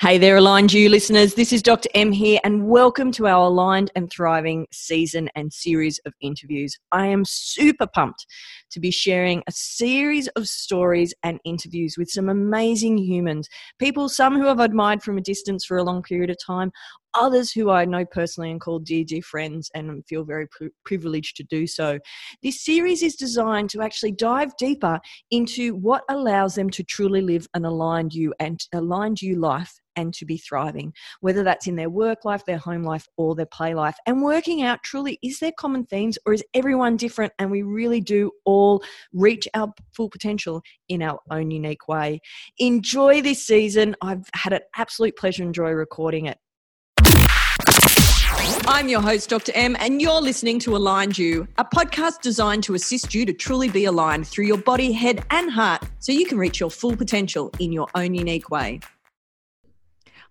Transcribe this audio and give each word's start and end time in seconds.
Hey 0.00 0.16
there, 0.16 0.38
Aligned 0.38 0.72
U 0.72 0.88
listeners. 0.88 1.34
This 1.34 1.52
is 1.52 1.60
Dr. 1.60 1.90
M 1.92 2.10
here, 2.10 2.40
and 2.42 2.68
welcome 2.68 3.12
to 3.12 3.26
our 3.26 3.48
Aligned 3.48 3.90
and 3.94 4.10
Thriving 4.10 4.66
season 4.72 5.28
and 5.34 5.52
series 5.52 6.00
of 6.06 6.14
interviews. 6.22 6.74
I 6.90 7.08
am 7.08 7.22
super 7.26 7.86
pumped 7.86 8.24
to 8.70 8.80
be 8.80 8.90
sharing 8.90 9.42
a 9.46 9.52
series 9.52 10.26
of 10.28 10.46
stories 10.46 11.12
and 11.22 11.38
interviews 11.44 11.96
with 11.98 12.08
some 12.08 12.30
amazing 12.30 12.96
humans. 12.96 13.46
People, 13.78 14.08
some 14.08 14.40
who 14.40 14.48
I've 14.48 14.58
admired 14.58 15.02
from 15.02 15.18
a 15.18 15.20
distance 15.20 15.66
for 15.66 15.76
a 15.76 15.84
long 15.84 16.02
period 16.02 16.30
of 16.30 16.38
time, 16.42 16.72
others 17.14 17.52
who 17.52 17.70
I 17.70 17.84
know 17.84 18.04
personally 18.04 18.50
and 18.50 18.60
call 18.60 18.78
dear, 18.78 19.04
dear 19.04 19.22
friends, 19.22 19.70
and 19.74 20.04
feel 20.06 20.24
very 20.24 20.46
privileged 20.84 21.36
to 21.36 21.44
do 21.44 21.66
so. 21.66 21.98
This 22.42 22.64
series 22.64 23.02
is 23.02 23.16
designed 23.16 23.70
to 23.70 23.82
actually 23.82 24.12
dive 24.12 24.56
deeper 24.56 25.00
into 25.30 25.74
what 25.76 26.02
allows 26.08 26.54
them 26.54 26.70
to 26.70 26.84
truly 26.84 27.20
live 27.20 27.46
an 27.54 27.64
aligned 27.64 28.14
you 28.14 28.34
and 28.38 28.60
aligned 28.72 29.22
you 29.22 29.36
life 29.36 29.80
and 29.96 30.14
to 30.14 30.24
be 30.24 30.38
thriving, 30.38 30.92
whether 31.20 31.42
that's 31.42 31.66
in 31.66 31.76
their 31.76 31.90
work 31.90 32.24
life, 32.24 32.44
their 32.46 32.58
home 32.58 32.82
life, 32.82 33.06
or 33.16 33.34
their 33.34 33.46
play 33.46 33.74
life. 33.74 33.96
And 34.06 34.22
working 34.22 34.62
out 34.62 34.82
truly 34.82 35.18
is 35.22 35.38
there 35.40 35.52
common 35.58 35.84
themes 35.84 36.18
or 36.26 36.32
is 36.32 36.44
everyone 36.54 36.96
different? 36.96 37.32
And 37.38 37.50
we 37.50 37.62
really 37.62 38.00
do 38.00 38.30
all 38.44 38.82
reach 39.12 39.48
our 39.54 39.72
full 39.94 40.08
potential 40.08 40.62
in 40.88 41.02
our 41.02 41.20
own 41.30 41.50
unique 41.50 41.88
way. 41.88 42.20
Enjoy 42.58 43.20
this 43.20 43.46
season. 43.46 43.96
I've 44.00 44.28
had 44.34 44.52
an 44.52 44.60
absolute 44.76 45.16
pleasure 45.16 45.42
and 45.42 45.54
joy 45.54 45.70
recording 45.70 46.26
it. 46.26 46.38
I'm 48.66 48.88
your 48.88 49.00
host, 49.00 49.28
Dr. 49.28 49.52
M, 49.54 49.76
and 49.80 50.00
you're 50.00 50.20
listening 50.20 50.58
to 50.60 50.76
Aligned 50.76 51.18
U, 51.18 51.46
a 51.58 51.64
podcast 51.64 52.20
designed 52.20 52.62
to 52.64 52.74
assist 52.74 53.14
you 53.14 53.26
to 53.26 53.32
truly 53.32 53.68
be 53.68 53.84
aligned 53.84 54.26
through 54.26 54.46
your 54.46 54.58
body, 54.58 54.92
head, 54.92 55.24
and 55.30 55.50
heart 55.50 55.82
so 55.98 56.12
you 56.12 56.24
can 56.24 56.38
reach 56.38 56.60
your 56.60 56.70
full 56.70 56.96
potential 56.96 57.50
in 57.58 57.72
your 57.72 57.88
own 57.94 58.14
unique 58.14 58.48
way. 58.48 58.80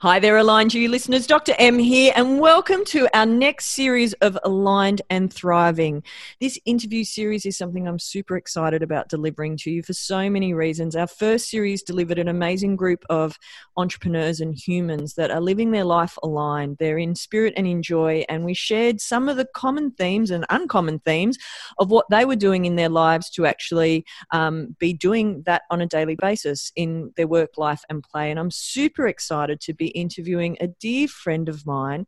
Hi 0.02 0.18
there, 0.18 0.38
Aligned 0.38 0.74
U 0.76 0.88
listeners. 0.88 1.28
Dr. 1.28 1.54
M 1.60 1.78
here, 1.78 2.14
and 2.16 2.40
welcome 2.40 2.86
to 2.86 3.10
our 3.14 3.26
next 3.26 3.66
series 3.66 4.14
of 4.22 4.40
Aligned 4.46 5.02
and 5.10 5.30
Thriving. 5.30 6.04
This 6.40 6.58
interview 6.64 7.04
series 7.04 7.46
is 7.46 7.58
something 7.58 7.86
I'm 7.86 8.00
super 8.00 8.38
excited 8.38 8.82
about 8.82 9.10
delivering 9.10 9.58
to 9.58 9.70
you 9.70 9.84
for 9.84 9.92
so 9.92 10.30
many 10.30 10.54
reasons. 10.54 10.96
Our 10.96 11.06
first 11.06 11.50
series 11.50 11.84
delivered 11.84 12.18
an 12.18 12.30
amazing 12.30 12.78
group 12.78 13.04
of 13.10 13.38
entrepreneurs 13.76 14.40
and 14.40 14.56
humans 14.56 15.16
that 15.16 15.32
are 15.32 15.42
living 15.42 15.72
their 15.72 15.84
life 15.84 16.18
aligned. 16.24 16.78
They're 16.78 16.98
in 16.98 17.14
spirit 17.14 17.54
and 17.58 17.68
in 17.68 17.84
joy, 17.84 18.24
and 18.30 18.46
we 18.46 18.54
shared 18.54 19.02
some 19.02 19.28
of 19.28 19.36
the 19.36 19.50
common 19.54 19.92
themes 19.92 20.32
and 20.32 20.46
uncommon 20.50 21.00
themes 21.00 21.38
of 21.78 21.92
what 21.92 22.06
they 22.10 22.24
were 22.24 22.38
doing 22.38 22.64
in 22.64 22.78
their 22.78 22.88
lives 22.88 23.30
to 23.32 23.46
actually 23.46 24.06
um, 24.32 24.78
be 24.80 24.94
doing 24.94 25.44
that 25.46 25.64
on 25.70 25.82
a 25.82 25.86
daily 25.86 26.16
basis 26.16 26.72
in 26.78 27.12
their 27.18 27.28
work, 27.28 27.58
life, 27.58 27.84
and 27.90 28.02
play. 28.02 28.32
And 28.32 28.40
I'm 28.40 28.50
super 28.50 29.06
excited 29.06 29.60
to 29.60 29.74
be 29.74 29.89
interviewing 29.90 30.58
a 30.60 30.68
dear 30.68 31.08
friend 31.08 31.50
of 31.50 31.66
mine, 31.66 32.06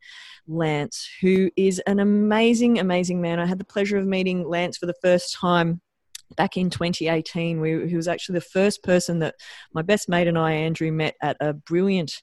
Lance, 0.48 1.10
who 1.22 1.50
is 1.56 1.80
an 1.88 2.00
amazing, 2.00 2.80
amazing 2.80 3.22
man. 3.22 3.40
I 3.40 3.46
had 3.46 3.60
the 3.60 3.66
pleasure 3.66 3.98
of 3.98 4.06
meeting 4.06 4.48
Lance 4.48 4.78
for 4.78 4.86
the 4.86 4.96
first 5.02 5.34
time 5.34 5.82
back 6.36 6.58
in 6.58 6.70
2018. 6.70 7.60
We, 7.60 7.88
he 7.88 7.96
was 7.96 8.08
actually 8.08 8.36
the 8.40 8.42
first 8.46 8.84
person 8.84 9.20
that 9.20 9.36
my 9.74 9.82
best 9.82 10.10
mate 10.10 10.28
and 10.28 10.38
I, 10.38 10.52
Andrew, 10.54 10.92
met 10.92 11.16
at 11.22 11.38
a 11.40 11.54
brilliant 11.54 12.22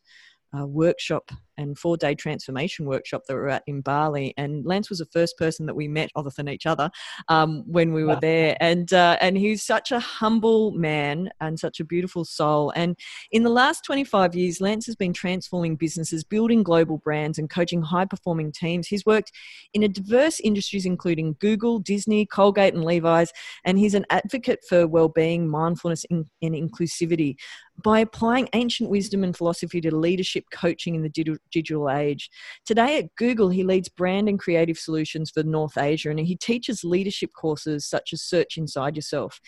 uh, 0.58 0.66
workshop 0.66 1.30
and 1.58 1.78
four 1.78 1.96
day 1.96 2.14
transformation 2.14 2.86
workshop 2.86 3.22
that 3.28 3.34
we 3.34 3.40
were 3.40 3.48
at 3.48 3.64
in 3.66 3.82
Bali. 3.82 4.32
And 4.36 4.64
Lance 4.64 4.88
was 4.88 5.00
the 5.00 5.06
first 5.06 5.36
person 5.36 5.66
that 5.66 5.74
we 5.74 5.88
met, 5.88 6.10
other 6.16 6.30
than 6.34 6.48
each 6.48 6.64
other, 6.64 6.90
um, 7.28 7.64
when 7.66 7.92
we 7.92 8.04
were 8.04 8.18
there. 8.20 8.56
And 8.60 8.92
uh, 8.92 9.18
and 9.20 9.36
he's 9.36 9.62
such 9.62 9.92
a 9.92 10.00
humble 10.00 10.70
man 10.70 11.30
and 11.40 11.58
such 11.58 11.80
a 11.80 11.84
beautiful 11.84 12.24
soul. 12.24 12.72
And 12.74 12.96
in 13.30 13.42
the 13.42 13.50
last 13.50 13.84
25 13.84 14.34
years, 14.34 14.60
Lance 14.60 14.86
has 14.86 14.96
been 14.96 15.12
transforming 15.12 15.76
businesses, 15.76 16.24
building 16.24 16.62
global 16.62 16.98
brands, 16.98 17.38
and 17.38 17.50
coaching 17.50 17.82
high 17.82 18.06
performing 18.06 18.52
teams. 18.52 18.86
He's 18.86 19.04
worked 19.04 19.32
in 19.74 19.82
a 19.82 19.88
diverse 19.88 20.40
industries, 20.40 20.86
including 20.86 21.36
Google, 21.40 21.78
Disney, 21.80 22.24
Colgate, 22.24 22.74
and 22.74 22.84
Levi's. 22.84 23.32
And 23.64 23.78
he's 23.78 23.94
an 23.94 24.06
advocate 24.10 24.60
for 24.68 24.86
well 24.86 25.08
being, 25.08 25.48
mindfulness, 25.48 26.04
and 26.10 26.26
inclusivity 26.42 27.36
by 27.82 28.00
applying 28.00 28.48
ancient 28.54 28.90
wisdom 28.90 29.22
and 29.24 29.36
philosophy 29.36 29.80
to 29.80 29.94
leadership 29.94 30.44
coaching 30.52 30.94
in 30.94 31.02
the 31.02 31.36
digital 31.50 31.90
age. 31.90 32.30
Today 32.66 32.98
at 32.98 33.14
Google, 33.16 33.48
he 33.48 33.62
leads 33.62 33.88
brand 33.88 34.28
and 34.28 34.38
creative 34.38 34.78
solutions 34.78 35.30
for 35.30 35.42
North 35.42 35.78
Asia 35.78 36.10
and 36.10 36.18
he 36.18 36.36
teaches 36.36 36.84
leadership 36.84 37.30
courses 37.34 37.86
such 37.86 38.12
as 38.12 38.22
Search 38.22 38.56
Inside 38.56 38.96
Yourself 38.96 39.40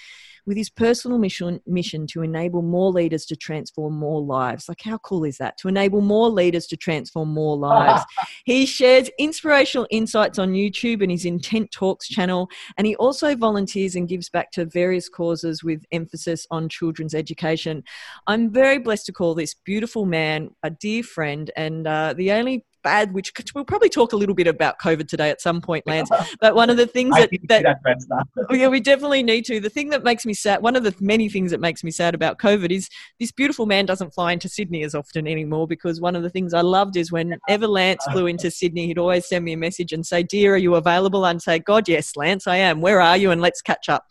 with 0.47 0.57
his 0.57 0.71
personal 0.71 1.19
mission, 1.19 1.61
mission 1.67 2.07
to 2.09 2.23
enable 2.23 2.63
more 2.63 2.91
leaders 2.91 3.25
to 3.27 3.37
transform 3.37 3.95
more 3.95 4.21
lives. 4.21 4.69
Like, 4.69 4.81
how 4.83 4.99
cool 4.99 5.25
is 5.25 5.39
that? 5.39 5.59
To 5.59 5.69
enable 5.69 6.01
more 6.01 6.29
leaders 6.29 6.67
to 6.69 6.77
transform 6.77 7.29
more 7.29 7.57
lives. 7.57 8.03
he 8.45 8.67
shares 8.67 9.11
inspirational 9.19 9.87
insights 9.91 10.39
on 10.39 10.53
YouTube 10.53 11.03
and 11.03 11.11
his 11.11 11.25
Intent 11.25 11.71
Talks 11.71 12.09
channel, 12.09 12.49
and 12.77 12.87
he 12.87 12.97
also 12.97 13.37
volunteers 13.37 13.95
and 13.95 14.09
gives 14.09 14.29
back 14.29 14.51
to 14.53 14.65
various 14.65 15.09
causes 15.09 15.62
with 15.62 15.85
emphasis 15.93 16.47
on 16.51 16.69
children's 16.69 17.15
education. 17.15 17.83
I'm 18.26 18.50
very 18.50 18.78
blessed 18.78 19.06
to 19.06 19.12
call 19.12 19.34
this 19.34 19.54
beautiful 19.54 20.06
man 20.06 20.50
a 20.62 20.70
dear 20.70 21.03
friend, 21.03 21.50
and 21.56 21.86
uh, 21.86 22.14
the 22.16 22.32
only 22.32 22.64
bad, 22.83 23.13
which 23.13 23.33
we'll 23.55 23.65
probably 23.65 23.89
talk 23.89 24.13
a 24.13 24.17
little 24.17 24.35
bit 24.35 24.47
about 24.47 24.79
COVID 24.81 25.09
today 25.09 25.31
at 25.31 25.41
some 25.41 25.61
point, 25.61 25.87
Lance. 25.87 26.11
But 26.41 26.55
one 26.55 26.71
of 26.71 26.77
the 26.77 26.87
things 26.87 27.15
that, 27.17 27.31
that, 27.49 27.63
that 27.83 28.27
oh, 28.51 28.55
yeah, 28.55 28.69
we 28.69 28.81
definitely 28.81 29.23
need 29.23 29.45
to. 29.47 29.61
The 29.61 29.71
thing 29.71 29.91
that 29.91 30.05
makes 30.05 30.25
me 30.25 30.35
sad, 30.35 30.63
one 30.63 30.77
of 30.77 30.83
the 30.83 30.95
many 31.01 31.29
things 31.29 31.51
that 31.51 31.61
makes 31.61 31.85
me 31.85 31.91
sad 31.91 32.15
about 32.15 32.39
COVID 32.39 32.71
is 32.71 32.89
this 33.19 33.33
beautiful 33.33 33.67
man 33.67 33.87
doesn't 33.87 34.15
fly 34.15 34.33
into 34.33 34.49
Sydney 34.49 34.83
as 34.83 34.95
often 34.95 35.27
anymore 35.27 35.67
because 35.67 36.01
one 36.01 36.17
of 36.17 36.23
the 36.23 36.31
things 36.31 36.55
I 36.55 36.63
loved 36.63 36.97
is 36.97 37.13
whenever 37.13 37.67
Lance 37.67 38.05
flew 38.13 38.27
into 38.27 38.51
Sydney, 38.51 38.87
he'd 38.87 38.99
always 38.99 39.27
send 39.27 39.45
me 39.45 39.53
a 39.53 39.57
message 39.57 39.93
and 39.93 40.07
say, 40.07 40.23
Dear, 40.23 40.55
are 40.55 40.59
you 40.59 40.75
available? 40.75 41.27
And 41.27 41.41
say, 41.41 41.59
God, 41.59 41.89
yes, 41.89 42.17
Lance, 42.17 42.47
I 42.47 42.57
am. 42.57 42.81
Where 42.81 43.01
are 43.01 43.17
you? 43.17 43.31
And 43.31 43.41
let's 43.41 43.62
catch 43.62 43.89
up. 43.89 44.07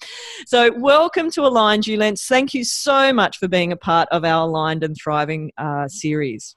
So, 0.45 0.71
welcome 0.77 1.31
to 1.31 1.41
Aligned 1.41 1.87
U, 1.87 1.97
Lance. 1.97 2.25
Thank 2.25 2.53
you 2.53 2.63
so 2.63 3.13
much 3.13 3.37
for 3.37 3.47
being 3.47 3.71
a 3.71 3.77
part 3.77 4.07
of 4.11 4.23
our 4.23 4.47
Aligned 4.47 4.83
and 4.83 4.95
Thriving 4.95 5.51
uh, 5.57 5.87
series. 5.87 6.55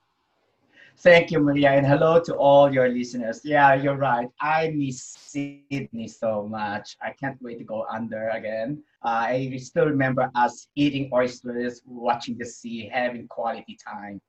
Thank 1.02 1.32
you, 1.32 1.40
Maria, 1.40 1.70
and 1.72 1.84
hello 1.84 2.20
to 2.20 2.36
all 2.36 2.72
your 2.72 2.88
listeners. 2.88 3.40
Yeah, 3.42 3.74
you're 3.74 3.96
right. 3.96 4.28
I 4.40 4.70
miss 4.70 5.02
Sydney 5.02 6.06
so 6.06 6.46
much. 6.48 6.96
I 7.02 7.10
can't 7.10 7.36
wait 7.42 7.58
to 7.58 7.64
go 7.64 7.86
under 7.90 8.28
again. 8.28 8.80
Uh, 9.04 9.26
I 9.26 9.56
still 9.56 9.86
remember 9.86 10.30
us 10.36 10.68
eating 10.76 11.10
oysters, 11.12 11.82
watching 11.84 12.38
the 12.38 12.44
sea, 12.44 12.88
having 12.92 13.26
quality 13.26 13.76
time. 13.84 14.20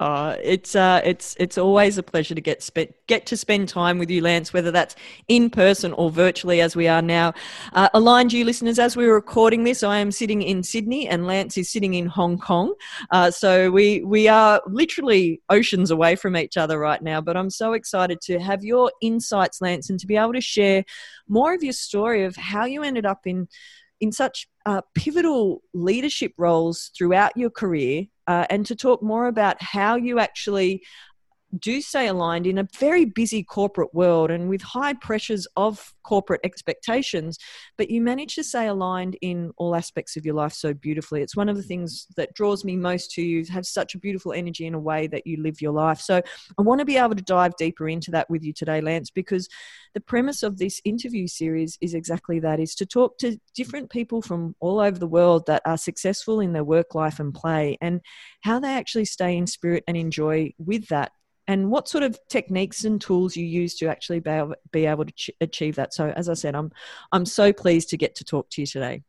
Uh, 0.00 0.34
it's 0.42 0.74
uh, 0.74 1.02
it's 1.04 1.36
it's 1.38 1.58
always 1.58 1.98
a 1.98 2.02
pleasure 2.02 2.34
to 2.34 2.40
get 2.40 2.62
spe- 2.62 2.90
get 3.06 3.26
to 3.26 3.36
spend 3.36 3.68
time 3.68 3.98
with 3.98 4.08
you, 4.08 4.22
Lance, 4.22 4.50
whether 4.50 4.70
that's 4.70 4.96
in 5.28 5.50
person 5.50 5.92
or 5.92 6.10
virtually, 6.10 6.62
as 6.62 6.74
we 6.74 6.88
are 6.88 7.02
now. 7.02 7.34
Uh, 7.74 7.90
aligned 7.92 8.32
you 8.32 8.46
listeners, 8.46 8.78
as 8.78 8.96
we 8.96 9.06
were 9.06 9.12
recording 9.12 9.64
this, 9.64 9.82
I 9.82 9.98
am 9.98 10.10
sitting 10.10 10.40
in 10.40 10.62
Sydney, 10.62 11.06
and 11.06 11.26
Lance 11.26 11.58
is 11.58 11.70
sitting 11.70 11.92
in 11.92 12.06
Hong 12.06 12.38
Kong. 12.38 12.72
Uh, 13.10 13.30
so 13.30 13.70
we 13.70 14.02
we 14.02 14.26
are 14.26 14.62
literally 14.66 15.42
oceans 15.50 15.90
away 15.90 16.16
from 16.16 16.34
each 16.34 16.56
other 16.56 16.78
right 16.78 17.02
now. 17.02 17.20
But 17.20 17.36
I'm 17.36 17.50
so 17.50 17.74
excited 17.74 18.22
to 18.22 18.38
have 18.38 18.64
your 18.64 18.90
insights, 19.02 19.60
Lance, 19.60 19.90
and 19.90 20.00
to 20.00 20.06
be 20.06 20.16
able 20.16 20.32
to 20.32 20.40
share 20.40 20.82
more 21.28 21.52
of 21.52 21.62
your 21.62 21.74
story 21.74 22.24
of 22.24 22.36
how 22.36 22.64
you 22.64 22.82
ended 22.82 23.04
up 23.04 23.26
in 23.26 23.48
in 24.00 24.12
such 24.12 24.48
uh, 24.66 24.80
pivotal 24.94 25.62
leadership 25.74 26.32
roles 26.38 26.90
throughout 26.96 27.36
your 27.36 27.50
career 27.50 28.04
uh, 28.26 28.46
and 28.50 28.66
to 28.66 28.76
talk 28.76 29.02
more 29.02 29.26
about 29.26 29.60
how 29.60 29.96
you 29.96 30.18
actually 30.18 30.82
do 31.58 31.80
stay 31.80 32.06
aligned 32.06 32.46
in 32.46 32.58
a 32.58 32.68
very 32.78 33.04
busy 33.04 33.42
corporate 33.42 33.92
world 33.94 34.30
and 34.30 34.48
with 34.48 34.62
high 34.62 34.92
pressures 34.92 35.46
of 35.56 35.92
corporate 36.02 36.40
expectations, 36.44 37.38
but 37.76 37.90
you 37.90 38.00
manage 38.00 38.34
to 38.34 38.44
stay 38.44 38.66
aligned 38.66 39.16
in 39.20 39.52
all 39.56 39.74
aspects 39.74 40.16
of 40.16 40.24
your 40.24 40.34
life 40.34 40.52
so 40.52 40.72
beautifully. 40.72 41.22
It's 41.22 41.36
one 41.36 41.48
of 41.48 41.56
the 41.56 41.62
things 41.62 42.06
that 42.16 42.34
draws 42.34 42.64
me 42.64 42.76
most 42.76 43.10
to 43.12 43.22
you, 43.22 43.44
have 43.46 43.66
such 43.66 43.94
a 43.94 43.98
beautiful 43.98 44.32
energy 44.32 44.66
in 44.66 44.74
a 44.74 44.80
way 44.80 45.06
that 45.08 45.26
you 45.26 45.42
live 45.42 45.60
your 45.60 45.72
life. 45.72 46.00
So 46.00 46.22
I 46.58 46.62
want 46.62 46.78
to 46.80 46.84
be 46.84 46.96
able 46.96 47.14
to 47.14 47.22
dive 47.22 47.56
deeper 47.56 47.88
into 47.88 48.10
that 48.12 48.30
with 48.30 48.44
you 48.44 48.52
today, 48.52 48.80
Lance, 48.80 49.10
because 49.10 49.48
the 49.94 50.00
premise 50.00 50.42
of 50.42 50.58
this 50.58 50.80
interview 50.84 51.26
series 51.26 51.76
is 51.80 51.94
exactly 51.94 52.38
that 52.40 52.60
is 52.60 52.74
to 52.76 52.86
talk 52.86 53.18
to 53.18 53.38
different 53.54 53.90
people 53.90 54.22
from 54.22 54.54
all 54.60 54.78
over 54.78 54.98
the 54.98 55.06
world 55.06 55.46
that 55.46 55.62
are 55.64 55.76
successful 55.76 56.40
in 56.40 56.52
their 56.52 56.64
work 56.64 56.94
life 56.94 57.18
and 57.18 57.34
play 57.34 57.76
and 57.80 58.00
how 58.42 58.60
they 58.60 58.72
actually 58.72 59.04
stay 59.04 59.36
in 59.36 59.46
spirit 59.46 59.82
and 59.88 59.96
enjoy 59.96 60.52
with 60.58 60.86
that 60.88 61.12
and 61.50 61.68
what 61.68 61.88
sort 61.88 62.04
of 62.04 62.16
techniques 62.28 62.84
and 62.84 63.00
tools 63.00 63.36
you 63.36 63.44
use 63.44 63.74
to 63.74 63.88
actually 63.88 64.20
be 64.20 64.30
able, 64.30 64.54
be 64.70 64.86
able 64.86 65.04
to 65.04 65.12
ch- 65.12 65.30
achieve 65.40 65.74
that. 65.74 65.92
So, 65.92 66.10
as 66.10 66.28
I 66.28 66.34
said, 66.34 66.54
I'm 66.54 66.70
I'm 67.10 67.26
so 67.26 67.52
pleased 67.52 67.88
to 67.88 67.96
get 67.96 68.14
to 68.16 68.24
talk 68.24 68.48
to 68.50 68.62
you 68.62 68.66
today. 68.66 69.02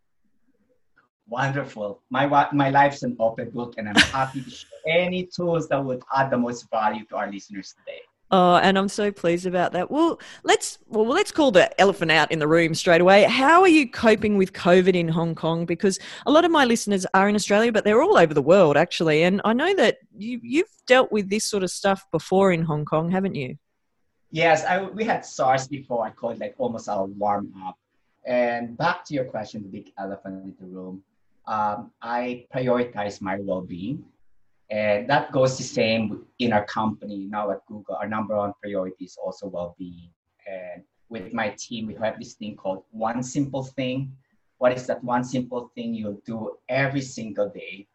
Wonderful. 1.27 2.01
My 2.09 2.25
my 2.51 2.71
life's 2.71 3.03
an 3.03 3.15
open 3.19 3.51
book, 3.51 3.75
and 3.77 3.87
I'm 3.87 3.95
happy 3.95 4.41
to 4.41 4.49
share 4.49 4.67
any 4.87 5.27
tools 5.27 5.69
that 5.69 5.85
would 5.85 6.01
add 6.15 6.31
the 6.31 6.37
most 6.37 6.67
value 6.71 7.05
to 7.09 7.15
our 7.15 7.31
listeners 7.31 7.75
today. 7.77 8.01
Oh, 8.33 8.55
and 8.55 8.77
I'm 8.77 8.87
so 8.87 9.11
pleased 9.11 9.45
about 9.45 9.73
that. 9.73 9.91
Well, 9.91 10.17
let's 10.43 10.79
well 10.87 11.05
let's 11.05 11.33
call 11.33 11.51
the 11.51 11.79
elephant 11.79 12.11
out 12.11 12.31
in 12.31 12.39
the 12.39 12.47
room 12.47 12.73
straight 12.73 13.01
away. 13.01 13.23
How 13.23 13.59
are 13.61 13.67
you 13.67 13.89
coping 13.89 14.37
with 14.37 14.53
COVID 14.53 14.95
in 14.95 15.09
Hong 15.09 15.35
Kong? 15.35 15.65
Because 15.65 15.99
a 16.25 16.31
lot 16.31 16.45
of 16.45 16.51
my 16.51 16.63
listeners 16.63 17.05
are 17.13 17.27
in 17.27 17.35
Australia, 17.35 17.73
but 17.73 17.83
they're 17.83 18.01
all 18.01 18.17
over 18.17 18.33
the 18.33 18.41
world 18.41 18.77
actually. 18.77 19.23
And 19.23 19.41
I 19.43 19.51
know 19.51 19.75
that 19.75 19.97
you 20.17 20.39
you've 20.43 20.71
dealt 20.87 21.11
with 21.11 21.29
this 21.29 21.43
sort 21.43 21.63
of 21.63 21.71
stuff 21.71 22.05
before 22.09 22.53
in 22.53 22.61
Hong 22.63 22.85
Kong, 22.85 23.11
haven't 23.11 23.35
you? 23.35 23.57
Yes, 24.31 24.63
I, 24.63 24.81
we 24.81 25.03
had 25.03 25.25
SARS 25.25 25.67
before. 25.67 26.05
I 26.05 26.11
call 26.11 26.29
it 26.29 26.39
like 26.39 26.55
almost 26.57 26.87
a 26.87 27.03
warm 27.03 27.53
up. 27.65 27.77
And 28.25 28.77
back 28.77 29.03
to 29.05 29.13
your 29.13 29.25
question, 29.25 29.61
the 29.63 29.67
big 29.67 29.91
elephant 29.97 30.41
in 30.45 30.55
the 30.57 30.73
room. 30.73 31.03
Um, 31.47 31.91
I 32.01 32.45
prioritize 32.55 33.19
my 33.19 33.39
well-being 33.41 34.05
and 34.71 35.07
that 35.09 35.33
goes 35.33 35.57
the 35.57 35.63
same 35.63 36.25
in 36.39 36.53
our 36.53 36.65
company 36.65 37.27
now 37.29 37.51
at 37.51 37.65
Google. 37.65 37.95
Our 37.95 38.07
number 38.07 38.37
one 38.37 38.53
priority 38.61 39.03
is 39.03 39.17
also 39.21 39.47
well-being. 39.47 40.09
And 40.47 40.83
with 41.09 41.33
my 41.33 41.49
team, 41.59 41.87
we 41.87 41.95
have 41.95 42.17
this 42.17 42.35
thing 42.35 42.55
called 42.55 42.85
one 42.91 43.21
simple 43.21 43.63
thing. 43.63 44.13
What 44.59 44.71
is 44.71 44.87
that 44.87 45.03
one 45.03 45.25
simple 45.25 45.69
thing 45.75 45.93
you'll 45.93 46.21
do 46.25 46.55
every 46.69 47.01
single 47.01 47.49
day 47.49 47.85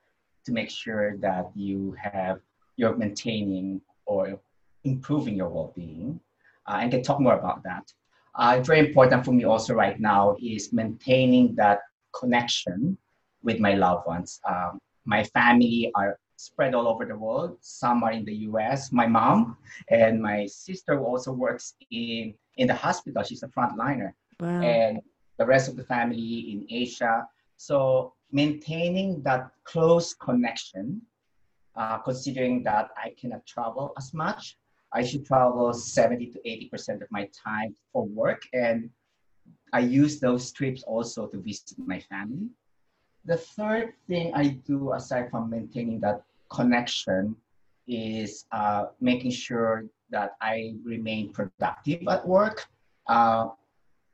to 0.45 0.53
make 0.53 0.69
sure 0.69 1.17
that 1.19 1.51
you 1.55 1.97
have 1.99 2.41
you're 2.77 2.95
maintaining 2.95 3.81
or 4.05 4.39
improving 4.85 5.35
your 5.35 5.49
well-being? 5.49 6.21
Uh, 6.69 6.81
and 6.83 6.91
can 6.91 7.03
talk 7.03 7.21
more 7.21 7.39
about 7.39 7.63
that. 7.63 7.91
Uh, 8.35 8.61
very 8.61 8.81
important 8.81 9.25
for 9.25 9.33
me 9.33 9.45
also 9.45 9.73
right 9.73 9.99
now 9.99 10.37
is 10.43 10.75
maintaining 10.75 11.55
that 11.55 11.79
connection 12.13 12.99
with 13.43 13.61
my 13.61 13.73
loved 13.73 14.07
ones. 14.07 14.41
Um, 14.47 14.79
my 15.07 15.25
family 15.25 15.91
are 15.95 16.19
spread 16.37 16.75
all 16.75 16.87
over 16.87 17.05
the 17.05 17.17
world. 17.17 17.59
Some 17.61 18.03
are 18.05 18.13
in 18.13 18.25
the 18.25 18.35
US. 18.51 18.93
My 18.93 19.07
mom 19.07 19.57
and 19.91 20.21
my 20.21 20.47
sister 20.47 21.01
also 21.01 21.33
works 21.33 21.75
in, 21.91 22.35
in 22.57 22.67
the 22.67 22.75
hospital. 22.75 23.23
She's 23.23 23.43
a 23.43 23.49
frontliner. 23.49 24.13
Wow. 24.41 24.61
And 24.61 25.01
the 25.39 25.47
rest 25.47 25.69
of 25.69 25.77
the 25.77 25.85
family 25.85 26.53
in 26.53 26.67
Asia. 26.71 27.27
So 27.57 28.15
maintaining 28.33 29.23
that 29.23 29.51
close 29.65 30.15
connection, 30.15 31.03
uh, 31.75 31.99
considering 31.99 32.63
that 32.65 32.91
I 32.97 33.15
cannot 33.21 33.47
travel 33.47 33.93
as 33.97 34.13
much, 34.15 34.57
I 34.93 35.03
should 35.03 35.27
travel 35.27 35.73
70 35.73 36.27
to 36.27 36.41
80% 36.47 37.03
of 37.03 37.09
my 37.11 37.29
time 37.45 37.75
for 37.93 38.07
work. 38.07 38.43
And 38.53 38.91
I 39.73 39.81
use 39.81 40.21
those 40.21 40.53
trips 40.53 40.83
also 40.85 41.27
to 41.27 41.39
visit 41.39 41.79
my 41.79 42.01
family. 42.01 42.49
The 43.27 43.37
third 43.37 43.93
thing 44.07 44.33
I 44.35 44.61
do 44.67 44.93
aside 44.93 45.31
from 45.31 45.51
maintaining 45.51 45.99
that 46.01 46.23
connection 46.49 47.35
is 47.89 48.47
uh, 48.53 48.87
making 49.01 49.33
sure 49.33 49.87
that 50.11 50.37
I 50.41 50.75
remain 50.85 51.33
productive 51.33 52.07
at 52.09 52.27
work. 52.27 52.67
Uh, 53.09 53.49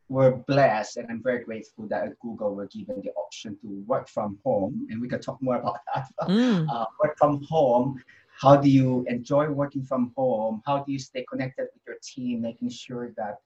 we're 0.08 0.36
blessed 0.48 0.96
and 0.96 1.10
I'm 1.10 1.22
very 1.22 1.44
grateful 1.44 1.86
that 1.88 2.04
at 2.04 2.18
Google 2.20 2.54
we're 2.54 2.66
given 2.66 3.00
the 3.02 3.10
option 3.12 3.56
to 3.62 3.84
work 3.86 4.08
from 4.08 4.38
home 4.44 4.86
and 4.90 5.00
we 5.00 5.08
can 5.08 5.20
talk 5.20 5.40
more 5.42 5.56
about 5.56 5.78
that. 5.94 6.08
Mm. 6.28 6.68
Uh, 6.70 6.86
work 7.02 7.16
from 7.18 7.42
home. 7.48 8.02
How 8.40 8.56
do 8.56 8.68
you 8.68 9.04
enjoy 9.08 9.48
working 9.50 9.84
from 9.84 10.12
home? 10.16 10.62
How 10.66 10.84
do 10.84 10.92
you 10.92 10.98
stay 10.98 11.24
connected 11.30 11.68
with 11.72 11.82
your 11.86 11.96
team, 12.02 12.42
making 12.42 12.70
sure 12.70 13.12
that 13.16 13.38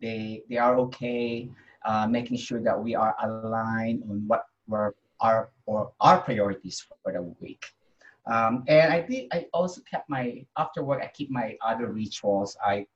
they, 0.00 0.42
they 0.50 0.58
are 0.58 0.78
okay, 0.80 1.48
uh, 1.84 2.06
making 2.08 2.38
sure 2.38 2.60
that 2.60 2.78
we 2.78 2.94
are 2.96 3.14
aligned 3.22 4.02
on 4.10 4.24
what 4.26 4.44
were 4.66 4.94
our 5.22 5.50
or 5.66 5.92
our 6.00 6.20
priorities 6.20 6.84
for 7.02 7.12
the 7.12 7.22
week. 7.40 7.64
Um, 8.26 8.64
and 8.68 8.92
I 8.92 9.00
did. 9.00 9.28
I 9.32 9.46
also 9.52 9.80
kept 9.90 10.10
my 10.10 10.44
after 10.56 10.84
work. 10.84 11.00
I 11.02 11.08
keep 11.08 11.30
my 11.30 11.56
other 11.64 11.86
rituals. 11.86 12.56
I 12.64 12.86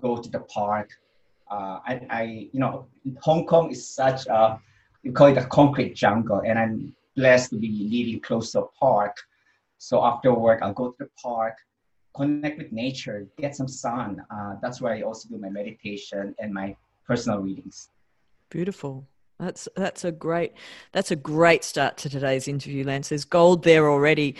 go 0.00 0.16
to 0.16 0.28
the 0.28 0.40
park. 0.40 0.90
Uh, 1.50 1.80
I, 1.86 2.00
I, 2.08 2.22
you 2.52 2.60
know, 2.60 2.86
Hong 3.20 3.46
Kong 3.46 3.70
is 3.70 3.86
such 3.86 4.26
a 4.26 4.60
you 5.02 5.12
call 5.12 5.28
it 5.28 5.36
a 5.36 5.46
concrete 5.46 5.94
jungle, 5.94 6.42
and 6.46 6.58
I'm 6.58 6.94
blessed 7.16 7.50
to 7.50 7.56
be 7.56 7.68
living 7.68 8.20
close 8.20 8.52
to 8.52 8.60
a 8.60 8.68
park. 8.68 9.16
So 9.78 10.04
after 10.04 10.32
work, 10.32 10.62
I'll 10.62 10.72
go 10.72 10.90
to 10.92 10.96
the 11.00 11.10
park, 11.20 11.56
connect 12.14 12.58
with 12.58 12.72
nature, 12.72 13.26
get 13.36 13.56
some 13.56 13.68
sun. 13.68 14.24
Uh, 14.30 14.54
that's 14.62 14.80
where 14.80 14.94
I 14.94 15.02
also 15.02 15.28
do 15.28 15.38
my 15.38 15.50
meditation 15.50 16.34
and 16.38 16.54
my 16.54 16.76
personal 17.06 17.40
readings. 17.40 17.88
Beautiful. 18.48 19.06
That's 19.42 19.68
that's 19.74 20.04
a 20.04 20.12
great 20.12 20.52
that's 20.92 21.10
a 21.10 21.16
great 21.16 21.64
start 21.64 21.96
to 21.98 22.08
today's 22.08 22.46
interview, 22.46 22.84
Lance. 22.84 23.08
There's 23.08 23.24
gold 23.24 23.64
there 23.64 23.90
already. 23.90 24.36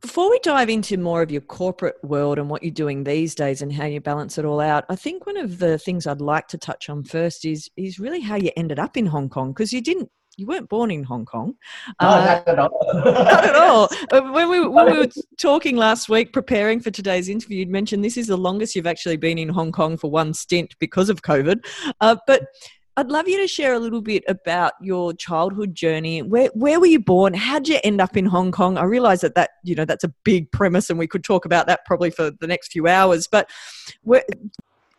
Before 0.00 0.30
we 0.30 0.38
dive 0.40 0.68
into 0.68 0.96
more 0.96 1.22
of 1.22 1.30
your 1.30 1.40
corporate 1.40 1.94
world 2.02 2.38
and 2.38 2.50
what 2.50 2.62
you're 2.62 2.72
doing 2.72 3.04
these 3.04 3.34
days 3.34 3.62
and 3.62 3.72
how 3.72 3.86
you 3.86 4.00
balance 4.00 4.36
it 4.36 4.44
all 4.44 4.60
out, 4.60 4.84
I 4.88 4.96
think 4.96 5.26
one 5.26 5.36
of 5.36 5.58
the 5.58 5.78
things 5.78 6.06
I'd 6.06 6.20
like 6.20 6.48
to 6.48 6.58
touch 6.58 6.88
on 6.88 7.02
first 7.02 7.44
is 7.44 7.68
is 7.76 7.98
really 7.98 8.20
how 8.20 8.36
you 8.36 8.50
ended 8.56 8.78
up 8.78 8.96
in 8.96 9.06
Hong 9.06 9.28
Kong 9.28 9.52
because 9.52 9.72
you 9.72 9.80
didn't 9.80 10.08
you 10.36 10.46
weren't 10.46 10.68
born 10.68 10.90
in 10.90 11.02
Hong 11.02 11.24
Kong. 11.24 11.54
No, 12.00 12.08
uh, 12.08 12.42
not 12.46 12.48
at 12.48 12.58
all. 12.58 12.90
not 12.94 13.44
at 13.44 13.56
all. 13.56 13.88
When 14.32 14.48
we 14.48 14.66
when 14.68 14.86
we 14.86 14.98
were 14.98 15.08
talking 15.40 15.76
last 15.76 16.08
week, 16.08 16.32
preparing 16.32 16.78
for 16.78 16.92
today's 16.92 17.28
interview, 17.28 17.58
you'd 17.58 17.70
mentioned 17.70 18.04
this 18.04 18.16
is 18.16 18.28
the 18.28 18.36
longest 18.36 18.76
you've 18.76 18.86
actually 18.86 19.16
been 19.16 19.38
in 19.38 19.48
Hong 19.48 19.72
Kong 19.72 19.96
for 19.96 20.10
one 20.10 20.32
stint 20.32 20.74
because 20.78 21.10
of 21.10 21.22
COVID. 21.22 21.64
Uh, 22.00 22.16
but 22.26 22.42
I'd 22.96 23.10
love 23.10 23.26
you 23.26 23.38
to 23.38 23.46
share 23.46 23.72
a 23.72 23.78
little 23.78 24.02
bit 24.02 24.22
about 24.28 24.74
your 24.82 25.14
childhood 25.14 25.74
journey. 25.74 26.20
Where 26.20 26.50
where 26.54 26.78
were 26.78 26.86
you 26.86 27.00
born? 27.00 27.32
How'd 27.32 27.66
you 27.66 27.78
end 27.82 28.02
up 28.02 28.18
in 28.18 28.26
Hong 28.26 28.52
Kong? 28.52 28.76
I 28.76 28.84
realize 28.84 29.22
that 29.22 29.34
that 29.34 29.50
you 29.64 29.74
know 29.74 29.86
that's 29.86 30.04
a 30.04 30.12
big 30.24 30.50
premise, 30.52 30.90
and 30.90 30.98
we 30.98 31.06
could 31.06 31.24
talk 31.24 31.46
about 31.46 31.66
that 31.68 31.86
probably 31.86 32.10
for 32.10 32.30
the 32.30 32.46
next 32.46 32.70
few 32.70 32.86
hours. 32.86 33.26
But 33.26 33.48
where, 34.02 34.22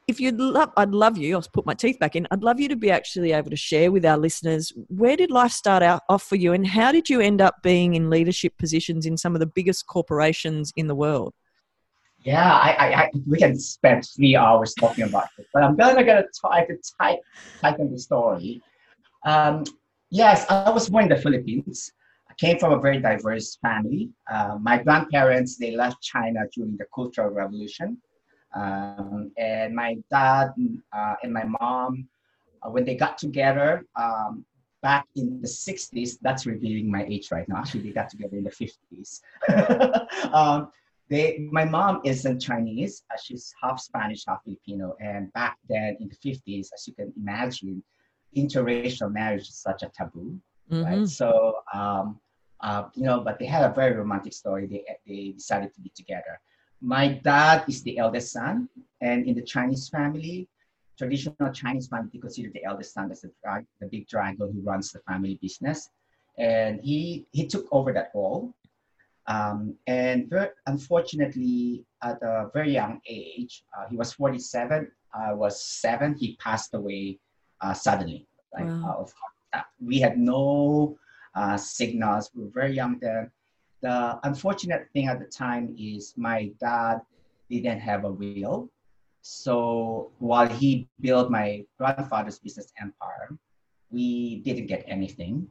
if 0.07 0.19
you'd 0.19 0.39
love, 0.39 0.71
I'd 0.75 0.89
love 0.89 1.17
you. 1.17 1.35
I'll 1.35 1.43
put 1.53 1.67
my 1.67 1.75
teeth 1.75 1.99
back 1.99 2.15
in. 2.15 2.27
I'd 2.31 2.43
love 2.43 2.59
you 2.59 2.67
to 2.69 2.75
be 2.75 2.89
actually 2.89 3.31
able 3.31 3.51
to 3.51 3.55
share 3.55 3.91
with 3.91 4.05
our 4.05 4.17
listeners 4.17 4.73
where 4.87 5.15
did 5.15 5.29
life 5.29 5.51
start 5.51 5.83
out 5.83 6.01
off 6.09 6.23
for 6.23 6.35
you, 6.35 6.51
and 6.51 6.65
how 6.65 6.91
did 6.91 7.11
you 7.11 7.21
end 7.21 7.41
up 7.41 7.61
being 7.61 7.93
in 7.93 8.09
leadership 8.09 8.57
positions 8.57 9.05
in 9.05 9.17
some 9.17 9.35
of 9.35 9.39
the 9.39 9.45
biggest 9.45 9.85
corporations 9.85 10.73
in 10.75 10.87
the 10.87 10.95
world? 10.95 11.35
Yeah, 12.23 12.53
I, 12.53 12.69
I, 12.71 13.01
I, 13.03 13.09
we 13.27 13.37
can 13.37 13.59
spend 13.59 14.05
three 14.15 14.35
hours 14.35 14.73
talking 14.75 15.03
about 15.03 15.27
it, 15.37 15.47
but 15.53 15.63
I'm 15.63 15.75
gonna 15.75 16.03
gonna 16.05 16.23
try 16.39 16.65
to 16.65 16.77
type 17.01 17.79
in 17.79 17.91
the 17.91 17.99
story. 17.99 18.61
Um, 19.25 19.65
yes, 20.09 20.45
I 20.49 20.69
was 20.69 20.89
born 20.89 21.03
in 21.03 21.09
the 21.09 21.17
Philippines. 21.17 21.91
I 22.29 22.33
came 22.35 22.57
from 22.59 22.71
a 22.71 22.79
very 22.79 22.99
diverse 22.99 23.57
family. 23.57 24.09
Uh, 24.31 24.57
my 24.61 24.77
grandparents 24.77 25.57
they 25.57 25.75
left 25.75 26.01
China 26.01 26.41
during 26.55 26.77
the 26.77 26.85
Cultural 26.95 27.29
Revolution, 27.29 27.97
um, 28.55 29.31
and 29.37 29.75
my 29.75 29.97
dad 30.09 30.53
uh, 30.93 31.15
and 31.23 31.33
my 31.33 31.43
mom, 31.59 32.07
uh, 32.61 32.69
when 32.69 32.85
they 32.85 32.95
got 32.95 33.17
together 33.17 33.85
um, 33.97 34.45
back 34.81 35.05
in 35.17 35.41
the 35.41 35.47
60s, 35.47 36.19
that's 36.21 36.45
revealing 36.45 36.89
my 36.89 37.03
age 37.03 37.31
right 37.31 37.47
now. 37.49 37.57
Actually, 37.57 37.81
they 37.81 37.91
got 37.91 38.09
together 38.09 38.37
in 38.37 38.45
the 38.45 38.49
50s. 38.49 39.19
they, 41.13 41.47
my 41.51 41.63
mom 41.63 42.01
isn't 42.03 42.39
Chinese. 42.39 43.03
Uh, 43.11 43.17
she's 43.23 43.53
half 43.61 43.79
Spanish, 43.79 44.23
half 44.27 44.43
Filipino. 44.43 44.95
And 44.99 45.31
back 45.33 45.57
then 45.69 45.95
in 45.99 46.09
the 46.09 46.15
50s, 46.15 46.69
as 46.73 46.87
you 46.87 46.95
can 46.95 47.13
imagine, 47.15 47.83
interracial 48.35 49.13
marriage 49.13 49.43
is 49.43 49.57
such 49.61 49.83
a 49.83 49.91
taboo, 49.95 50.39
mm-hmm. 50.71 50.83
right? 50.83 51.07
So, 51.07 51.57
um, 51.71 52.19
uh, 52.61 52.85
you 52.95 53.03
know, 53.03 53.19
but 53.19 53.37
they 53.37 53.45
had 53.45 53.63
a 53.69 53.75
very 53.75 53.93
romantic 53.95 54.33
story. 54.33 54.65
They, 54.65 54.83
they 55.05 55.33
decided 55.33 55.71
to 55.75 55.81
be 55.81 55.91
together. 55.95 56.39
My 56.81 57.09
dad 57.23 57.65
is 57.67 57.83
the 57.83 57.99
eldest 57.99 58.33
son, 58.33 58.67
and 58.99 59.27
in 59.27 59.35
the 59.35 59.43
Chinese 59.43 59.89
family, 59.89 60.49
traditional 60.97 61.51
Chinese 61.51 61.87
family, 61.87 62.09
they 62.11 62.19
consider 62.19 62.49
the 62.51 62.63
eldest 62.63 62.91
son 62.91 63.11
as 63.11 63.21
the, 63.21 63.31
the 63.79 63.87
big 63.87 64.07
dragon 64.07 64.51
who 64.51 64.61
runs 64.61 64.91
the 64.91 64.99
family 65.07 65.37
business. 65.41 65.89
And 66.39 66.81
he, 66.81 67.27
he 67.31 67.47
took 67.47 67.67
over 67.71 67.93
that 67.93 68.09
role 68.15 68.55
um, 69.27 69.75
and 69.87 70.29
very, 70.29 70.49
unfortunately, 70.67 71.85
at 72.01 72.21
a 72.21 72.49
very 72.53 72.71
young 72.73 72.99
age, 73.07 73.63
uh, 73.77 73.85
he 73.89 73.95
was 73.95 74.13
47. 74.13 74.91
I 75.13 75.33
was 75.33 75.63
seven. 75.63 76.15
He 76.15 76.35
passed 76.37 76.73
away 76.73 77.19
uh, 77.61 77.73
suddenly. 77.73 78.27
Like, 78.53 78.65
wow. 78.65 79.07
uh, 79.53 79.61
we 79.79 79.99
had 79.99 80.17
no 80.17 80.97
uh, 81.35 81.57
signals. 81.57 82.31
We 82.35 82.43
were 82.43 82.51
very 82.53 82.73
young 82.73 82.99
then. 82.99 83.31
The 83.81 84.19
unfortunate 84.23 84.87
thing 84.93 85.07
at 85.07 85.19
the 85.19 85.25
time 85.25 85.75
is 85.77 86.13
my 86.17 86.51
dad 86.59 87.01
didn't 87.49 87.79
have 87.79 88.05
a 88.05 88.11
will. 88.11 88.69
So 89.21 90.11
while 90.19 90.47
he 90.47 90.87
built 90.99 91.31
my 91.31 91.65
grandfather's 91.77 92.39
business 92.39 92.73
empire, 92.79 93.37
we 93.89 94.41
didn't 94.41 94.67
get 94.67 94.83
anything 94.87 95.47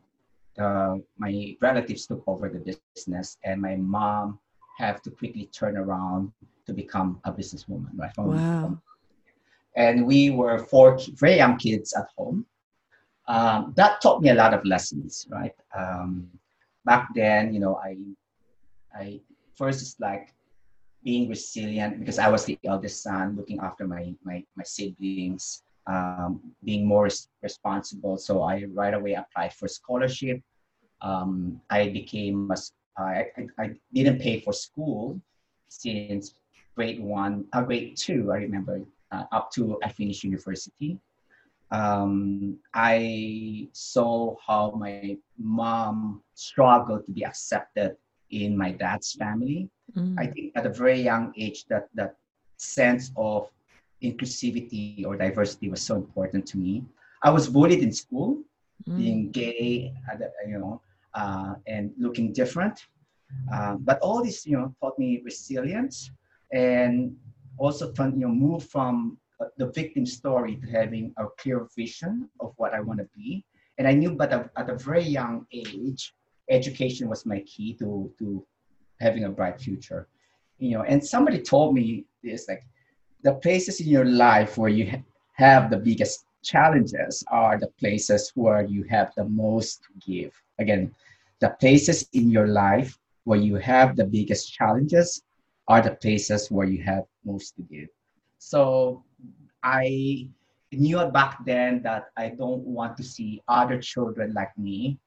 uh, 0.59 0.97
my 1.19 1.57
relatives 1.61 2.07
took 2.07 2.23
over 2.27 2.49
the 2.49 2.77
business 2.95 3.39
and 3.45 3.61
my 3.61 3.77
mom 3.77 4.39
have 4.79 5.03
to 5.03 5.11
quickly 5.11 5.47
turn 5.53 5.77
around 5.77 6.33
to 6.67 6.73
become 6.73 7.21
a 7.25 7.33
businesswoman 7.33 7.91
right? 7.97 8.15
From, 8.15 8.37
wow. 8.37 8.61
From, 8.63 8.83
and 9.77 10.07
we 10.07 10.31
were 10.31 10.59
four 10.59 10.99
very 11.15 11.37
young 11.37 11.57
kids 11.57 11.95
at 11.95 12.07
home. 12.17 12.45
Um, 13.29 13.73
that 13.77 14.01
taught 14.01 14.21
me 14.21 14.31
a 14.31 14.35
lot 14.35 14.53
of 14.53 14.65
lessons 14.65 15.27
right? 15.31 15.55
Um, 15.77 16.29
back 16.85 17.09
then 17.15 17.55
you 17.55 17.61
know 17.61 17.77
i 17.77 17.97
i 18.93 19.21
first 19.55 19.81
it's 19.81 19.95
like 20.01 20.35
being 21.05 21.29
resilient 21.29 21.99
because 21.99 22.19
I 22.19 22.29
was 22.29 22.45
the 22.45 22.59
eldest 22.65 23.03
son, 23.03 23.37
looking 23.37 23.59
after 23.61 23.87
my 23.87 24.15
my, 24.25 24.45
my 24.57 24.65
siblings, 24.65 25.63
um, 25.87 26.41
being 26.65 26.87
more 26.87 27.09
responsible. 27.43 28.17
So 28.17 28.43
I 28.43 28.65
right 28.73 28.95
away 28.95 29.15
applied 29.15 29.53
for 29.53 29.69
scholarship. 29.69 30.41
Um, 31.01 31.61
I 31.71 31.89
became 31.89 32.51
a, 32.51 32.57
I, 33.01 33.27
I, 33.37 33.47
I 33.59 33.71
didn't 33.93 34.21
pay 34.21 34.41
for 34.41 34.53
school 34.53 35.21
since 35.69 36.35
grade 36.77 37.01
one, 37.01 37.45
uh, 37.53 37.63
grade 37.63 37.97
two. 37.97 38.31
I 38.33 38.37
remember 38.37 38.81
uh, 39.11 39.25
up 39.33 39.51
to 39.53 39.79
I 39.83 39.89
finished 39.89 40.25
university. 40.25 40.99
Um, 41.71 42.59
I 42.75 43.69
saw 43.73 44.37
how 44.47 44.73
my 44.73 45.17
mom 45.39 46.23
struggled 46.35 47.07
to 47.07 47.13
be 47.13 47.25
accepted 47.25 47.97
in 48.31 48.57
my 48.57 48.73
dad's 48.73 49.13
family. 49.15 49.71
Mm. 49.97 50.15
I 50.19 50.27
think 50.27 50.53
at 50.55 50.67
a 50.67 50.73
very 50.73 51.01
young 51.01 51.33
age 51.37 51.65
that 51.67 51.89
that 51.95 52.17
sense 52.59 53.11
of 53.17 53.51
inclusivity 54.03 55.07
or 55.07 55.17
diversity 55.17 55.69
was 55.69 55.83
so 55.83 55.97
important 55.97 56.47
to 56.47 56.59
me. 56.59 56.85
I 57.23 57.31
was 57.31 57.49
bullied 57.49 57.81
in 57.81 57.93
school, 57.93 58.43
mm. 58.89 58.97
being 58.97 59.31
gay, 59.31 59.95
you 60.47 60.59
know, 60.59 60.81
uh, 61.15 61.55
and 61.67 61.93
looking 61.99 62.33
different. 62.33 62.87
Uh, 63.53 63.77
but 63.77 63.99
all 64.01 64.23
this, 64.23 64.47
you 64.47 64.57
know, 64.59 64.75
taught 64.81 64.99
me 64.99 65.23
resilience 65.25 66.11
and 66.53 67.17
also, 67.59 67.93
you 67.97 68.13
know, 68.17 68.29
move 68.29 68.65
from 68.69 69.17
uh, 69.41 69.47
the 69.57 69.67
victim 69.73 70.05
story 70.05 70.57
to 70.57 70.67
having 70.67 71.15
a 71.17 71.27
clear 71.39 71.67
vision 71.77 72.29
of 72.41 72.53
what 72.57 72.75
I 72.75 72.81
want 72.81 72.99
to 72.99 73.09
be. 73.17 73.45
And 73.79 73.89
I 73.89 73.95
knew, 73.95 74.13
but 74.13 74.33
at 74.33 74.71
a 74.71 74.77
very 74.77 75.03
young 75.05 75.47
age, 75.53 76.15
education 76.51 77.09
was 77.09 77.25
my 77.25 77.41
key 77.41 77.75
to 77.75 78.13
to 78.19 78.45
having 79.01 79.25
a 79.25 79.31
bright 79.31 79.61
future. 79.61 80.09
You 80.59 80.79
know, 80.79 80.83
and 80.83 81.05
somebody 81.05 81.41
told 81.41 81.75
me 81.75 82.05
this 82.23 82.49
like 82.49 82.65
the 83.23 83.35
places 83.35 83.81
in 83.81 83.89
your 83.89 84.05
life 84.05 84.59
where 84.59 84.71
you 84.71 84.91
ha- 84.91 85.03
have 85.35 85.71
the 85.71 85.77
biggest 85.77 86.27
challenges 86.43 87.25
are 87.31 87.59
the 87.59 87.69
places 87.79 88.33
where 88.35 88.65
you 88.65 88.85
have 88.85 89.13
the 89.17 89.25
most 89.25 89.83
to 89.85 90.13
give. 90.13 90.33
Again, 90.59 90.95
the 91.41 91.51
places 91.61 92.09
in 92.13 92.31
your 92.31 92.49
life 92.49 92.99
where 93.25 93.39
you 93.39 93.57
have 93.57 93.97
the 93.97 94.05
biggest 94.05 94.53
challenges 94.53 95.23
are 95.69 95.81
the 95.81 95.95
places 95.95 96.51
where 96.51 96.67
you 96.67 96.83
have 96.83 97.05
most 97.25 97.55
to 97.57 97.63
give. 97.63 97.89
So 98.39 99.05
I 99.63 100.29
knew 100.73 100.99
back 101.07 101.45
then 101.45 101.83
that 101.83 102.11
I 102.17 102.31
don't 102.31 102.65
want 102.65 102.97
to 102.97 103.05
see 103.05 103.43
other 103.47 103.81
children 103.81 104.33
like 104.35 104.57
me 104.59 104.99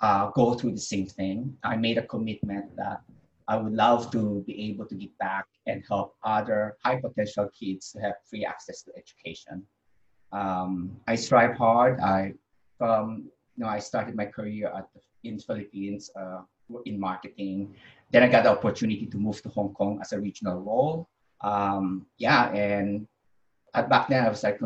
uh, 0.00 0.30
go 0.30 0.54
through 0.54 0.72
the 0.72 0.86
same 0.92 1.06
thing. 1.06 1.56
I 1.62 1.76
made 1.76 1.98
a 1.98 2.06
commitment 2.06 2.74
that 2.76 3.02
I 3.48 3.56
would 3.56 3.72
love 3.72 4.10
to 4.12 4.42
be 4.46 4.70
able 4.70 4.86
to 4.86 4.94
give 4.94 5.16
back 5.18 5.46
and 5.66 5.82
help 5.88 6.16
other 6.24 6.76
high 6.82 7.00
potential 7.00 7.48
kids 7.58 7.92
to 7.92 8.00
have 8.00 8.14
free 8.28 8.44
access 8.44 8.82
to 8.82 8.92
education. 8.96 9.62
Um, 10.32 10.96
I 11.06 11.14
strive 11.14 11.56
hard. 11.56 12.00
I 12.00 12.34
from 12.78 13.30
you 13.56 13.64
know 13.64 13.70
I 13.70 13.78
started 13.78 14.16
my 14.16 14.26
career 14.26 14.72
at 14.74 14.88
the, 14.92 15.00
in 15.28 15.38
Philippines 15.38 16.10
uh, 16.18 16.42
in 16.86 16.98
marketing. 16.98 17.76
Then 18.10 18.22
I 18.22 18.28
got 18.28 18.44
the 18.44 18.50
opportunity 18.50 19.06
to 19.06 19.16
move 19.18 19.42
to 19.42 19.48
Hong 19.50 19.74
Kong 19.74 19.98
as 20.00 20.12
a 20.12 20.20
regional 20.20 20.60
role. 20.60 21.08
Um, 21.40 22.06
yeah, 22.18 22.50
and 22.52 23.06
at 23.74 23.88
back 23.88 24.08
then 24.08 24.24
I 24.24 24.28
was 24.28 24.42
like 24.42 24.60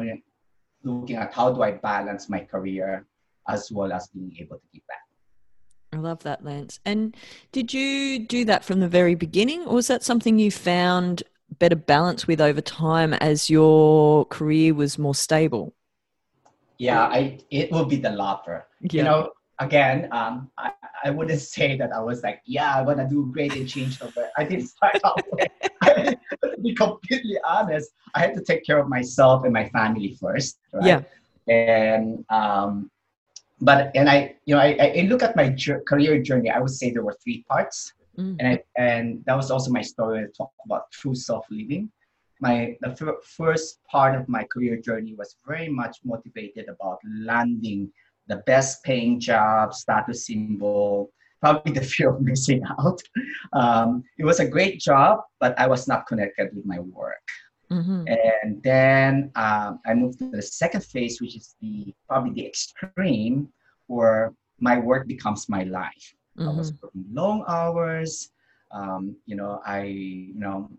looking 0.84 1.16
at 1.16 1.34
how 1.34 1.52
do 1.52 1.62
I 1.62 1.72
balance 1.72 2.28
my 2.28 2.40
career 2.40 3.06
as 3.48 3.72
well 3.72 3.92
as 3.92 4.08
being 4.08 4.36
able 4.38 4.56
to 4.56 4.68
give 4.72 4.86
back. 4.86 5.07
I 5.92 5.96
love 5.96 6.22
that, 6.24 6.44
Lance. 6.44 6.80
And 6.84 7.16
did 7.52 7.72
you 7.72 8.18
do 8.18 8.44
that 8.44 8.64
from 8.64 8.80
the 8.80 8.88
very 8.88 9.14
beginning, 9.14 9.62
or 9.62 9.74
was 9.74 9.86
that 9.88 10.04
something 10.04 10.38
you 10.38 10.50
found 10.50 11.22
better 11.58 11.76
balance 11.76 12.26
with 12.26 12.40
over 12.40 12.60
time 12.60 13.14
as 13.14 13.48
your 13.48 14.26
career 14.26 14.74
was 14.74 14.98
more 14.98 15.14
stable? 15.14 15.74
Yeah, 16.76 17.02
I 17.02 17.38
it 17.50 17.72
will 17.72 17.86
be 17.86 17.96
the 17.96 18.10
latter. 18.10 18.66
Yeah. 18.80 18.88
You 18.92 19.02
know, 19.04 19.30
again, 19.58 20.08
um, 20.12 20.50
I, 20.58 20.72
I 21.04 21.10
wouldn't 21.10 21.40
say 21.56 21.76
that 21.76 21.92
I 21.92 22.00
was 22.00 22.22
like, 22.22 22.42
yeah, 22.44 22.74
I 22.74 22.82
want 22.82 22.98
to 22.98 23.08
do 23.08 23.30
great 23.32 23.54
and 23.56 23.68
change 23.68 24.00
over. 24.02 24.28
I 24.36 24.44
didn't 24.44 24.66
start 24.66 25.00
off 25.04 25.20
with. 25.32 25.48
to 25.84 26.56
be 26.62 26.74
completely 26.74 27.38
honest, 27.46 27.90
I 28.14 28.20
had 28.20 28.34
to 28.34 28.42
take 28.42 28.64
care 28.64 28.78
of 28.78 28.88
myself 28.88 29.44
and 29.44 29.52
my 29.52 29.68
family 29.70 30.16
first. 30.20 30.58
Right? 30.72 30.86
Yeah. 30.86 31.02
And 31.52 32.24
um, 32.28 32.90
but 33.60 33.90
and 33.94 34.08
I, 34.08 34.36
you 34.44 34.54
know, 34.54 34.60
I, 34.60 34.92
I 34.96 35.00
look 35.08 35.22
at 35.22 35.36
my 35.36 35.54
career 35.86 36.22
journey. 36.22 36.50
I 36.50 36.60
would 36.60 36.70
say 36.70 36.90
there 36.90 37.02
were 37.02 37.16
three 37.22 37.44
parts, 37.48 37.92
mm. 38.18 38.36
and 38.38 38.48
I, 38.48 38.62
and 38.76 39.24
that 39.26 39.36
was 39.36 39.50
also 39.50 39.70
my 39.70 39.82
story 39.82 40.24
to 40.24 40.28
talk 40.32 40.52
about 40.64 40.90
true 40.92 41.14
self 41.14 41.46
living. 41.50 41.90
My 42.40 42.76
the 42.80 42.90
f- 42.90 43.24
first 43.24 43.80
part 43.90 44.14
of 44.14 44.28
my 44.28 44.44
career 44.44 44.76
journey 44.76 45.14
was 45.14 45.36
very 45.46 45.68
much 45.68 45.98
motivated 46.04 46.68
about 46.68 46.98
landing 47.04 47.90
the 48.28 48.36
best 48.46 48.84
paying 48.84 49.18
job, 49.18 49.74
status 49.74 50.26
symbol, 50.26 51.10
probably 51.40 51.72
the 51.72 51.82
fear 51.82 52.10
of 52.10 52.20
missing 52.20 52.62
out. 52.78 53.00
Um, 53.52 54.04
it 54.18 54.24
was 54.24 54.40
a 54.40 54.46
great 54.46 54.80
job, 54.80 55.20
but 55.40 55.58
I 55.58 55.66
was 55.66 55.88
not 55.88 56.06
connected 56.06 56.50
with 56.54 56.66
my 56.66 56.78
work. 56.80 57.26
Mm-hmm. 57.70 58.04
And 58.08 58.62
then 58.62 59.30
um, 59.36 59.80
I 59.86 59.94
moved 59.94 60.18
to 60.20 60.30
the 60.30 60.42
second 60.42 60.84
phase, 60.84 61.20
which 61.20 61.36
is 61.36 61.54
the 61.60 61.94
probably 62.08 62.32
the 62.32 62.46
extreme, 62.46 63.48
where 63.86 64.32
my 64.58 64.78
work 64.78 65.06
becomes 65.06 65.48
my 65.48 65.64
life. 65.64 66.14
Mm-hmm. 66.38 66.48
I 66.48 66.52
was 66.52 66.72
mm-hmm. 66.72 66.86
working 66.86 67.04
long 67.12 67.44
hours. 67.48 68.30
Um, 68.70 69.16
you 69.26 69.36
know, 69.36 69.60
I 69.66 69.82
you 69.82 70.38
know, 70.38 70.70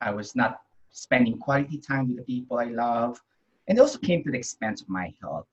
I 0.00 0.10
was 0.10 0.36
not 0.36 0.60
spending 0.90 1.38
quality 1.38 1.78
time 1.78 2.08
with 2.08 2.18
the 2.18 2.24
people 2.24 2.58
I 2.58 2.64
love, 2.64 3.20
and 3.66 3.78
it 3.78 3.80
also 3.80 3.98
came 3.98 4.22
to 4.24 4.30
the 4.30 4.38
expense 4.38 4.82
of 4.82 4.88
my 4.88 5.12
health. 5.22 5.46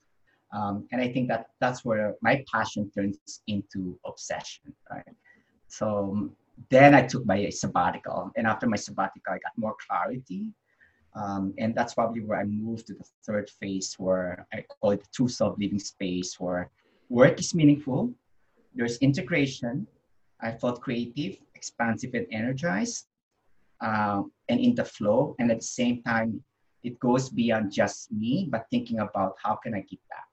Um, 0.53 0.88
and 0.91 1.01
I 1.01 1.12
think 1.12 1.27
that 1.29 1.48
that's 1.60 1.84
where 1.84 2.15
my 2.22 2.44
passion 2.51 2.89
turns 2.91 3.41
into 3.48 4.00
obsession, 4.05 4.74
right? 4.89 5.03
So 5.67 6.29
then 6.70 6.96
I 6.96 7.01
took 7.01 7.25
my 7.25 7.50
sabbatical, 7.50 8.32
and 8.36 8.48
after 8.48 8.67
my 8.67 8.77
sabbatical, 8.77 9.34
I 9.34 9.39
got 9.39 9.51
more 9.58 9.75
clarity 9.88 10.53
um, 11.16 11.54
and 11.58 11.74
that's 11.74 11.94
probably 11.94 12.22
where 12.22 12.40
I 12.40 12.44
moved 12.44 12.88
to 12.88 12.94
the 12.94 13.06
third 13.26 13.50
phase 13.50 13.96
where 13.98 14.46
I 14.54 14.64
call 14.64 14.92
it 14.92 15.02
the 15.02 15.08
true 15.14 15.30
self 15.30 15.58
living 15.58 15.80
space 15.80 16.40
where 16.40 16.70
work 17.10 17.40
is 17.40 17.56
meaningful, 17.56 18.14
there's 18.74 18.98
integration, 18.98 19.88
I 20.42 20.52
felt 20.52 20.82
creative, 20.82 21.38
expansive, 21.56 22.14
and 22.14 22.28
energized, 22.32 23.08
um, 23.82 24.32
and 24.50 24.60
in 24.60 24.76
the 24.76 24.84
flow. 24.84 25.36
And 25.40 25.50
at 25.50 25.60
the 25.60 25.66
same 25.66 26.04
time, 26.04 26.44
it 26.84 27.00
goes 27.00 27.30
beyond 27.30 27.72
just 27.72 28.12
me, 28.12 28.48
but 28.52 28.66
thinking 28.70 29.00
about 29.00 29.36
how 29.42 29.56
can 29.56 29.74
I 29.74 29.80
give 29.90 30.00
back. 30.10 30.26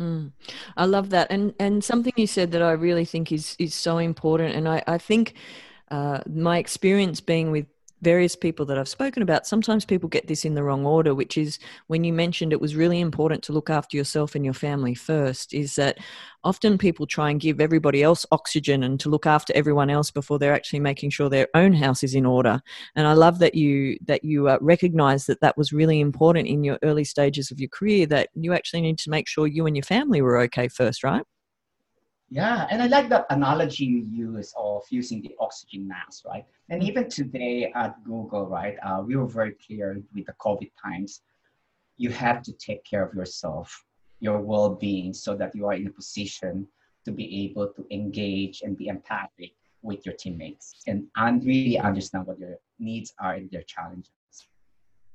Mm, 0.00 0.32
I 0.76 0.84
love 0.84 1.10
that, 1.10 1.26
and 1.28 1.52
and 1.58 1.82
something 1.82 2.12
you 2.16 2.28
said 2.28 2.52
that 2.52 2.62
I 2.62 2.70
really 2.70 3.04
think 3.04 3.32
is 3.32 3.56
is 3.58 3.74
so 3.74 3.98
important, 3.98 4.54
and 4.54 4.68
I 4.68 4.80
I 4.86 4.96
think 4.96 5.34
uh, 5.90 6.20
my 6.30 6.58
experience 6.58 7.20
being 7.20 7.50
with 7.50 7.66
various 8.02 8.36
people 8.36 8.64
that 8.66 8.78
I've 8.78 8.88
spoken 8.88 9.22
about, 9.22 9.46
sometimes 9.46 9.84
people 9.84 10.08
get 10.08 10.26
this 10.28 10.44
in 10.44 10.54
the 10.54 10.62
wrong 10.62 10.86
order, 10.86 11.14
which 11.14 11.36
is 11.36 11.58
when 11.88 12.04
you 12.04 12.12
mentioned 12.12 12.52
it 12.52 12.60
was 12.60 12.76
really 12.76 13.00
important 13.00 13.42
to 13.44 13.52
look 13.52 13.70
after 13.70 13.96
yourself 13.96 14.34
and 14.34 14.44
your 14.44 14.54
family 14.54 14.94
first, 14.94 15.52
is 15.52 15.76
that 15.76 15.98
often 16.44 16.78
people 16.78 17.06
try 17.06 17.30
and 17.30 17.40
give 17.40 17.60
everybody 17.60 18.02
else 18.02 18.24
oxygen 18.30 18.82
and 18.82 19.00
to 19.00 19.08
look 19.08 19.26
after 19.26 19.52
everyone 19.56 19.90
else 19.90 20.10
before 20.10 20.38
they're 20.38 20.54
actually 20.54 20.80
making 20.80 21.10
sure 21.10 21.28
their 21.28 21.48
own 21.54 21.72
house 21.72 22.02
is 22.02 22.14
in 22.14 22.26
order. 22.26 22.60
And 22.94 23.06
I 23.06 23.12
love 23.12 23.38
that 23.40 23.54
you 23.54 23.98
that 24.06 24.24
you 24.24 24.48
uh, 24.48 24.58
recognize 24.60 25.26
that 25.26 25.40
that 25.40 25.56
was 25.56 25.72
really 25.72 26.00
important 26.00 26.48
in 26.48 26.64
your 26.64 26.78
early 26.82 27.04
stages 27.04 27.50
of 27.50 27.60
your 27.60 27.68
career 27.68 28.06
that 28.06 28.28
you 28.34 28.52
actually 28.52 28.82
need 28.82 28.98
to 28.98 29.10
make 29.10 29.26
sure 29.26 29.46
you 29.46 29.66
and 29.66 29.76
your 29.76 29.84
family 29.84 30.22
were 30.22 30.38
okay 30.42 30.68
first, 30.68 31.02
right? 31.02 31.24
Yeah, 32.30 32.66
and 32.70 32.82
I 32.82 32.86
like 32.88 33.08
that 33.08 33.24
analogy 33.30 33.84
you 33.84 34.04
use 34.04 34.52
of 34.56 34.82
using 34.90 35.22
the 35.22 35.34
oxygen 35.40 35.88
mask, 35.88 36.26
right? 36.26 36.44
And 36.68 36.82
even 36.82 37.08
today 37.08 37.72
at 37.74 38.04
Google, 38.04 38.46
right, 38.46 38.76
uh, 38.82 39.02
we 39.06 39.16
were 39.16 39.26
very 39.26 39.52
clear 39.66 39.98
with 40.14 40.26
the 40.26 40.34
COVID 40.34 40.70
times. 40.82 41.22
You 41.96 42.10
have 42.10 42.42
to 42.42 42.52
take 42.52 42.84
care 42.84 43.02
of 43.02 43.14
yourself, 43.14 43.82
your 44.20 44.40
well-being, 44.40 45.14
so 45.14 45.34
that 45.36 45.54
you 45.54 45.66
are 45.66 45.72
in 45.72 45.86
a 45.86 45.90
position 45.90 46.68
to 47.06 47.12
be 47.12 47.44
able 47.44 47.68
to 47.68 47.86
engage 47.90 48.60
and 48.60 48.76
be 48.76 48.88
empathic 48.88 49.54
with 49.80 50.04
your 50.04 50.14
teammates 50.14 50.82
and, 50.86 51.06
and 51.16 51.42
really 51.44 51.78
understand 51.78 52.26
what 52.26 52.38
your 52.38 52.56
needs 52.78 53.14
are 53.18 53.34
and 53.34 53.50
their 53.50 53.62
challenges. 53.62 54.10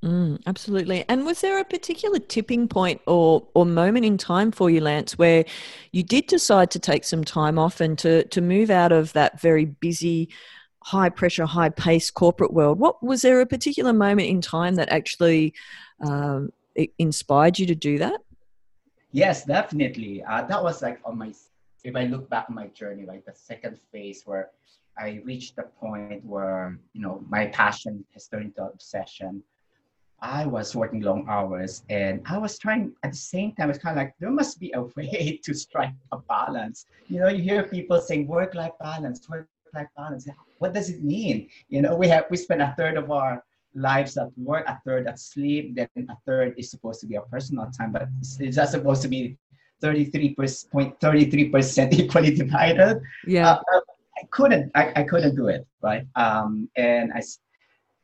Mm, 0.04 0.42
absolutely. 0.46 1.06
And 1.08 1.26
was 1.26 1.40
there 1.40 1.60
a 1.60 1.64
particular 1.64 2.20
tipping 2.20 2.68
point 2.68 3.00
or 3.08 3.48
or 3.54 3.66
moment 3.66 4.06
in 4.06 4.18
time 4.18 4.52
for 4.52 4.70
you, 4.70 4.82
Lance, 4.82 5.18
where 5.18 5.46
you 5.94 6.04
did 6.04 6.28
decide 6.28 6.72
to 6.72 6.80
take 6.80 7.06
some 7.06 7.24
time 7.24 7.58
off 7.58 7.80
and 7.80 7.98
to 8.00 8.26
to 8.26 8.42
move 8.42 8.70
out 8.70 8.92
of 8.92 9.14
that 9.14 9.40
very 9.40 9.64
busy, 9.64 10.28
high 10.84 11.08
pressure, 11.08 11.46
high 11.46 11.70
pace 11.70 12.12
corporate 12.12 12.52
world? 12.52 12.80
What 12.80 13.02
was 13.02 13.22
there 13.22 13.40
a 13.40 13.46
particular 13.46 13.94
moment 13.94 14.28
in 14.28 14.42
time 14.42 14.76
that 14.76 14.92
actually 14.92 15.54
um, 16.06 16.52
inspired 17.00 17.58
you 17.58 17.66
to 17.68 17.76
do 17.76 17.98
that? 18.00 18.20
Yes, 19.14 19.46
definitely. 19.46 20.22
Uh, 20.24 20.42
that 20.44 20.62
was 20.62 20.82
like 20.82 21.00
on 21.06 21.18
my. 21.18 21.32
If 21.86 21.96
I 21.96 22.06
look 22.06 22.30
back 22.30 22.48
on 22.50 22.56
my 22.56 22.68
journey, 22.68 23.06
like 23.06 23.26
the 23.26 23.34
second 23.36 23.80
phase 23.92 24.24
where 24.26 24.50
I 24.98 25.22
reached 25.24 25.56
the 25.56 25.64
point 25.64 26.26
where 26.26 26.78
you 26.92 27.02
know 27.02 27.24
my 27.30 27.48
passion 27.48 28.04
has 28.14 28.28
turned 28.28 28.48
into 28.48 28.64
obsession. 28.64 29.42
I 30.24 30.46
was 30.46 30.74
working 30.74 31.02
long 31.02 31.26
hours 31.28 31.84
and 31.90 32.22
I 32.26 32.38
was 32.38 32.58
trying 32.58 32.94
at 33.04 33.12
the 33.12 33.18
same 33.18 33.52
time, 33.52 33.70
it's 33.70 33.78
kind 33.78 33.98
of 33.98 34.04
like 34.04 34.14
there 34.20 34.32
must 34.32 34.58
be 34.58 34.72
a 34.74 34.82
way 34.96 35.42
to 35.44 35.54
strike 35.54 35.92
a 36.14 36.18
balance. 36.18 36.86
You 37.10 37.20
know, 37.20 37.28
you 37.28 37.44
hear 37.44 37.64
people 37.64 38.00
saying 38.00 38.28
work 38.28 38.56
life 38.56 38.72
balance, 38.80 39.28
work 39.30 39.50
life 39.76 39.90
balance. 39.98 40.26
What 40.60 40.74
does 40.74 40.90
it 40.90 41.04
mean? 41.04 41.50
You 41.68 41.82
know, 41.82 41.96
we 41.96 42.08
have 42.08 42.24
we 42.32 42.38
spend 42.38 42.62
a 42.62 42.74
third 42.78 42.96
of 42.96 43.12
our 43.12 43.44
lives 43.76 44.18
at 44.18 44.30
work, 44.38 44.64
a 44.68 44.80
third 44.86 45.08
at 45.08 45.20
sleep, 45.20 45.76
then 45.76 45.90
a 45.98 46.16
third 46.26 46.56
is 46.58 46.72
supposed 46.72 47.02
to 47.02 47.08
be 47.08 47.18
our 47.18 47.26
personal 47.26 47.70
time, 47.78 47.92
but 47.92 48.08
it's, 48.20 48.40
it's 48.40 48.56
just 48.56 48.72
supposed 48.72 49.02
to 49.02 49.10
be 49.10 49.38
33.33% 49.84 51.94
equally 52.00 52.34
divided. 52.34 53.02
Yeah. 53.28 53.56
Uh, 53.56 53.82
I 54.16 54.22
couldn't, 54.30 54.72
I, 54.76 54.94
I 54.96 55.04
couldn't 55.04 55.36
do 55.36 55.48
it, 55.48 55.66
right? 55.82 56.06
Um, 56.16 56.70
and 56.78 57.12
I, 57.14 57.24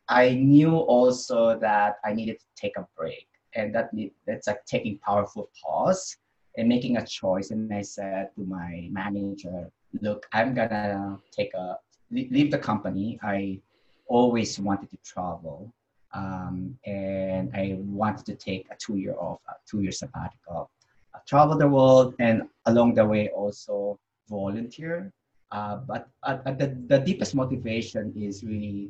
I 0.09 0.33
knew 0.33 0.75
also 0.75 1.57
that 1.59 1.97
I 2.03 2.13
needed 2.13 2.39
to 2.39 2.45
take 2.55 2.77
a 2.77 2.87
break 2.97 3.27
and 3.53 3.73
that 3.75 3.91
that's 4.25 4.47
like 4.47 4.65
taking 4.65 4.97
powerful 4.97 5.49
pause 5.61 6.17
and 6.57 6.67
making 6.67 6.97
a 6.97 7.05
choice. 7.05 7.51
And 7.51 7.71
I 7.71 7.83
said 7.83 8.29
to 8.35 8.41
my 8.43 8.89
manager, 8.91 9.69
look, 10.01 10.25
I'm 10.33 10.55
gonna 10.55 11.19
take 11.31 11.53
a, 11.53 11.77
leave 12.09 12.49
the 12.49 12.57
company. 12.57 13.19
I 13.21 13.59
always 14.07 14.59
wanted 14.59 14.89
to 14.89 14.97
travel. 15.05 15.71
Um, 16.11 16.75
and 16.87 17.51
I 17.55 17.77
wanted 17.79 18.25
to 18.25 18.35
take 18.35 18.65
a 18.71 18.75
two 18.75 18.97
year 18.97 19.15
off, 19.15 19.39
a 19.47 19.53
two 19.69 19.81
year 19.81 19.91
sabbatical, 19.91 20.71
uh, 21.13 21.19
travel 21.27 21.55
the 21.55 21.67
world, 21.67 22.15
and 22.17 22.43
along 22.65 22.95
the 22.95 23.05
way 23.05 23.29
also 23.29 23.99
volunteer. 24.27 25.13
Uh, 25.51 25.77
but 25.77 26.09
uh, 26.23 26.37
the, 26.53 26.75
the 26.87 26.97
deepest 26.97 27.35
motivation 27.35 28.11
is 28.15 28.43
really 28.43 28.89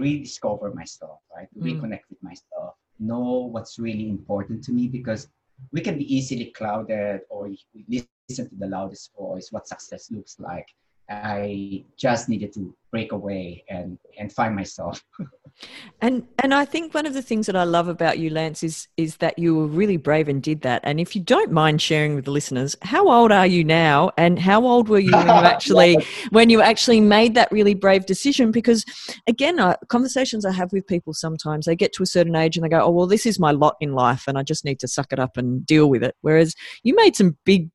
rediscover 0.00 0.72
myself, 0.74 1.20
right? 1.34 1.48
Mm. 1.56 1.62
Reconnect 1.68 2.06
with 2.10 2.22
myself, 2.22 2.74
know 2.98 3.48
what's 3.52 3.78
really 3.78 4.08
important 4.08 4.64
to 4.64 4.72
me 4.72 4.88
because 4.88 5.28
we 5.72 5.80
can 5.80 5.96
be 5.98 6.14
easily 6.14 6.46
clouded 6.56 7.20
or 7.28 7.50
listen 7.88 8.48
to 8.48 8.56
the 8.56 8.66
loudest 8.66 9.10
voice, 9.16 9.48
what 9.50 9.68
success 9.68 10.10
looks 10.10 10.36
like. 10.38 10.66
I 11.10 11.84
just 11.96 12.28
needed 12.28 12.52
to 12.54 12.74
break 12.92 13.12
away 13.12 13.64
and 13.68 13.98
and 14.18 14.32
find 14.32 14.54
myself. 14.54 15.02
and 16.00 16.26
and 16.42 16.54
I 16.54 16.64
think 16.64 16.94
one 16.94 17.04
of 17.04 17.14
the 17.14 17.22
things 17.22 17.46
that 17.46 17.56
I 17.56 17.64
love 17.64 17.88
about 17.88 18.18
you, 18.18 18.30
Lance, 18.30 18.62
is 18.62 18.86
is 18.96 19.16
that 19.16 19.38
you 19.38 19.56
were 19.56 19.66
really 19.66 19.96
brave 19.96 20.28
and 20.28 20.40
did 20.40 20.60
that. 20.62 20.80
And 20.84 21.00
if 21.00 21.16
you 21.16 21.22
don't 21.22 21.50
mind 21.50 21.82
sharing 21.82 22.14
with 22.14 22.26
the 22.26 22.30
listeners, 22.30 22.76
how 22.82 23.10
old 23.10 23.32
are 23.32 23.46
you 23.46 23.64
now, 23.64 24.12
and 24.16 24.38
how 24.38 24.64
old 24.64 24.88
were 24.88 25.00
you 25.00 25.12
when 25.12 25.26
you 25.26 25.32
actually 25.44 25.96
when 26.30 26.48
you 26.48 26.62
actually 26.62 27.00
made 27.00 27.34
that 27.34 27.50
really 27.50 27.74
brave 27.74 28.06
decision? 28.06 28.52
Because 28.52 28.84
again, 29.26 29.58
uh, 29.58 29.74
conversations 29.88 30.44
I 30.44 30.52
have 30.52 30.72
with 30.72 30.86
people 30.86 31.12
sometimes 31.12 31.66
they 31.66 31.76
get 31.76 31.92
to 31.94 32.04
a 32.04 32.06
certain 32.06 32.36
age 32.36 32.56
and 32.56 32.64
they 32.64 32.68
go, 32.68 32.80
"Oh 32.80 32.90
well, 32.90 33.06
this 33.08 33.26
is 33.26 33.40
my 33.40 33.50
lot 33.50 33.76
in 33.80 33.94
life, 33.94 34.24
and 34.28 34.38
I 34.38 34.44
just 34.44 34.64
need 34.64 34.78
to 34.80 34.88
suck 34.88 35.12
it 35.12 35.18
up 35.18 35.36
and 35.36 35.66
deal 35.66 35.88
with 35.90 36.04
it." 36.04 36.14
Whereas 36.20 36.54
you 36.84 36.94
made 36.94 37.16
some 37.16 37.36
big 37.44 37.68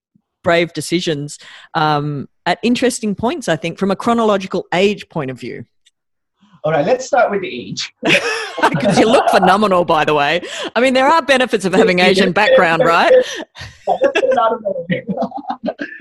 brave 0.46 0.72
decisions 0.74 1.40
um, 1.74 2.30
at 2.46 2.60
interesting 2.62 3.16
points, 3.16 3.50
I 3.50 3.58
think, 3.58 3.80
from 3.80 3.90
a 3.90 3.96
chronological 3.96 4.68
age 4.74 5.10
point 5.10 5.32
of 5.32 5.40
view. 5.40 5.66
All 6.64 6.72
right, 6.72 6.86
let's 6.86 7.06
start 7.06 7.32
with 7.32 7.42
the 7.42 7.50
age. 7.50 7.94
Because 8.70 8.98
you 8.98 9.06
look 9.06 9.30
phenomenal, 9.30 9.84
by 9.84 10.06
the 10.06 10.14
way. 10.14 10.42
I 10.76 10.80
mean, 10.80 10.94
there 10.94 11.08
are 11.08 11.22
benefits 11.22 11.66
of 11.66 11.74
having 11.74 12.00
Asian 12.00 12.32
background, 12.32 12.84
right? 12.96 13.14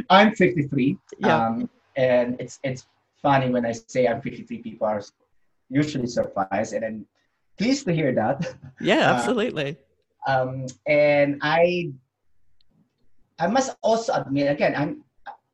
I'm 0.08 0.34
53. 0.34 0.96
Yeah. 1.18 1.46
Um, 1.46 1.68
and 1.96 2.40
it's 2.40 2.60
it's 2.62 2.86
funny 3.20 3.50
when 3.50 3.66
I 3.66 3.72
say 3.72 4.06
I'm 4.06 4.22
53, 4.22 4.58
people 4.58 4.86
are 4.86 5.02
usually 5.68 6.06
surprised. 6.06 6.72
And 6.74 6.84
I'm 6.84 7.06
pleased 7.58 7.84
to 7.86 7.92
hear 7.92 8.14
that. 8.14 8.54
Yeah, 8.80 9.10
uh, 9.10 9.14
absolutely. 9.14 9.76
Uh, 10.26 10.30
um, 10.30 10.66
and 10.86 11.40
I 11.42 11.90
I 13.38 13.46
must 13.48 13.76
also 13.82 14.12
admit, 14.14 14.50
again, 14.50 14.74
I'm 14.76 15.04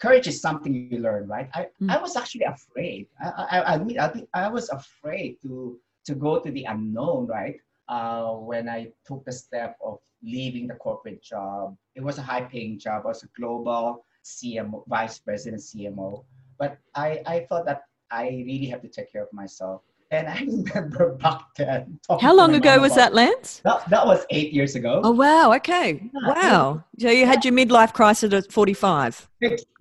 courage 0.00 0.26
is 0.26 0.40
something 0.40 0.74
you 0.74 0.98
learn, 0.98 1.28
right? 1.28 1.48
I, 1.54 1.66
mm. 1.80 1.90
I 1.90 2.00
was 2.00 2.16
actually 2.16 2.44
afraid. 2.44 3.06
I, 3.22 3.60
I, 3.60 3.74
admit, 3.74 3.98
I, 3.98 4.24
I 4.32 4.48
was 4.48 4.68
afraid 4.70 5.36
to 5.42 5.78
to 6.06 6.14
go 6.14 6.40
to 6.40 6.50
the 6.50 6.64
unknown, 6.64 7.26
right? 7.26 7.56
Uh, 7.88 8.32
when 8.32 8.68
I 8.68 8.88
took 9.06 9.24
the 9.24 9.32
step 9.32 9.76
of 9.84 9.98
leaving 10.22 10.66
the 10.66 10.74
corporate 10.74 11.22
job, 11.22 11.76
it 11.94 12.02
was 12.02 12.18
a 12.18 12.22
high 12.22 12.42
paying 12.42 12.78
job. 12.78 13.02
I 13.04 13.08
was 13.08 13.22
a 13.22 13.28
global 13.38 14.04
CMO, 14.24 14.86
vice 14.88 15.18
president 15.18 15.60
CMO. 15.60 16.24
But 16.58 16.78
I, 16.94 17.22
I 17.26 17.46
thought 17.48 17.66
that 17.66 17.82
I 18.10 18.44
really 18.46 18.66
have 18.66 18.80
to 18.82 18.88
take 18.88 19.12
care 19.12 19.22
of 19.22 19.32
myself. 19.32 19.82
And 20.12 20.28
I 20.28 20.40
remember 20.40 21.14
back 21.22 21.42
then. 21.56 22.00
How 22.20 22.34
long 22.34 22.54
ago 22.54 22.80
was 22.80 22.94
that, 22.96 23.14
Lance? 23.14 23.60
That, 23.64 23.88
that 23.90 24.06
was 24.06 24.24
eight 24.30 24.52
years 24.52 24.74
ago. 24.74 25.00
Oh, 25.04 25.12
wow. 25.12 25.52
Okay. 25.54 26.10
Yeah. 26.12 26.28
Wow. 26.28 26.84
So 26.98 27.10
you 27.10 27.26
had 27.26 27.44
your 27.44 27.54
midlife 27.54 27.92
crisis 27.92 28.32
at 28.32 28.50
45. 28.52 29.28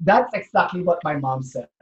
That's 0.01 0.33
exactly 0.33 0.83
what 0.83 0.99
my 1.03 1.15
mom 1.15 1.41
said. 1.41 1.67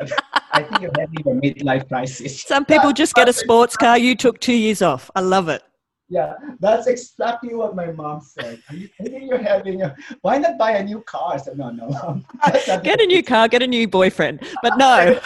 I 0.52 0.64
think 0.64 0.82
you're 0.82 0.92
having 0.98 1.20
a 1.20 1.42
midlife 1.42 1.88
crisis. 1.90 2.42
Some 2.42 2.66
people 2.66 2.94
just 2.94 3.14
get 3.16 3.28
a 3.28 3.34
sports 3.34 3.76
car. 3.76 3.98
You 3.98 4.16
took 4.16 4.40
two 4.40 4.56
years 4.56 4.82
off. 4.82 5.12
I 5.16 5.22
love 5.22 5.50
it. 5.50 5.62
Yeah, 6.10 6.36
that's 6.62 6.88
exactly 6.88 7.54
what 7.54 7.76
my 7.76 7.92
mom 7.92 8.22
said. 8.22 8.62
Are 8.70 8.76
you 8.76 8.88
thinking 8.98 9.28
you're 9.28 9.44
having 9.44 9.82
a, 9.82 9.94
why 10.22 10.38
not 10.38 10.58
buy 10.58 10.72
a 10.78 10.84
new 10.84 11.02
car? 11.02 11.34
I 11.34 11.38
said, 11.38 11.58
no, 11.58 11.70
no. 11.70 12.22
get 12.82 13.02
a 13.02 13.06
new 13.06 13.22
car, 13.22 13.50
get 13.50 13.62
a 13.62 13.68
new 13.68 13.90
boyfriend. 13.90 14.40
But 14.64 14.78
no. 14.78 15.20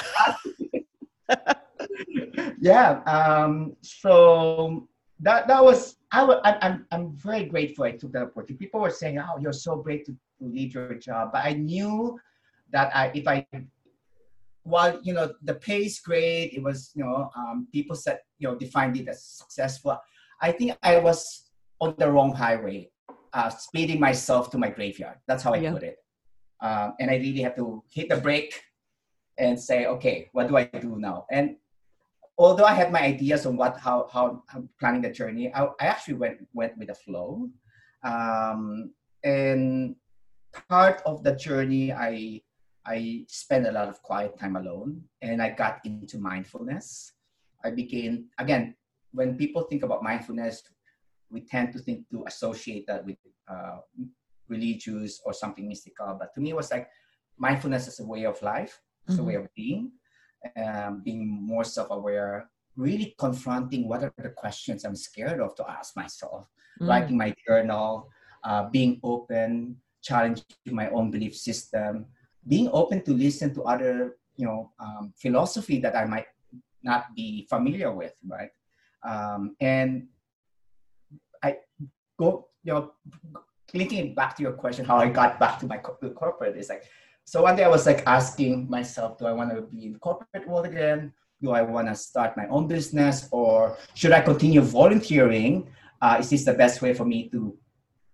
yeah. 2.60 3.02
Um, 3.06 3.76
so 3.82 4.88
that 5.20 5.48
that 5.48 5.63
was 5.63 5.98
I 6.12 6.58
I'm 6.62 6.86
I'm 6.91 7.15
very 7.15 7.46
grateful 7.46 7.86
I 7.86 7.91
took 7.91 8.12
that 8.13 8.24
opportunity. 8.24 8.56
People 8.56 8.82
were 8.82 8.89
saying, 8.89 9.20
"Oh, 9.20 9.38
you're 9.39 9.54
so 9.54 9.78
great 9.78 10.06
to, 10.06 10.12
to 10.12 10.46
leave 10.46 10.74
your 10.74 10.94
job," 10.96 11.32
but 11.32 11.46
I 11.46 11.54
knew 11.54 12.20
that 12.72 12.96
I 12.96 13.12
if 13.13 13.28
I 13.28 13.46
while 14.63 15.00
you 15.02 15.13
know 15.13 15.34
the 15.41 15.56
pay 15.56 15.86
is 15.86 16.00
great, 16.00 16.54
it 16.54 16.63
was 16.63 16.91
you 16.96 17.04
know 17.04 17.30
um, 17.36 17.67
people 17.72 17.96
said 17.96 18.20
you 18.39 18.48
know 18.48 18.56
defined 18.56 18.98
it 18.98 19.08
as 19.08 19.24
successful. 19.24 19.98
I 20.41 20.52
think 20.52 20.78
I 20.82 20.98
was 20.98 21.52
on 21.80 21.96
the 21.98 22.12
wrong 22.12 22.34
highway, 22.34 22.89
uh, 23.34 23.50
speeding 23.50 24.00
myself 24.00 24.50
to 24.52 24.58
my 24.58 24.70
graveyard. 24.70 25.17
That's 25.28 25.44
how 25.44 25.54
I 25.54 25.58
yeah. 25.58 25.72
put 25.72 25.84
it. 25.84 25.98
Um, 26.62 26.94
and 27.00 27.10
I 27.10 27.15
really 27.15 27.41
have 27.41 27.56
to 27.56 27.84
hit 27.89 28.10
the 28.10 28.17
brake 28.17 28.62
and 29.38 29.60
say, 29.60 29.86
okay, 29.86 30.30
what 30.32 30.48
do 30.48 30.58
I 30.58 30.65
do 30.65 30.98
now? 31.00 31.26
And 31.32 31.56
although 32.38 32.65
I 32.65 32.74
had 32.74 32.91
my 32.91 33.02
ideas 33.02 33.46
on 33.46 33.58
what 33.58 33.78
how 33.78 34.08
how, 34.12 34.44
how 34.48 34.63
planning 34.80 35.02
the 35.02 35.12
journey, 35.12 35.54
I, 35.54 35.65
I, 35.80 35.86
actually 35.86 36.15
went 36.15 36.38
went 36.54 36.78
with 36.78 36.88
the 36.88 36.96
flow. 36.96 37.50
Um, 38.04 38.94
and 39.24 39.96
part 40.70 41.02
of 41.06 41.24
the 41.24 41.36
journey, 41.36 41.94
I 41.94 42.41
I 42.86 43.26
spent 43.28 43.67
a 43.67 43.72
lot 43.72 43.89
of 43.89 44.02
quiet 44.02 44.39
time 44.39 44.56
alone, 44.56 45.04
and 45.22 45.41
I 45.41 45.50
got 45.50 45.80
into 45.86 46.17
mindfulness. 46.17 47.13
I 47.63 47.72
began 47.72 48.26
again 48.38 48.76
when 49.13 49.38
people 49.38 49.63
think 49.63 49.84
about 49.84 50.04
mindfulness, 50.04 50.63
we 51.30 51.41
tend 51.41 51.74
to 51.74 51.80
think 51.80 52.10
to 52.10 52.24
associate 52.28 52.88
that 52.88 53.06
with 53.06 53.17
uh, 53.48 53.80
religious 54.48 55.22
or 55.26 55.34
something 55.34 55.67
mystical. 55.67 56.15
But 56.17 56.34
to 56.36 56.41
me, 56.41 56.52
it 56.52 56.56
was 56.56 56.72
like 56.72 56.88
mindfulness 57.38 57.88
is 57.88 58.00
a 58.00 58.06
way 58.06 58.26
of 58.26 58.41
life, 58.41 58.80
it's 59.06 59.15
mm-hmm. 59.15 59.24
a 59.24 59.28
way 59.28 59.36
of 59.36 59.54
being 59.54 59.91
um, 60.56 61.01
being 61.04 61.27
more 61.27 61.63
self-aware 61.63 62.49
really 62.75 63.13
confronting 63.17 63.88
what 63.88 64.04
are 64.04 64.13
the 64.17 64.30
questions 64.30 64.86
i'm 64.86 64.95
scared 64.95 65.39
of 65.39 65.56
to 65.56 65.69
ask 65.69 65.95
myself 65.95 66.47
mm. 66.80 66.88
writing 66.88 67.17
my 67.17 67.34
journal 67.45 68.10
uh, 68.43 68.69
being 68.69 68.99
open 69.04 69.75
challenging 70.01 70.45
my 70.71 70.89
own 70.89 71.12
belief 71.12 71.36
system 71.36 72.06
being 72.47 72.69
open 72.73 73.01
to 73.04 73.13
listen 73.13 73.54
to 73.54 73.63
other 73.63 74.17
you 74.36 74.45
know 74.45 74.71
um, 74.80 75.13
philosophy 75.17 75.80
that 75.80 75.95
i 75.95 76.06
might 76.06 76.27
not 76.84 77.13
be 77.15 77.45
familiar 77.49 77.91
with 77.91 78.13
right 78.27 78.49
um, 79.04 79.56
and 79.60 80.08
i 81.43 81.58
go 82.17 82.47
you 82.63 82.73
know 82.73 82.91
linking 83.73 84.15
back 84.15 84.36
to 84.36 84.41
your 84.41 84.54
question 84.54 84.86
how 84.86 84.97
i 84.97 85.08
got 85.08 85.39
back 85.39 85.60
to 85.60 85.67
my 85.67 85.77
co- 85.77 85.97
corporate 86.15 86.58
is 86.58 86.69
like 86.69 86.84
so 87.32 87.44
one 87.44 87.56
day 87.56 87.63
I 87.63 87.70
was 87.70 87.86
like 87.86 88.04
asking 88.08 88.70
myself, 88.70 89.17
do 89.17 89.26
I 89.26 89.32
want 89.32 89.56
to 89.56 89.62
be 89.62 89.86
in 89.86 89.96
corporate 90.00 90.46
world 90.50 90.65
again? 90.65 91.13
Do 91.41 91.52
I 91.52 91.62
want 91.62 91.88
to 91.88 91.96
start 91.96 92.36
my 92.36 92.46
own 92.48 92.67
business 92.67 93.30
or 93.32 93.78
should 93.94 94.12
I 94.12 94.20
continue 94.20 94.60
volunteering? 94.60 95.70
Uh, 96.02 96.17
is 96.20 96.30
this 96.30 96.44
the 96.44 96.54
best 96.54 96.82
way 96.82 96.94
for 96.94 97.06
me 97.06 97.30
to 97.30 97.58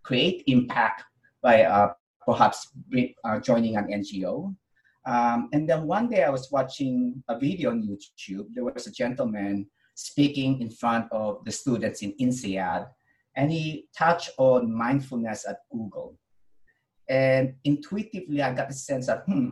create 0.04 0.44
impact 0.46 1.02
by 1.42 1.64
uh, 1.64 1.94
perhaps 2.28 2.68
uh, 3.24 3.40
joining 3.40 3.76
an 3.78 3.88
NGO? 3.88 4.56
Um, 5.08 5.50
and 5.52 5.68
then 5.68 5.88
one 5.88 6.10
day 6.10 6.24
I 6.24 6.30
was 6.30 6.52
watching 6.52 7.24
a 7.28 7.40
video 7.40 7.72
on 7.72 7.82
YouTube. 7.82 8.54
There 8.54 8.66
was 8.66 8.86
a 8.86 8.92
gentleman 8.92 9.66
speaking 9.96 10.62
in 10.62 10.70
front 10.70 11.12
of 11.12 11.44
the 11.44 11.52
students 11.52 12.04
in 12.04 12.14
INSEAD, 12.22 12.86
and 13.36 13.52
he 13.52 13.88
touched 13.98 14.30
on 14.38 14.72
mindfulness 14.72 15.48
at 15.50 15.58
Google. 15.72 16.20
And 17.10 17.56
intuitively, 17.64 18.42
I 18.42 18.54
got 18.54 18.68
the 18.68 18.74
sense 18.74 19.08
that, 19.08 19.24
hmm, 19.26 19.50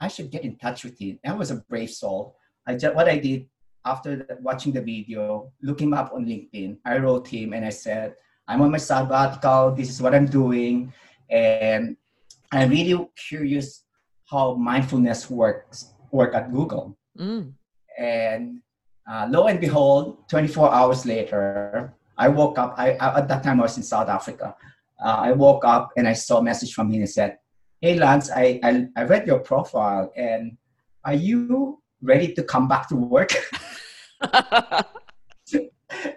I 0.00 0.08
should 0.08 0.30
get 0.30 0.44
in 0.44 0.56
touch 0.56 0.84
with 0.84 0.98
him. 0.98 1.18
I 1.24 1.32
was 1.32 1.50
a 1.50 1.56
brave 1.56 1.90
soul. 1.90 2.36
I 2.66 2.76
just 2.76 2.94
what 2.94 3.08
I 3.08 3.18
did 3.18 3.46
after 3.84 4.16
the, 4.16 4.38
watching 4.40 4.72
the 4.72 4.80
video, 4.80 5.52
look 5.62 5.80
him 5.80 5.94
up 5.94 6.12
on 6.12 6.24
LinkedIn. 6.24 6.78
I 6.84 6.98
wrote 6.98 7.28
him 7.28 7.52
and 7.52 7.64
I 7.64 7.70
said, 7.70 8.14
I'm 8.48 8.60
on 8.60 8.70
my 8.70 8.78
sabbatical. 8.78 9.72
This 9.72 9.90
is 9.90 10.02
what 10.02 10.14
I'm 10.14 10.26
doing, 10.26 10.92
and 11.30 11.96
I'm 12.52 12.70
really 12.70 13.08
curious 13.16 13.84
how 14.30 14.54
mindfulness 14.54 15.30
works 15.30 15.94
work 16.10 16.34
at 16.34 16.52
Google. 16.52 16.96
Mm. 17.18 17.52
And 17.98 18.60
uh, 19.10 19.26
lo 19.30 19.46
and 19.46 19.60
behold, 19.60 20.28
24 20.28 20.72
hours 20.72 21.06
later, 21.06 21.94
I 22.16 22.28
woke 22.28 22.58
up. 22.58 22.74
I, 22.76 22.92
I, 22.96 23.18
at 23.18 23.28
that 23.28 23.42
time 23.42 23.60
I 23.60 23.64
was 23.64 23.76
in 23.76 23.82
South 23.82 24.08
Africa. 24.08 24.54
Uh, 25.04 25.18
I 25.28 25.32
woke 25.32 25.64
up 25.66 25.90
and 25.98 26.08
I 26.08 26.14
saw 26.14 26.38
a 26.38 26.42
message 26.42 26.72
from 26.72 26.90
him 26.90 27.02
and 27.02 27.10
said, 27.10 27.36
"Hey 27.82 27.98
Lance, 27.98 28.30
I, 28.30 28.58
I 28.62 28.88
I 28.96 29.02
read 29.04 29.26
your 29.26 29.40
profile 29.40 30.10
and 30.16 30.56
are 31.04 31.14
you 31.14 31.82
ready 32.00 32.32
to 32.34 32.42
come 32.42 32.66
back 32.68 32.88
to 32.88 32.96
work?" 32.96 33.32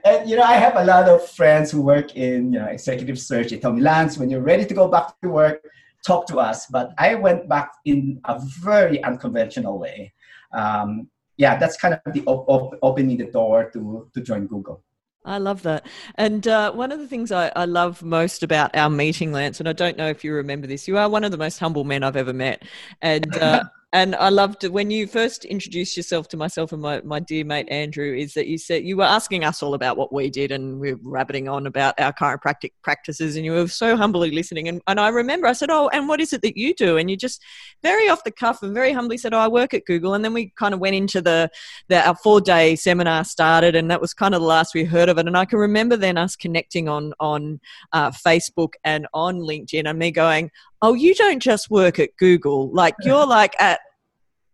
and 0.06 0.30
you 0.30 0.38
know, 0.38 0.44
I 0.44 0.56
have 0.56 0.78
a 0.78 0.86
lot 0.86 1.10
of 1.10 1.28
friends 1.28 1.70
who 1.70 1.82
work 1.82 2.16
in 2.16 2.54
you 2.54 2.60
know 2.60 2.68
executive 2.68 3.20
search. 3.20 3.50
They 3.50 3.60
tell 3.60 3.74
me, 3.74 3.82
Lance, 3.82 4.18
when 4.18 4.30
you're 4.30 4.42
ready 4.42 4.66
to 4.66 4.74
go 4.74 4.88
back 4.88 5.20
to 5.22 5.30
work, 5.30 5.62
talk 6.06 6.26
to 6.28 6.40
us. 6.40 6.68
But 6.68 6.94
I 6.98 7.16
went 7.16 7.50
back 7.50 7.72
in 7.84 8.22
a 8.24 8.40
very 8.62 9.04
unconventional 9.04 9.80
way. 9.80 10.14
Um, 10.54 11.10
yeah, 11.36 11.58
that's 11.58 11.76
kind 11.76 11.94
of 11.94 12.14
the 12.14 12.24
op- 12.26 12.48
op- 12.48 12.80
opening 12.82 13.18
the 13.18 13.30
door 13.32 13.70
to 13.72 14.10
to 14.14 14.22
join 14.22 14.48
Google. 14.48 14.84
I 15.26 15.40
love 15.40 15.64
that. 15.64 15.86
And 16.16 16.48
uh, 16.48 16.72
one 16.72 16.92
of 16.92 17.00
the 17.00 17.08
things 17.08 17.32
I, 17.32 17.52
I, 17.56 17.66
love 17.66 18.02
most 18.02 18.44
about 18.44 18.76
our 18.76 18.90
meeting, 18.90 19.34
Lance, 19.34 19.60
and 19.60 19.68
I 19.68 19.74
don't 19.74 19.98
know 19.98 20.08
if 20.08 20.24
you 20.24 20.34
remember 20.34 20.68
this, 20.68 20.88
you 20.88 20.98
are 20.98 21.10
one 21.10 21.26
of 21.26 21.32
the 21.32 21.38
most 21.38 21.60
humble 21.60 21.84
men 21.84 22.04
I've 22.04 22.16
ever 22.16 22.32
met. 22.32 22.64
And 23.02 23.36
uh, 23.38 23.64
and 23.98 24.16
I 24.16 24.30
loved 24.30 24.64
when 24.68 24.92
you 24.92 25.08
first 25.08 25.44
introduced 25.44 25.98
yourself 25.98 26.28
to 26.28 26.38
myself 26.38 26.72
and 26.72 26.80
my, 26.80 27.02
my 27.02 27.20
dear 27.20 27.44
mate 27.44 27.68
Andrew. 27.70 28.16
Is 28.16 28.36
that 28.36 28.46
you 28.46 28.60
said 28.60 28.84
you 28.84 28.96
were 28.96 29.04
asking 29.04 29.44
us 29.44 29.64
all 29.64 29.74
about 29.74 29.98
what 29.98 30.14
we 30.14 30.30
did, 30.30 30.52
and 30.52 30.80
we 30.80 30.92
are 30.92 31.00
rabbiting 31.02 31.50
on 31.50 31.66
about 31.66 32.00
our 32.00 32.14
chiropractic 32.14 32.74
practices, 32.84 33.36
and 33.36 33.44
you 33.44 33.54
were 33.54 33.68
so 33.68 33.98
humbly 33.98 34.30
listening. 34.30 34.68
And, 34.68 34.84
and 34.86 35.00
I 35.00 35.08
remember 35.08 35.48
I 35.48 35.54
said, 35.54 35.72
"Oh, 35.72 35.90
and 35.90 36.08
what 36.08 36.22
is 36.22 36.32
it 36.32 36.44
that 36.44 36.56
you 36.56 36.76
do?" 36.76 36.98
And 36.98 37.10
you 37.10 37.18
just 37.18 37.42
very 37.82 38.08
off 38.08 38.24
the 38.24 38.30
cuff 38.30 38.62
and 38.62 38.72
very 38.72 38.94
humbly 38.94 39.18
said, 39.18 39.34
"Oh, 39.34 39.40
I 39.40 39.48
work 39.48 39.74
at 39.74 39.86
Google." 39.86 40.14
And 40.14 40.24
then 40.24 40.34
we 40.34 40.54
kind 40.60 40.76
of 40.76 40.80
went 40.80 40.96
into 40.96 41.20
the, 41.20 41.50
the 41.88 42.08
our 42.08 42.16
four 42.16 42.40
day 42.40 42.76
seminar 42.76 43.24
started, 43.24 43.76
and 43.76 43.90
that 43.90 44.00
was 44.00 44.14
kind 44.14 44.36
of 44.36 44.42
the 44.42 44.48
last 44.48 44.76
we 44.76 44.84
heard 44.84 45.10
of 45.10 45.18
it. 45.18 45.26
And 45.26 45.36
I 45.36 45.46
can 45.46 45.58
remember 45.58 45.98
then 45.98 46.20
us 46.20 46.36
connecting 46.36 46.88
on 46.88 47.14
on 47.20 47.60
uh, 47.94 48.12
Facebook 48.12 48.74
and 48.84 49.08
on 49.16 49.38
LinkedIn, 49.38 49.90
and 49.90 49.98
me 49.98 50.12
going, 50.12 50.52
oh, 50.84 50.94
you 50.94 51.16
don't 51.16 51.42
just 51.42 51.72
work 51.72 51.98
at 51.98 52.16
Google. 52.18 52.72
Like 52.72 52.94
you're 53.02 53.26
like 53.26 53.56
at 53.60 53.80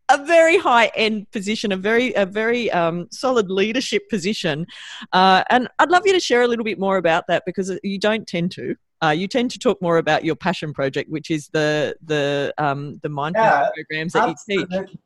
a 0.10 0.26
very 0.26 0.58
high 0.58 0.92
end 0.96 1.30
position, 1.32 1.72
a 1.72 1.78
very 1.78 2.14
a 2.14 2.26
very 2.26 2.72
um, 2.72 3.08
solid 3.12 3.50
leadership 3.50 4.10
position. 4.10 4.66
Uh, 5.12 5.44
and 5.50 5.68
I'd 5.80 5.90
love 5.90 6.04
you 6.06 6.14
to 6.14 6.20
share 6.20 6.42
a 6.42 6.48
little 6.48 6.66
bit 6.66 6.80
more 6.80 6.98
about 6.98 7.26
that 7.28 7.44
because 7.46 7.78
you 7.84 8.00
don't 8.00 8.28
tend 8.28 8.52
to. 8.54 8.76
Uh, 9.04 9.10
you 9.10 9.28
tend 9.28 9.52
to 9.52 9.60
talk 9.60 9.82
more 9.82 9.98
about 9.98 10.24
your 10.24 10.36
passion 10.36 10.74
project, 10.74 11.10
which 11.10 11.30
is 11.30 11.50
the 11.50 11.96
the 12.06 12.54
um, 12.58 13.00
the 13.04 13.10
mindfulness 13.10 13.52
yeah, 13.52 13.70
programs 13.74 14.14
that 14.14 14.30
absolutely. 14.30 14.78
you 14.78 14.86
teach. 14.88 14.98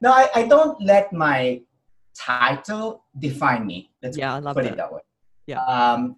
No, 0.00 0.12
I, 0.12 0.30
I, 0.34 0.48
don't 0.48 0.80
let 0.80 1.12
my 1.12 1.60
title 2.16 3.04
define 3.18 3.66
me. 3.66 3.90
Let's 4.02 4.16
yeah, 4.16 4.34
I 4.34 4.38
love 4.38 4.54
put 4.54 4.64
that. 4.64 4.72
it 4.72 4.76
that 4.76 4.92
way. 4.92 5.00
Yeah. 5.46 5.62
Um, 5.64 6.16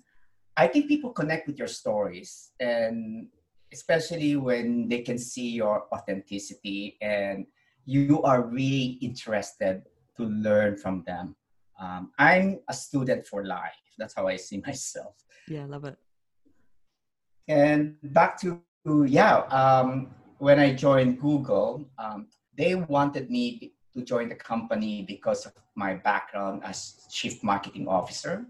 I 0.57 0.69
think 0.69 0.89
people 0.89 1.11
connect 1.11 1.47
with 1.47 1.59
your 1.59 1.69
stories, 1.69 2.53
and 2.61 3.29
especially 3.73 4.37
when 4.37 4.89
they 4.89 5.01
can 5.01 5.19
see 5.19 5.51
your 5.51 5.87
authenticity 5.93 6.97
and 7.01 7.47
you 7.87 8.21
are 8.23 8.43
really 8.43 8.99
interested 9.01 9.83
to 10.17 10.25
learn 10.25 10.77
from 10.77 11.05
them. 11.07 11.37
Um, 11.81 12.11
I'm 12.19 12.59
a 12.69 12.75
student 12.75 13.27
for 13.27 13.45
life. 13.45 13.81
That's 13.97 14.15
how 14.15 14.27
I 14.27 14.37
see 14.37 14.61
myself. 14.67 15.15
Yeah, 15.49 15.63
I 15.63 15.67
love 15.67 15.85
it. 15.85 15.97
And 17.49 17.97
back 18.03 18.41
to, 18.41 18.61
yeah, 19.07 19.39
um, 19.55 20.11
when 20.39 20.59
I 20.59 20.75
joined 20.75 21.21
Google, 21.21 21.89
um, 21.99 22.27
they 22.59 22.75
wanted 22.75 23.31
me 23.31 23.73
to 23.95 24.03
join 24.03 24.29
the 24.29 24.35
company 24.35 25.03
because 25.07 25.47
of 25.47 25.53
my 25.77 25.95
background 25.95 26.63
as 26.65 27.07
chief 27.11 27.43
marketing 27.45 27.87
officer. 27.87 28.47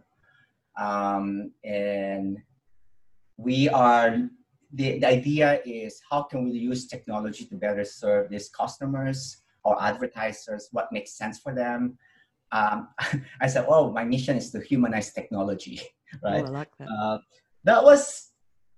Um, 0.79 1.53
and 1.63 2.39
we 3.37 3.69
are 3.69 4.29
the, 4.73 4.99
the 4.99 5.07
idea 5.07 5.61
is 5.65 6.01
how 6.11 6.23
can 6.23 6.45
we 6.45 6.59
use 6.59 6.87
technology 6.87 7.45
to 7.47 7.55
better 7.55 7.85
serve 7.85 8.31
these 8.31 8.49
customers 8.49 9.43
or 9.65 9.83
advertisers, 9.83 10.69
what 10.71 10.93
makes 10.93 11.13
sense 11.13 11.39
for 11.41 11.55
them. 11.55 11.99
Um, 12.53 12.89
I 13.41 13.49
said, 13.49 13.67
oh, 13.69 13.91
my 13.91 14.05
mission 14.05 14.37
is 14.37 14.51
to 14.53 14.61
humanize 14.61 15.13
technology, 15.13 15.81
right? 16.23 16.45
Oh, 16.45 16.49
I 16.49 16.51
like 16.51 16.71
that. 16.79 16.89
Uh, 16.89 17.19
that 17.65 17.83
was 17.83 18.31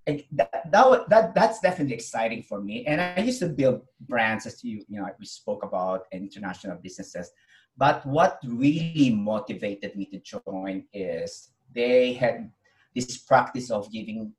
that, 0.07 0.51
that, 0.73 1.09
that 1.11 1.35
that's 1.35 1.61
definitely 1.61 1.95
exciting 1.95 2.43
for 2.43 2.63
me. 2.63 2.87
And 2.87 3.01
I 3.01 3.21
used 3.21 3.41
to 3.41 3.49
build 3.49 3.83
brands, 4.01 4.47
as 4.47 4.65
you 4.65 4.83
you 4.89 4.99
know 4.99 5.09
we 5.21 5.27
spoke 5.27 5.63
about, 5.63 6.07
international 6.13 6.79
businesses. 6.83 7.31
But 7.77 8.05
what 8.07 8.39
really 8.45 9.11
motivated 9.11 9.95
me 9.95 10.07
to 10.07 10.19
join 10.19 10.85
is 10.93 11.51
they 11.75 12.15
had 12.15 12.51
this 12.95 13.19
practice 13.19 13.71
of 13.71 13.93
giving 13.93 14.33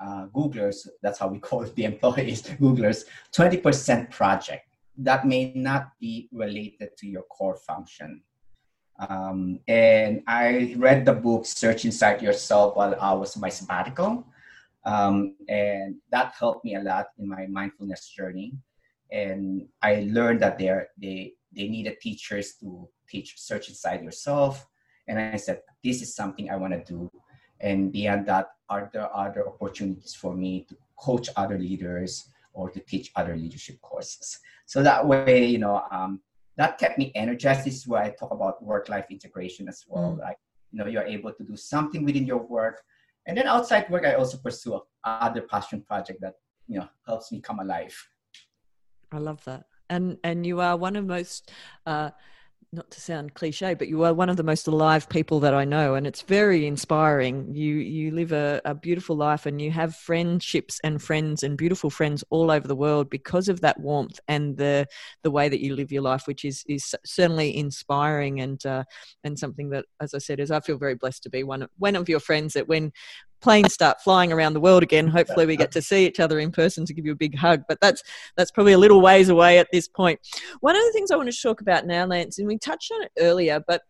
uh, 0.00 0.26
Googlers, 0.34 0.88
that's 1.02 1.18
how 1.18 1.28
we 1.28 1.38
call 1.38 1.60
the 1.76 1.84
employees, 1.84 2.42
Googlers, 2.42 3.04
20% 3.32 4.10
project 4.10 4.66
that 4.96 5.26
may 5.26 5.52
not 5.54 5.90
be 6.00 6.28
related 6.32 6.96
to 6.98 7.06
your 7.06 7.22
core 7.22 7.56
function. 7.56 8.22
Um, 9.08 9.58
and 9.66 10.22
I 10.26 10.74
read 10.78 11.04
the 11.04 11.12
book 11.12 11.46
Search 11.46 11.84
Inside 11.84 12.22
Yourself 12.22 12.76
while 12.76 12.94
I 13.00 13.12
was 13.12 13.36
my 13.36 13.48
sabbatical. 13.48 14.26
Um, 14.84 15.34
and 15.48 15.96
that 16.10 16.34
helped 16.38 16.64
me 16.64 16.76
a 16.76 16.80
lot 16.80 17.06
in 17.18 17.28
my 17.28 17.46
mindfulness 17.46 18.08
journey. 18.08 18.52
And 19.10 19.66
I 19.82 20.06
learned 20.10 20.40
that 20.40 20.58
they 20.58 20.68
are, 20.68 20.88
they 20.96 21.34
they 21.52 21.68
needed 21.68 22.00
teachers 22.00 22.54
to 22.60 22.88
teach 23.08 23.34
Search 23.38 23.68
Inside 23.68 24.02
Yourself. 24.02 24.66
And 25.06 25.18
I 25.18 25.36
said, 25.36 25.62
this 25.82 26.02
is 26.02 26.14
something 26.14 26.50
I 26.50 26.56
want 26.56 26.72
to 26.72 26.82
do. 26.84 27.10
And 27.60 27.92
beyond 27.92 28.26
that, 28.26 28.48
are 28.68 28.90
there 28.92 29.14
other 29.14 29.46
opportunities 29.48 30.14
for 30.14 30.34
me 30.34 30.64
to 30.68 30.76
coach 30.96 31.28
other 31.36 31.58
leaders 31.58 32.28
or 32.52 32.70
to 32.70 32.80
teach 32.80 33.10
other 33.16 33.36
leadership 33.36 33.80
courses? 33.82 34.38
So 34.66 34.82
that 34.82 35.06
way, 35.06 35.44
you 35.46 35.58
know, 35.58 35.82
um, 35.90 36.20
that 36.56 36.78
kept 36.78 36.98
me 36.98 37.12
energized. 37.14 37.64
This 37.64 37.76
is 37.76 37.88
where 37.88 38.02
I 38.02 38.10
talk 38.10 38.30
about 38.30 38.62
work-life 38.62 39.06
integration 39.10 39.68
as 39.68 39.84
well. 39.88 40.12
Mm. 40.12 40.20
Like, 40.20 40.38
you 40.70 40.78
know, 40.78 40.86
you're 40.86 41.02
able 41.02 41.32
to 41.32 41.44
do 41.44 41.56
something 41.56 42.04
within 42.04 42.26
your 42.26 42.42
work. 42.42 42.80
And 43.26 43.36
then 43.36 43.46
outside 43.46 43.88
work, 43.90 44.04
I 44.04 44.14
also 44.14 44.38
pursue 44.38 44.80
other 45.02 45.42
passion 45.42 45.82
project 45.82 46.20
that, 46.20 46.34
you 46.68 46.78
know, 46.78 46.88
helps 47.06 47.32
me 47.32 47.40
come 47.40 47.58
alive. 47.58 47.96
I 49.12 49.18
love 49.18 49.44
that. 49.44 49.64
And 49.90 50.18
and 50.24 50.46
you 50.46 50.60
are 50.60 50.76
one 50.76 50.96
of 50.96 51.06
most 51.06 51.50
uh, 51.86 52.10
not 52.74 52.90
to 52.90 53.00
sound 53.00 53.34
cliche, 53.34 53.74
but 53.74 53.88
you 53.88 54.02
are 54.04 54.12
one 54.12 54.28
of 54.28 54.36
the 54.36 54.42
most 54.42 54.66
alive 54.66 55.08
people 55.08 55.40
that 55.40 55.54
I 55.54 55.64
know, 55.64 55.94
and 55.94 56.06
it's 56.06 56.22
very 56.22 56.66
inspiring. 56.66 57.54
You 57.54 57.74
you 57.76 58.10
live 58.10 58.32
a, 58.32 58.60
a, 58.64 58.74
beautiful 58.74 59.16
life, 59.16 59.46
and 59.46 59.60
you 59.60 59.70
have 59.70 59.94
friendships 59.94 60.80
and 60.84 61.00
friends 61.00 61.42
and 61.42 61.56
beautiful 61.56 61.90
friends 61.90 62.24
all 62.30 62.50
over 62.50 62.66
the 62.66 62.76
world 62.76 63.08
because 63.10 63.48
of 63.48 63.60
that 63.60 63.80
warmth 63.80 64.20
and 64.28 64.56
the 64.56 64.86
the 65.22 65.30
way 65.30 65.48
that 65.48 65.60
you 65.60 65.74
live 65.76 65.92
your 65.92 66.02
life, 66.02 66.26
which 66.26 66.44
is 66.44 66.64
is 66.68 66.94
certainly 67.04 67.56
inspiring 67.56 68.40
and 68.40 68.64
uh, 68.66 68.84
and 69.22 69.38
something 69.38 69.70
that, 69.70 69.86
as 70.00 70.14
I 70.14 70.18
said, 70.18 70.40
is 70.40 70.50
I 70.50 70.60
feel 70.60 70.78
very 70.78 70.94
blessed 70.94 71.22
to 71.24 71.30
be 71.30 71.42
one 71.42 71.66
one 71.78 71.96
of 71.96 72.08
your 72.08 72.20
friends. 72.20 72.54
That 72.54 72.68
when 72.68 72.92
planes 73.44 73.74
start 73.74 74.00
flying 74.00 74.32
around 74.32 74.54
the 74.54 74.60
world 74.60 74.82
again, 74.82 75.06
hopefully 75.18 75.46
we 75.46 75.56
get 75.56 75.70
to 75.72 75.82
see 75.82 76.06
each 76.06 76.18
other 76.18 76.40
in 76.40 76.50
person 76.50 76.84
to 76.86 76.94
give 76.94 77.06
you 77.06 77.12
a 77.12 77.16
big 77.16 77.36
hug. 77.36 77.62
But 77.68 77.78
that's 77.80 78.02
that's 78.36 78.50
probably 78.50 78.72
a 78.72 78.78
little 78.78 79.00
ways 79.00 79.28
away 79.28 79.58
at 79.58 79.68
this 79.70 79.86
point. 79.86 80.18
One 80.60 80.74
of 80.74 80.82
the 80.82 80.92
things 80.92 81.10
I 81.10 81.16
want 81.16 81.30
to 81.30 81.40
talk 81.40 81.60
about 81.60 81.86
now, 81.86 82.06
Lance, 82.06 82.38
and 82.38 82.48
we 82.48 82.58
touched 82.58 82.90
on 82.92 83.02
it 83.02 83.12
earlier, 83.18 83.62
but 83.68 83.82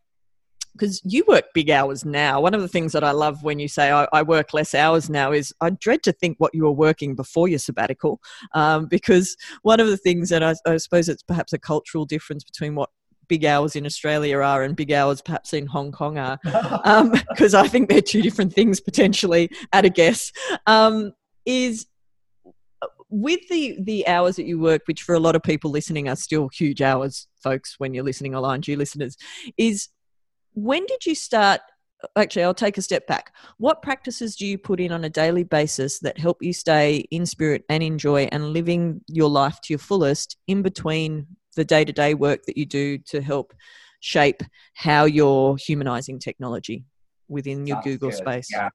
because 0.73 1.01
you 1.05 1.25
work 1.29 1.45
big 1.55 1.71
hours 1.71 2.05
now. 2.05 2.41
One 2.41 2.53
of 2.53 2.61
the 2.61 2.67
things 2.67 2.91
that 2.95 3.05
I 3.05 3.13
love 3.13 3.45
when 3.45 3.61
you 3.61 3.69
say 3.69 3.93
I, 3.93 4.09
I, 4.13 4.23
work 4.23 4.53
less 4.53 4.75
hours 4.75 5.09
now 5.09 5.31
is 5.31 5.55
I 5.61 5.71
dread 5.71 6.03
to 6.03 6.13
think 6.13 6.35
what 6.39 6.53
you 6.53 6.65
were 6.65 6.73
working 6.73 7.15
before 7.15 7.47
your 7.47 7.61
sabbatical, 7.61 8.21
um, 8.55 8.87
because 8.87 9.37
one 9.63 9.79
of 9.79 9.87
the 9.87 9.97
things, 9.97 10.31
that 10.31 10.43
I, 10.43 10.57
I, 10.67 10.79
suppose 10.79 11.09
it's 11.09 11.23
perhaps 11.23 11.53
a 11.53 11.61
cultural 11.61 12.05
difference 12.05 12.43
between 12.43 12.75
what 12.75 12.91
big 13.29 13.45
hours 13.45 13.77
in 13.77 13.87
Australia 13.87 14.39
are 14.39 14.63
and 14.63 14.77
big 14.77 14.93
hours 14.93 15.23
perhaps 15.23 15.53
in 15.53 15.67
Hong 15.67 15.93
Kong 15.93 16.19
are, 16.19 16.39
because 16.43 17.55
um, 17.55 17.65
I 17.65 17.69
think 17.69 17.89
they're 17.89 18.01
two 18.01 18.23
different 18.23 18.53
things 18.53 18.81
potentially 18.81 19.51
at 19.73 19.85
a 19.85 19.91
guess. 19.91 20.33
Um, 20.67 21.13
is 21.47 21.87
with 23.15 23.47
the 23.49 23.77
the 23.81 24.07
hours 24.09 24.37
that 24.37 24.45
you 24.45 24.59
work, 24.59 24.83
which 24.87 25.03
for 25.03 25.15
a 25.15 25.21
lot 25.21 25.37
of 25.37 25.43
people 25.43 25.71
listening 25.71 26.09
are 26.09 26.17
still 26.17 26.49
huge 26.49 26.83
hours, 26.83 27.29
folks. 27.43 27.77
When 27.79 27.95
you're 27.95 28.05
listening 28.05 28.35
online, 28.35 28.63
you 28.65 28.77
listeners, 28.77 29.17
is 29.57 29.89
when 30.53 30.85
did 30.87 31.07
you 31.07 31.15
start? 31.15 31.61
Actually, 32.17 32.45
I'll 32.45 32.55
take 32.55 32.77
a 32.77 32.83
step 32.83 33.07
back. 33.07 33.35
What 33.57 33.81
practices 33.81 34.37
do 34.37 34.47
you 34.47 34.59
put 34.59 34.79
in 34.79 34.93
on 34.93 35.05
a 35.05 35.09
daily 35.09 35.45
basis 35.45 36.01
that 36.01 36.19
help 36.19 36.43
you 36.43 36.53
stay 36.53 37.07
in 37.11 37.25
spirit 37.25 37.65
and 37.71 37.83
enjoy 37.83 38.29
and 38.31 38.53
living 38.53 39.01
your 39.07 39.31
life 39.31 39.59
to 39.63 39.73
your 39.73 39.79
fullest 39.79 40.37
in 40.47 40.61
between 40.61 41.27
the 41.55 41.65
day 41.65 41.85
to 41.85 41.93
day 41.93 42.15
work 42.15 42.45
that 42.47 42.57
you 42.57 42.67
do 42.67 42.99
to 42.99 43.21
help 43.21 43.55
shape 44.01 44.43
how 44.75 45.05
you're 45.05 45.57
humanizing 45.57 46.19
technology 46.19 46.85
within 47.29 47.67
your 47.67 47.77
Sounds 47.77 47.85
Google 47.85 48.11
good. 48.11 48.19
space. 48.19 48.49
Yeah. 48.51 48.69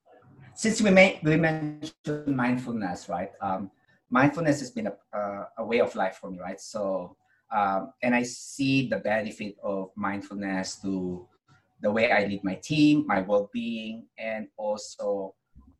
Since 0.55 0.81
we 0.81 0.89
make 0.89 1.19
we 1.23 1.37
mentioned 1.37 2.27
mindfulness, 2.27 3.07
right? 3.07 3.31
Um, 3.41 3.71
mindfulness 4.09 4.59
has 4.59 4.71
been 4.71 4.87
a, 4.87 5.17
uh, 5.17 5.45
a 5.59 5.65
way 5.65 5.79
of 5.79 5.95
life 5.95 6.17
for 6.19 6.31
me, 6.31 6.39
right? 6.39 6.59
So, 6.59 7.15
um, 7.51 7.93
and 8.03 8.15
I 8.15 8.23
see 8.23 8.89
the 8.89 8.97
benefit 8.97 9.55
of 9.63 9.91
mindfulness 9.95 10.81
to 10.81 11.27
the 11.81 11.91
way 11.91 12.11
I 12.11 12.25
lead 12.25 12.43
my 12.43 12.55
team, 12.55 13.05
my 13.07 13.21
well-being, 13.21 14.07
and 14.17 14.47
also 14.57 15.35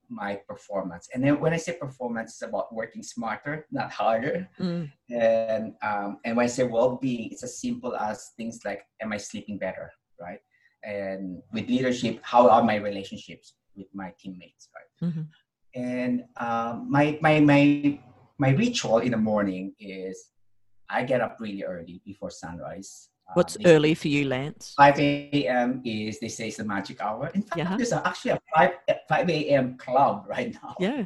my 0.10 0.36
performance. 0.48 1.08
And 1.14 1.24
then 1.24 1.40
when 1.40 1.54
I 1.54 1.58
say 1.58 1.74
performance, 1.74 2.32
it's 2.32 2.42
about 2.42 2.74
working 2.74 3.04
smarter, 3.04 3.66
not 3.72 3.92
harder. 3.92 4.50
Mm, 4.60 4.92
And 5.10 5.74
um, 5.82 6.18
and 6.26 6.38
when 6.38 6.46
I 6.46 6.48
say 6.48 6.64
well-being, 6.64 7.32
it's 7.32 7.44
as 7.44 7.60
simple 7.60 7.96
as 7.96 8.32
things 8.38 8.60
like, 8.66 8.84
am 9.02 9.14
I 9.14 9.18
sleeping 9.18 9.58
better, 9.58 9.92
right? 10.20 10.40
And 10.84 11.42
with 11.52 11.68
leadership, 11.68 12.20
how 12.24 12.50
are 12.50 12.64
my 12.64 12.76
relationships 12.76 13.56
with 13.76 13.88
my 13.94 14.14
teammates, 14.20 14.70
right? 14.76 15.10
mhm. 15.10 15.28
And 15.76 16.24
um, 16.38 16.90
my 16.90 17.18
my 17.22 17.40
my 17.40 18.00
my 18.38 18.50
ritual 18.52 19.00
in 19.00 19.12
the 19.12 19.18
morning 19.18 19.74
is 19.80 20.32
I 20.90 21.04
get 21.04 21.22
up 21.22 21.38
really 21.40 21.64
early 21.64 22.02
before 22.06 22.32
sunrise. 22.32 23.10
Uh, 23.30 23.34
What's 23.36 23.58
they- 23.58 23.66
early 23.72 23.94
for 23.94 24.08
you, 24.08 24.26
Lance? 24.26 24.74
5 24.78 25.00
a.m. 25.00 25.82
is 25.86 26.20
they 26.20 26.30
say 26.30 26.48
is 26.48 26.58
the 26.58 26.66
magic 26.66 27.00
hour. 27.02 27.30
In 27.36 27.44
fact, 27.44 27.58
Yeah. 27.58 27.78
there's 27.78 27.94
actually 27.94 28.32
a 28.32 28.40
5 28.56 28.72
5 29.08 29.30
a.m. 29.30 29.78
club 29.78 30.26
right 30.34 30.52
now. 30.64 30.76
Yeah. 30.80 31.06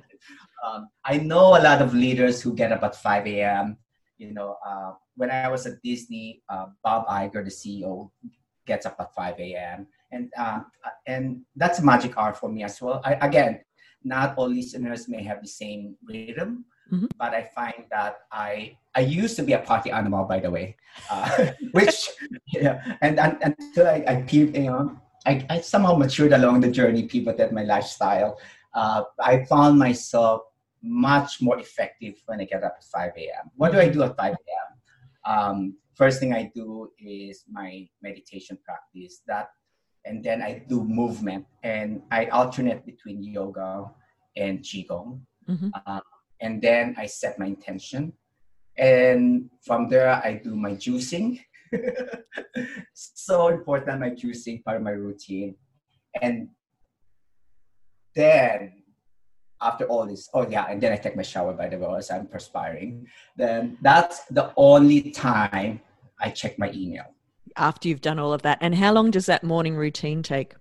Um, 0.65 0.87
I 1.03 1.17
know 1.17 1.57
a 1.57 1.61
lot 1.61 1.81
of 1.81 1.93
leaders 1.93 2.41
who 2.41 2.53
get 2.55 2.71
up 2.71 2.83
at 2.83 2.95
5 2.95 3.27
a.m. 3.27 3.77
You 4.17 4.31
know, 4.33 4.55
uh, 4.65 4.93
when 5.17 5.29
I 5.31 5.49
was 5.49 5.65
at 5.65 5.81
Disney, 5.83 6.41
uh, 6.47 6.67
Bob 6.83 7.07
Iger, 7.07 7.43
the 7.43 7.51
CEO, 7.51 8.11
gets 8.65 8.85
up 8.85 8.95
at 8.99 9.13
5 9.13 9.35
a.m. 9.39 9.87
and 10.11 10.31
um, 10.37 10.65
and 11.05 11.41
that's 11.57 11.79
a 11.79 11.83
magic 11.83 12.17
hour 12.17 12.33
for 12.33 12.47
me 12.49 12.63
as 12.63 12.81
well. 12.81 13.01
I, 13.03 13.15
again, 13.15 13.59
not 14.05 14.37
all 14.37 14.47
listeners 14.47 15.09
may 15.09 15.23
have 15.23 15.41
the 15.41 15.47
same 15.49 15.97
rhythm, 16.07 16.63
Mhm. 16.93 17.09
but 17.17 17.33
I 17.33 17.43
find 17.55 17.85
that 17.89 18.29
I 18.31 18.77
I 18.93 19.01
used 19.01 19.35
to 19.37 19.43
be 19.43 19.53
a 19.53 19.59
party 19.59 19.89
animal, 19.89 20.25
by 20.25 20.39
the 20.39 20.51
way, 20.51 20.77
uh, 21.09 21.25
which 21.73 22.09
yeah, 22.53 22.97
and, 23.01 23.19
and 23.19 23.37
until 23.41 23.87
I, 23.87 24.03
I 24.07 24.15
peep, 24.29 24.53
you 24.55 24.69
know, 24.69 25.01
I, 25.25 25.45
I 25.49 25.61
somehow 25.61 25.95
matured 25.97 26.33
along 26.33 26.61
the 26.61 26.69
journey, 26.69 27.03
pivoted 27.09 27.51
my 27.51 27.63
lifestyle. 27.63 28.37
Uh, 28.73 29.03
I 29.19 29.45
found 29.45 29.79
myself 29.79 30.43
much 30.83 31.41
more 31.41 31.57
effective 31.57 32.21
when 32.27 32.41
I 32.41 32.45
get 32.45 32.63
up 32.63 32.75
at 32.77 32.83
5 32.83 33.11
a.m. 33.17 33.49
What 33.55 33.71
do 33.71 33.79
I 33.79 33.89
do 33.89 34.03
at 34.03 34.15
5 34.15 34.33
a.m.? 34.33 34.69
Um, 35.25 35.57
first 35.95 36.19
thing 36.19 36.33
I 36.33 36.51
do 36.53 36.91
is 36.99 37.45
my 37.49 37.87
meditation 38.03 38.57
practice. 38.63 39.21
That, 39.25 39.49
and 40.05 40.23
then 40.23 40.41
I 40.43 40.61
do 40.69 40.83
movement, 40.83 41.45
and 41.63 42.01
I 42.11 42.25
alternate 42.27 42.85
between 42.85 43.23
yoga 43.23 43.89
and 44.35 44.59
qigong. 44.59 45.21
Mhm. 45.49 45.71
Uh, 45.73 46.01
and 46.43 46.61
then 46.61 46.93
I 46.97 47.07
set 47.07 47.39
my 47.39 47.47
intention, 47.47 48.13
and 48.77 49.49
from 49.65 49.89
there 49.89 50.09
I 50.11 50.39
do 50.43 50.55
my 50.55 50.71
juicing. 50.71 51.39
so 52.93 53.47
important, 53.47 54.01
my 54.01 54.11
juicing 54.11 54.63
part 54.63 54.77
of 54.77 54.83
my 54.83 54.91
routine, 54.91 55.55
and 56.21 56.49
then 58.13 58.83
after 59.61 59.85
all 59.85 60.05
this, 60.05 60.29
oh 60.33 60.47
yeah, 60.47 60.65
and 60.69 60.81
then 60.81 60.91
I 60.91 60.97
take 60.97 61.15
my 61.15 61.23
shower 61.23 61.53
by 61.53 61.69
the 61.69 61.77
way 61.77 61.97
as 61.97 62.11
I'm 62.11 62.27
perspiring. 62.27 63.07
Then 63.37 63.77
that's 63.81 64.25
the 64.25 64.51
only 64.57 65.11
time 65.11 65.81
I 66.19 66.29
check 66.29 66.59
my 66.59 66.71
email. 66.73 67.05
After 67.55 67.87
you've 67.87 68.01
done 68.01 68.19
all 68.19 68.33
of 68.33 68.41
that. 68.41 68.57
And 68.61 68.75
how 68.75 68.93
long 68.93 69.11
does 69.11 69.25
that 69.27 69.43
morning 69.43 69.75
routine 69.75 70.23
take? 70.23 70.53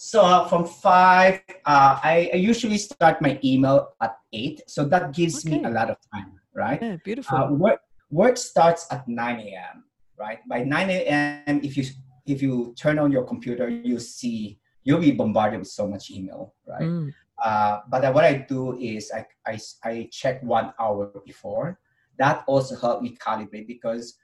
So 0.00 0.22
uh, 0.22 0.46
from 0.46 0.64
five, 0.64 1.42
uh, 1.66 1.98
I, 1.98 2.30
I 2.32 2.36
usually 2.36 2.78
start 2.78 3.20
my 3.20 3.36
email 3.42 3.96
at 4.00 4.14
eight. 4.32 4.62
So 4.68 4.84
that 4.84 5.12
gives 5.12 5.44
me 5.44 5.64
a 5.64 5.70
lot 5.70 5.90
of 5.90 5.96
time, 6.14 6.38
right? 6.54 6.80
Yeah, 6.80 6.96
beautiful. 7.02 7.36
Uh, 7.36 7.50
work 7.50 7.80
work 8.08 8.36
starts 8.36 8.86
at 8.92 9.08
9 9.08 9.40
a.m. 9.40 9.82
Right? 10.16 10.38
By 10.48 10.62
9 10.62 10.90
a.m., 10.90 11.60
if 11.64 11.76
you 11.76 11.82
if 12.26 12.40
you 12.40 12.74
turn 12.78 13.00
on 13.00 13.10
your 13.10 13.24
computer, 13.24 13.68
you 13.68 13.98
see 13.98 14.60
you'll 14.84 15.00
be 15.00 15.10
bombarded 15.10 15.58
with 15.58 15.68
so 15.68 15.88
much 15.88 16.12
email, 16.12 16.54
right? 16.64 16.86
Mm, 16.86 17.12
Uh, 17.42 17.80
but 17.90 18.04
uh, 18.04 18.12
what 18.12 18.22
I 18.22 18.46
do 18.46 18.78
is 18.78 19.10
I, 19.10 19.26
I, 19.44 19.58
I 19.82 20.08
check 20.12 20.42
one 20.44 20.72
hour 20.78 21.10
before. 21.26 21.80
That 22.18 22.44
also 22.46 22.76
helped 22.78 23.02
me 23.02 23.16
calibrate 23.18 23.66
because 23.66 24.14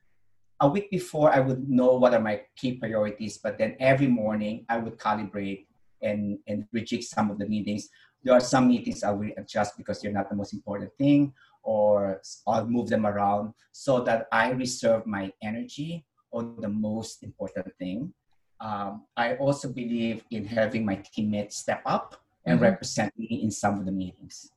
a 0.64 0.68
week 0.68 0.90
before 0.90 1.30
I 1.30 1.40
would 1.40 1.68
know 1.68 1.92
what 1.96 2.14
are 2.14 2.20
my 2.20 2.40
key 2.56 2.72
priorities, 2.72 3.36
but 3.36 3.58
then 3.58 3.76
every 3.78 4.06
morning 4.06 4.64
I 4.68 4.78
would 4.78 4.98
calibrate 4.98 5.66
and, 6.00 6.38
and 6.48 6.66
reject 6.72 7.04
some 7.04 7.30
of 7.30 7.38
the 7.38 7.46
meetings. 7.46 7.90
There 8.22 8.32
are 8.32 8.40
some 8.40 8.68
meetings 8.68 9.04
I 9.04 9.10
will 9.10 9.30
adjust 9.36 9.76
because 9.76 10.00
they're 10.00 10.18
not 10.20 10.30
the 10.30 10.36
most 10.36 10.54
important 10.54 10.90
thing, 10.96 11.34
or 11.62 12.22
I'll 12.46 12.66
move 12.66 12.88
them 12.88 13.04
around 13.04 13.52
so 13.72 14.00
that 14.04 14.26
I 14.32 14.52
reserve 14.52 15.06
my 15.06 15.30
energy 15.42 16.06
on 16.32 16.56
the 16.60 16.68
most 16.68 17.22
important 17.22 17.68
thing. 17.78 18.14
Um, 18.58 19.04
I 19.16 19.34
also 19.36 19.68
believe 19.68 20.24
in 20.30 20.46
having 20.46 20.86
my 20.86 20.96
teammates 21.12 21.58
step 21.58 21.82
up 21.84 22.16
and 22.46 22.58
Mhm. 22.58 22.62
represent 22.62 23.12
me 23.18 23.26
in 23.44 23.50
some 23.50 23.78
of 23.78 23.84
the 23.84 23.92
meetings. 23.92 24.50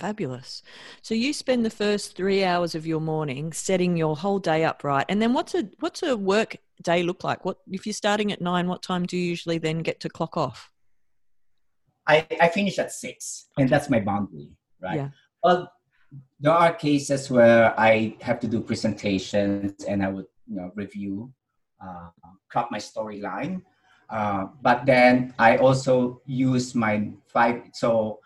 Fabulous. 0.00 0.62
So 1.02 1.14
you 1.14 1.32
spend 1.32 1.64
the 1.64 1.70
first 1.70 2.16
three 2.16 2.42
hours 2.42 2.74
of 2.74 2.86
your 2.86 3.00
morning 3.00 3.52
setting 3.52 3.96
your 3.96 4.16
whole 4.16 4.38
day 4.38 4.64
up 4.64 4.82
right. 4.82 5.04
And 5.08 5.20
then 5.20 5.32
what's 5.34 5.54
a 5.54 5.68
what's 5.80 6.02
a 6.02 6.16
work 6.16 6.56
day 6.82 7.02
look 7.02 7.22
like? 7.22 7.44
What 7.44 7.58
if 7.70 7.86
you're 7.86 7.92
starting 7.92 8.32
at 8.32 8.40
nine, 8.40 8.66
what 8.66 8.82
time 8.82 9.06
do 9.06 9.16
you 9.16 9.24
usually 9.24 9.58
then 9.58 9.80
get 9.80 10.00
to 10.00 10.08
clock 10.08 10.36
off? 10.36 10.70
I, 12.06 12.26
I 12.40 12.48
finish 12.48 12.78
at 12.78 12.92
six, 12.92 13.46
and 13.58 13.68
that's 13.68 13.88
my 13.90 14.00
boundary, 14.00 14.50
right? 14.82 14.96
Yeah. 14.96 15.08
Well, 15.44 15.70
there 16.40 16.52
are 16.52 16.72
cases 16.72 17.30
where 17.30 17.78
I 17.78 18.16
have 18.20 18.40
to 18.40 18.48
do 18.48 18.60
presentations 18.60 19.84
and 19.84 20.02
I 20.02 20.08
would, 20.08 20.26
you 20.48 20.56
know, 20.56 20.72
review, 20.74 21.32
uh, 21.80 22.08
crop 22.48 22.70
my 22.70 22.78
storyline. 22.78 23.62
Uh, 24.08 24.46
but 24.60 24.86
then 24.86 25.34
I 25.38 25.58
also 25.58 26.20
use 26.26 26.74
my 26.74 27.12
five. 27.28 27.62
So 27.74 28.18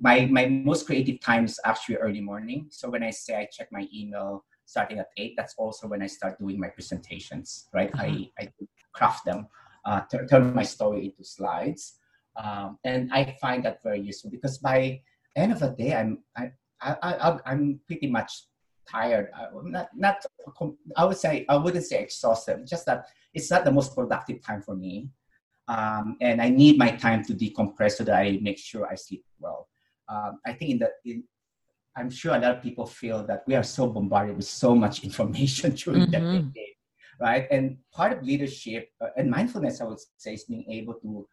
my 0.00 0.26
my 0.26 0.46
most 0.46 0.86
creative 0.86 1.20
time 1.20 1.44
is 1.44 1.58
actually 1.64 1.96
early 1.96 2.20
morning. 2.20 2.66
So 2.70 2.88
when 2.88 3.02
I 3.02 3.10
say 3.10 3.36
I 3.36 3.48
check 3.50 3.68
my 3.72 3.86
email 3.94 4.44
starting 4.64 4.98
at 4.98 5.08
eight, 5.16 5.34
that's 5.36 5.54
also 5.58 5.88
when 5.88 6.02
I 6.02 6.06
start 6.06 6.38
doing 6.38 6.58
my 6.58 6.68
presentations, 6.68 7.68
right? 7.72 7.90
I 7.94 8.30
I 8.38 8.48
craft 8.92 9.24
them, 9.24 9.48
uh, 9.84 10.02
tur- 10.10 10.26
turn 10.26 10.54
my 10.54 10.62
story 10.62 11.06
into 11.06 11.24
slides, 11.24 11.98
um, 12.36 12.78
and 12.84 13.10
I 13.12 13.36
find 13.40 13.64
that 13.64 13.82
very 13.82 14.00
useful 14.00 14.30
because 14.30 14.58
by 14.58 15.00
end 15.36 15.52
of 15.52 15.60
the 15.60 15.70
day, 15.70 15.94
I'm 15.94 16.22
I, 16.36 16.52
I, 16.80 16.96
I 17.02 17.38
I'm 17.46 17.80
pretty 17.86 18.06
much 18.06 18.44
tired. 18.88 19.30
I, 19.34 19.46
not 19.64 19.88
not 19.94 20.24
I 20.96 21.04
would 21.04 21.18
say 21.18 21.44
I 21.48 21.56
wouldn't 21.56 21.84
say 21.84 22.02
exhausted. 22.02 22.66
Just 22.66 22.86
that 22.86 23.06
it's 23.34 23.50
not 23.50 23.64
the 23.64 23.72
most 23.72 23.94
productive 23.96 24.42
time 24.42 24.62
for 24.62 24.76
me, 24.76 25.10
um, 25.66 26.16
and 26.20 26.40
I 26.40 26.50
need 26.50 26.78
my 26.78 26.92
time 26.92 27.24
to 27.24 27.34
decompress 27.34 27.92
so 27.92 28.04
that 28.04 28.14
I 28.14 28.38
make 28.40 28.58
sure 28.58 28.86
I 28.86 28.94
sleep 28.94 29.24
well. 29.40 29.68
Um, 30.08 30.40
I 30.46 30.52
think 30.52 30.70
in 30.72 30.78
the 30.78 30.90
in, 31.04 31.24
I'm 31.96 32.10
sure 32.10 32.34
a 32.34 32.38
lot 32.38 32.56
of 32.56 32.62
people 32.62 32.86
feel 32.86 33.26
that 33.26 33.42
we 33.46 33.54
are 33.56 33.62
so 33.64 33.88
bombarded 33.88 34.36
with 34.36 34.46
so 34.46 34.74
much 34.74 35.02
information 35.08 35.74
during 35.74 36.06
Mhm. 36.06 36.12
the 36.12 36.42
day, 36.54 36.76
right? 37.20 37.46
And 37.50 37.78
part 37.92 38.12
of 38.12 38.22
leadership 38.22 38.90
uh, 39.00 39.08
and 39.16 39.30
mindfulness, 39.30 39.80
I 39.80 39.84
would 39.84 39.98
say, 40.16 40.34
is 40.34 40.44
being 40.44 40.64
able 40.70 40.94
to 40.94 41.26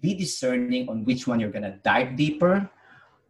be 0.00 0.14
discerning 0.14 0.88
on 0.88 1.04
which 1.04 1.26
one 1.26 1.40
you're 1.40 1.50
gonna 1.50 1.78
dive 1.84 2.16
deeper. 2.16 2.70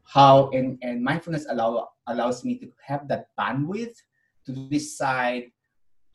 How 0.05 0.51
and, 0.51 0.79
and 0.83 1.03
mindfulness 1.03 1.47
allow 1.49 1.89
allows 2.07 2.45
me 2.45 2.59
to 2.59 2.67
have 2.87 3.07
that 3.09 3.29
bandwidth 3.39 3.95
to 4.47 4.53
decide 4.69 5.45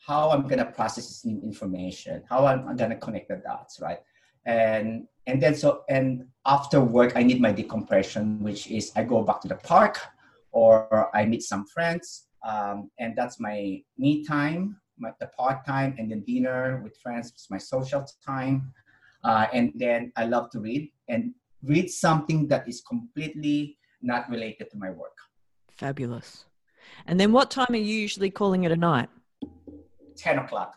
how 0.05 0.29
I'm 0.31 0.47
gonna 0.47 0.65
process 0.65 1.07
this 1.07 1.25
new 1.25 1.41
information, 1.41 2.23
how 2.29 2.45
I'm, 2.45 2.67
I'm 2.67 2.75
gonna 2.75 2.97
connect 2.97 3.29
the 3.29 3.37
dots, 3.37 3.79
right? 3.81 3.99
And 4.45 5.07
and 5.27 5.41
then 5.41 5.55
so 5.55 5.83
and 5.89 6.27
after 6.45 6.81
work 6.81 7.13
I 7.15 7.23
need 7.23 7.41
my 7.41 7.51
decompression, 7.51 8.41
which 8.41 8.67
is 8.67 8.91
I 8.95 9.03
go 9.03 9.23
back 9.23 9.41
to 9.41 9.47
the 9.47 9.55
park 9.55 9.99
or 10.51 11.09
I 11.15 11.25
meet 11.25 11.43
some 11.43 11.65
friends, 11.65 12.27
um, 12.45 12.89
and 12.99 13.15
that's 13.15 13.39
my 13.39 13.81
me 13.97 14.23
time, 14.23 14.79
my, 14.97 15.11
the 15.19 15.27
park 15.27 15.65
time, 15.65 15.95
and 15.97 16.11
then 16.11 16.21
dinner 16.21 16.81
with 16.83 16.97
friends 16.97 17.33
is 17.35 17.47
my 17.49 17.57
social 17.57 18.05
time. 18.25 18.73
Uh, 19.23 19.47
and 19.53 19.73
then 19.75 20.11
I 20.15 20.25
love 20.25 20.51
to 20.51 20.59
read 20.59 20.91
and 21.09 21.33
read 21.63 21.89
something 21.89 22.47
that 22.47 22.67
is 22.67 22.81
completely 22.81 23.77
not 24.01 24.29
related 24.29 24.69
to 24.71 24.77
my 24.77 24.91
work. 24.91 25.17
Fabulous. 25.71 26.45
And 27.07 27.19
then 27.19 27.31
what 27.31 27.49
time 27.49 27.67
are 27.69 27.75
you 27.75 27.95
usually 27.95 28.29
calling 28.29 28.63
it 28.63 28.71
a 28.71 28.75
night? 28.75 29.09
10 30.15 30.39
o'clock. 30.39 30.75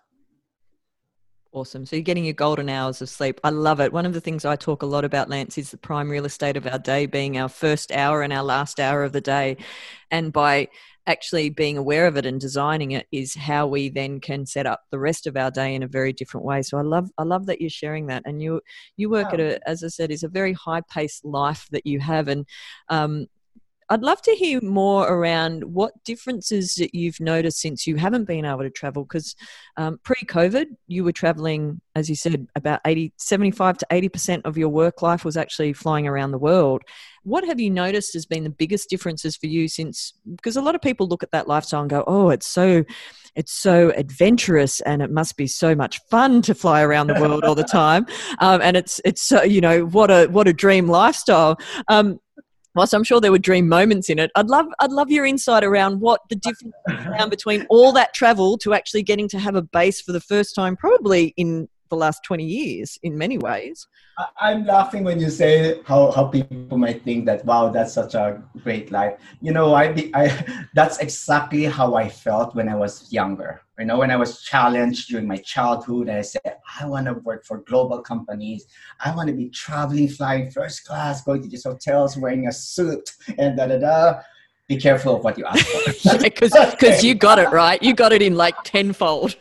Awesome. 1.58 1.86
So 1.86 1.96
you're 1.96 2.04
getting 2.04 2.24
your 2.24 2.34
golden 2.34 2.68
hours 2.68 3.02
of 3.02 3.08
sleep. 3.08 3.40
I 3.42 3.50
love 3.50 3.80
it. 3.80 3.92
One 3.92 4.06
of 4.06 4.12
the 4.12 4.20
things 4.20 4.44
I 4.44 4.54
talk 4.54 4.82
a 4.82 4.86
lot 4.86 5.04
about, 5.04 5.28
Lance, 5.28 5.58
is 5.58 5.72
the 5.72 5.76
prime 5.76 6.08
real 6.08 6.24
estate 6.24 6.56
of 6.56 6.68
our 6.68 6.78
day 6.78 7.06
being 7.06 7.36
our 7.36 7.48
first 7.48 7.90
hour 7.90 8.22
and 8.22 8.32
our 8.32 8.44
last 8.44 8.78
hour 8.78 9.02
of 9.02 9.10
the 9.10 9.20
day. 9.20 9.56
And 10.08 10.32
by 10.32 10.68
actually 11.08 11.50
being 11.50 11.76
aware 11.76 12.06
of 12.06 12.16
it 12.16 12.26
and 12.26 12.40
designing 12.40 12.92
it 12.92 13.08
is 13.10 13.34
how 13.34 13.66
we 13.66 13.88
then 13.88 14.20
can 14.20 14.46
set 14.46 14.66
up 14.66 14.82
the 14.92 15.00
rest 15.00 15.26
of 15.26 15.36
our 15.36 15.50
day 15.50 15.74
in 15.74 15.82
a 15.82 15.88
very 15.88 16.12
different 16.12 16.46
way. 16.46 16.62
So 16.62 16.78
I 16.78 16.82
love 16.82 17.10
I 17.18 17.24
love 17.24 17.46
that 17.46 17.60
you're 17.60 17.70
sharing 17.70 18.06
that. 18.06 18.22
And 18.24 18.40
you 18.40 18.60
you 18.96 19.10
work 19.10 19.32
at 19.32 19.40
a 19.40 19.58
as 19.68 19.82
I 19.82 19.88
said, 19.88 20.12
is 20.12 20.22
a 20.22 20.28
very 20.28 20.52
high 20.52 20.82
paced 20.82 21.24
life 21.24 21.66
that 21.72 21.86
you 21.86 21.98
have. 21.98 22.28
And 22.28 22.46
um, 22.88 23.26
I'd 23.90 24.02
love 24.02 24.20
to 24.22 24.32
hear 24.32 24.60
more 24.60 25.08
around 25.08 25.64
what 25.64 26.04
differences 26.04 26.74
that 26.74 26.94
you've 26.94 27.20
noticed 27.20 27.60
since 27.60 27.86
you 27.86 27.96
haven't 27.96 28.24
been 28.24 28.44
able 28.44 28.62
to 28.62 28.70
travel. 28.70 29.04
Because 29.04 29.34
um, 29.76 29.98
pre 30.02 30.16
COVID, 30.26 30.66
you 30.88 31.04
were 31.04 31.12
traveling, 31.12 31.80
as 31.94 32.10
you 32.10 32.14
said, 32.14 32.46
about 32.54 32.80
80, 32.84 33.14
75 33.16 33.78
to 33.78 33.86
80% 33.90 34.42
of 34.44 34.58
your 34.58 34.68
work 34.68 35.00
life 35.00 35.24
was 35.24 35.36
actually 35.36 35.72
flying 35.72 36.06
around 36.06 36.32
the 36.32 36.38
world. 36.38 36.82
What 37.22 37.44
have 37.44 37.60
you 37.60 37.70
noticed 37.70 38.12
has 38.12 38.26
been 38.26 38.44
the 38.44 38.50
biggest 38.50 38.90
differences 38.90 39.36
for 39.36 39.46
you 39.46 39.68
since? 39.68 40.12
Because 40.36 40.56
a 40.56 40.62
lot 40.62 40.74
of 40.74 40.82
people 40.82 41.08
look 41.08 41.22
at 41.22 41.30
that 41.32 41.48
lifestyle 41.48 41.80
and 41.80 41.90
go, 41.90 42.04
oh, 42.06 42.30
it's 42.30 42.46
so. 42.46 42.84
It's 43.34 43.52
so 43.52 43.92
adventurous, 43.94 44.80
and 44.80 45.00
it 45.00 45.12
must 45.12 45.36
be 45.36 45.46
so 45.46 45.72
much 45.72 46.00
fun 46.10 46.42
to 46.42 46.56
fly 46.56 46.82
around 46.82 47.06
the 47.06 47.20
world 47.20 47.44
all 47.44 47.54
the 47.54 47.62
time. 47.82 48.04
Um, 48.40 48.60
and 48.60 48.76
it's 48.76 49.00
it's 49.04 49.22
so 49.22 49.44
you 49.44 49.60
know 49.60 49.84
what 49.84 50.10
a 50.10 50.26
what 50.26 50.48
a 50.48 50.52
dream 50.52 50.88
lifestyle. 50.88 51.56
Um, 51.86 52.18
whilst 52.78 52.94
I'm 52.94 53.04
sure 53.04 53.20
there 53.20 53.32
were 53.32 53.38
dream 53.38 53.68
moments 53.68 54.08
in 54.08 54.18
it, 54.18 54.30
I'd 54.36 54.48
love 54.48 54.66
I'd 54.78 54.92
love 54.92 55.10
your 55.10 55.26
insight 55.26 55.64
around 55.64 56.00
what 56.00 56.20
the 56.30 56.36
difference 56.36 56.74
between 57.28 57.66
all 57.68 57.92
that 57.92 58.14
travel 58.14 58.56
to 58.58 58.72
actually 58.72 59.02
getting 59.02 59.28
to 59.30 59.38
have 59.38 59.56
a 59.56 59.62
base 59.62 60.00
for 60.00 60.12
the 60.12 60.20
first 60.20 60.54
time, 60.54 60.76
probably 60.76 61.34
in 61.36 61.68
the 61.88 61.96
last 61.96 62.24
20 62.24 62.44
years 62.44 62.98
in 63.02 63.16
many 63.16 63.38
ways. 63.38 63.86
I'm 64.40 64.64
laughing 64.64 65.04
when 65.04 65.20
you 65.20 65.30
say 65.30 65.80
how, 65.84 66.10
how 66.10 66.24
people 66.24 66.76
might 66.76 67.04
think 67.04 67.26
that, 67.26 67.44
wow, 67.44 67.68
that's 67.68 67.92
such 67.92 68.14
a 68.14 68.42
great 68.62 68.90
life. 68.90 69.18
You 69.40 69.52
know, 69.52 69.74
I, 69.74 70.10
I 70.14 70.66
that's 70.74 70.98
exactly 70.98 71.64
how 71.64 71.94
I 71.94 72.08
felt 72.08 72.54
when 72.54 72.68
I 72.68 72.74
was 72.74 73.12
younger. 73.12 73.62
You 73.78 73.84
know, 73.84 73.98
when 73.98 74.10
I 74.10 74.16
was 74.16 74.42
challenged 74.42 75.08
during 75.08 75.28
my 75.28 75.36
childhood, 75.36 76.08
I 76.08 76.22
said, 76.22 76.56
I 76.80 76.86
want 76.86 77.06
to 77.06 77.14
work 77.14 77.44
for 77.44 77.58
global 77.58 78.00
companies. 78.00 78.66
I 79.04 79.14
want 79.14 79.28
to 79.28 79.34
be 79.34 79.50
traveling, 79.50 80.08
flying 80.08 80.50
first 80.50 80.84
class, 80.84 81.22
going 81.22 81.42
to 81.42 81.48
these 81.48 81.62
hotels, 81.62 82.16
wearing 82.16 82.48
a 82.48 82.52
suit, 82.52 83.12
and 83.38 83.56
da 83.56 83.66
da 83.66 83.78
da. 83.78 84.20
Be 84.66 84.76
careful 84.76 85.16
of 85.16 85.24
what 85.24 85.38
you 85.38 85.46
ask 85.46 85.64
for. 85.64 86.18
Because 86.18 86.52
yeah, 86.82 87.00
you 87.00 87.14
got 87.14 87.38
it 87.38 87.50
right. 87.50 87.82
You 87.82 87.94
got 87.94 88.12
it 88.12 88.20
in 88.20 88.34
like 88.34 88.54
tenfold 88.64 89.36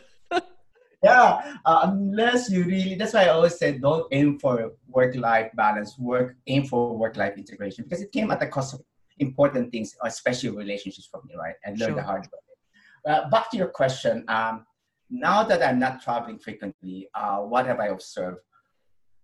yeah 1.03 1.55
uh, 1.65 1.81
unless 1.83 2.49
you 2.49 2.63
really 2.63 2.95
that's 2.95 3.13
why 3.13 3.25
i 3.25 3.29
always 3.29 3.57
said 3.57 3.81
don't 3.81 4.07
aim 4.11 4.39
for 4.39 4.71
work 4.87 5.15
life 5.15 5.49
balance 5.55 5.97
work 5.99 6.35
aim 6.47 6.65
for 6.65 6.97
work 6.97 7.15
life 7.17 7.37
integration 7.37 7.83
because 7.83 8.01
it 8.01 8.11
came 8.11 8.31
at 8.31 8.39
the 8.39 8.47
cost 8.47 8.73
of 8.73 8.81
important 9.19 9.71
things 9.71 9.95
especially 10.03 10.49
relationships 10.49 11.07
for 11.11 11.21
me 11.23 11.35
right 11.37 11.55
and 11.65 11.79
learn 11.79 11.89
sure. 11.89 11.95
the 11.95 12.03
hard 12.03 12.21
way. 12.23 13.11
Uh, 13.13 13.29
back 13.29 13.49
to 13.49 13.57
your 13.57 13.67
question 13.67 14.23
um, 14.27 14.65
now 15.09 15.43
that 15.43 15.61
i'm 15.63 15.79
not 15.79 16.01
traveling 16.01 16.37
frequently 16.39 17.07
uh, 17.15 17.37
what 17.37 17.65
have 17.65 17.79
i 17.79 17.87
observed? 17.87 18.39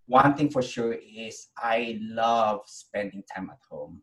One 0.06 0.34
thing 0.34 0.50
for 0.50 0.62
sure 0.62 0.92
is 0.94 1.48
i 1.58 1.98
love 2.02 2.60
spending 2.66 3.22
time 3.34 3.50
at 3.50 3.58
home. 3.70 4.02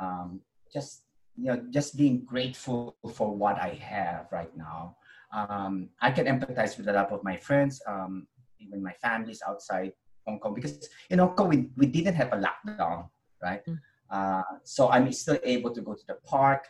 Um, 0.00 0.40
just 0.72 1.02
you 1.36 1.46
know 1.46 1.62
just 1.70 1.96
being 1.96 2.24
grateful 2.24 2.96
for 3.14 3.34
what 3.34 3.56
i 3.60 3.70
have 3.80 4.26
right 4.32 4.54
now 4.56 4.96
um, 5.32 5.90
I 6.00 6.10
can 6.10 6.26
empathize 6.26 6.76
with 6.76 6.88
a 6.88 6.92
lot 6.92 7.12
of 7.12 7.22
my 7.22 7.36
friends, 7.36 7.82
um, 7.86 8.26
even 8.58 8.82
my 8.82 8.92
families 8.94 9.42
outside 9.46 9.92
Hong 10.26 10.38
Kong, 10.38 10.54
because 10.54 10.88
in 11.10 11.18
Hong 11.18 11.34
Kong 11.34 11.48
we, 11.48 11.68
we 11.76 11.86
didn't 11.86 12.14
have 12.14 12.32
a 12.32 12.36
lockdown, 12.36 13.08
right? 13.42 13.64
Mm. 13.66 13.78
Uh, 14.10 14.42
so 14.64 14.88
I'm 14.88 15.10
still 15.12 15.38
able 15.44 15.74
to 15.74 15.82
go 15.82 15.94
to 15.94 16.06
the 16.06 16.14
park. 16.24 16.66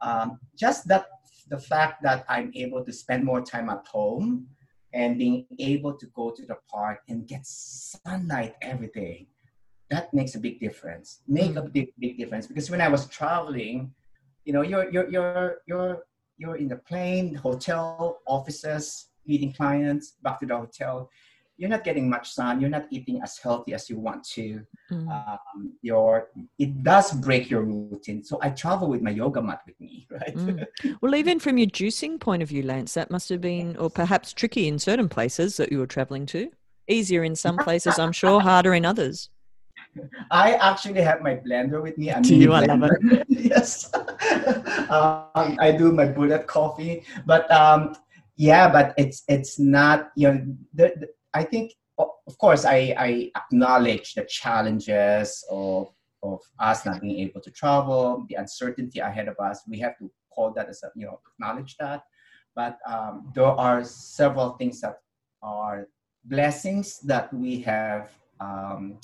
Um, 0.00 0.38
just 0.56 0.88
that 0.88 1.06
the 1.48 1.58
fact 1.58 2.02
that 2.02 2.24
I'm 2.28 2.52
able 2.54 2.84
to 2.84 2.92
spend 2.92 3.24
more 3.24 3.40
time 3.40 3.68
at 3.68 3.86
home 3.86 4.46
and 4.92 5.18
being 5.18 5.46
able 5.58 5.94
to 5.94 6.06
go 6.14 6.30
to 6.30 6.46
the 6.46 6.56
park 6.70 7.00
and 7.08 7.26
get 7.26 7.46
sunlight 7.46 8.56
every 8.62 8.88
day, 8.88 9.28
that 9.90 10.12
makes 10.14 10.34
a 10.34 10.40
big 10.40 10.60
difference. 10.60 11.20
Make 11.26 11.52
mm. 11.52 11.64
a 11.64 11.68
big 11.68 11.92
big 11.98 12.16
difference 12.18 12.46
because 12.46 12.70
when 12.70 12.80
I 12.80 12.88
was 12.88 13.06
traveling, 13.06 13.92
you 14.44 14.52
know, 14.52 14.62
you're 14.62 14.90
you're 14.90 15.08
you're 15.10 15.56
you're 15.66 16.02
you're 16.38 16.56
in 16.56 16.68
the 16.68 16.76
plane, 16.76 17.34
hotel, 17.34 18.20
offices, 18.26 19.08
meeting 19.26 19.52
clients, 19.52 20.12
back 20.22 20.40
to 20.40 20.46
the 20.46 20.56
hotel. 20.56 21.10
You're 21.56 21.68
not 21.68 21.82
getting 21.82 22.08
much 22.08 22.30
sun. 22.30 22.60
You're 22.60 22.70
not 22.70 22.86
eating 22.90 23.20
as 23.20 23.36
healthy 23.36 23.74
as 23.74 23.90
you 23.90 23.98
want 23.98 24.22
to. 24.34 24.64
Mm. 24.92 25.08
Um, 25.10 25.72
your 25.82 26.28
it 26.56 26.84
does 26.84 27.12
break 27.12 27.50
your 27.50 27.62
routine. 27.62 28.22
So 28.22 28.38
I 28.40 28.50
travel 28.50 28.88
with 28.88 29.02
my 29.02 29.10
yoga 29.10 29.42
mat 29.42 29.62
with 29.66 29.78
me, 29.80 30.06
right? 30.10 30.36
Mm. 30.36 30.66
Well, 31.00 31.16
even 31.16 31.40
from 31.40 31.58
your 31.58 31.66
juicing 31.66 32.20
point 32.20 32.44
of 32.44 32.48
view, 32.48 32.62
Lance, 32.62 32.94
that 32.94 33.10
must 33.10 33.28
have 33.30 33.40
been, 33.40 33.76
or 33.76 33.90
perhaps 33.90 34.32
tricky 34.32 34.68
in 34.68 34.78
certain 34.78 35.08
places 35.08 35.56
that 35.56 35.72
you 35.72 35.78
were 35.78 35.86
traveling 35.88 36.26
to. 36.26 36.48
Easier 36.86 37.24
in 37.24 37.34
some 37.34 37.56
places, 37.66 37.98
I'm 37.98 38.12
sure. 38.12 38.40
Harder 38.40 38.74
in 38.74 38.84
others. 38.84 39.28
I 40.30 40.54
actually 40.54 41.00
have 41.02 41.22
my 41.22 41.36
blender 41.36 41.82
with 41.82 41.98
me. 41.98 42.10
A 42.10 42.20
do 42.20 42.34
you? 42.34 42.50
Love 42.50 42.82
it. 42.82 43.26
yes. 43.28 43.92
um, 44.90 45.56
I 45.60 45.74
do 45.76 45.92
my 45.92 46.06
bullet 46.06 46.46
coffee, 46.46 47.04
but 47.26 47.50
um, 47.50 47.96
yeah, 48.36 48.70
but 48.70 48.94
it's 48.96 49.24
it's 49.28 49.58
not 49.58 50.10
you 50.16 50.28
know. 50.32 50.56
The, 50.74 50.92
the, 51.00 51.08
I 51.34 51.44
think 51.44 51.72
of 51.98 52.38
course 52.38 52.64
I, 52.64 52.94
I 52.98 53.30
acknowledge 53.36 54.14
the 54.14 54.24
challenges 54.24 55.44
of 55.50 55.92
of 56.22 56.40
us 56.58 56.84
not 56.84 57.00
being 57.00 57.20
able 57.20 57.40
to 57.40 57.50
travel, 57.50 58.26
the 58.28 58.34
uncertainty 58.36 58.98
ahead 58.98 59.28
of 59.28 59.38
us. 59.38 59.62
We 59.68 59.78
have 59.80 59.96
to 59.98 60.10
call 60.30 60.52
that 60.52 60.68
as 60.68 60.82
a, 60.82 60.90
you 60.94 61.06
know 61.06 61.20
acknowledge 61.34 61.76
that. 61.78 62.04
But 62.54 62.78
um, 62.86 63.30
there 63.34 63.44
are 63.44 63.84
several 63.84 64.50
things 64.50 64.80
that 64.80 64.98
are 65.42 65.86
blessings 66.24 66.98
that 67.00 67.32
we 67.32 67.60
have 67.60 68.10
um, 68.40 68.98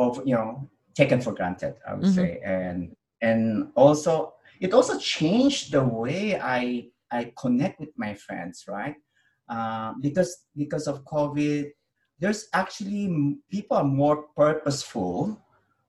of 0.00 0.20
you 0.24 0.34
know 0.34 0.68
taken 0.94 1.20
for 1.20 1.32
granted 1.32 1.74
i 1.86 1.94
would 1.94 2.04
mm-hmm. 2.04 2.14
say 2.14 2.40
and 2.44 2.96
and 3.20 3.68
also 3.76 4.32
it 4.60 4.72
also 4.72 4.98
changed 4.98 5.72
the 5.72 5.84
way 5.84 6.40
i 6.40 6.88
i 7.12 7.30
connect 7.36 7.78
with 7.78 7.90
my 7.96 8.14
friends 8.14 8.64
right 8.66 8.96
uh, 9.48 9.92
because 10.00 10.46
because 10.56 10.88
of 10.88 11.04
covid 11.04 11.70
there's 12.18 12.48
actually 12.52 13.36
people 13.50 13.76
are 13.76 13.84
more 13.84 14.24
purposeful 14.36 15.38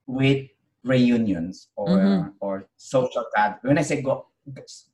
with 0.06 0.46
reunions 0.84 1.68
or 1.76 1.88
mm-hmm. 1.88 2.28
or 2.40 2.68
social 2.76 3.24
gathering 3.34 3.60
when 3.62 3.78
i 3.78 3.82
say 3.82 4.02
go 4.02 4.26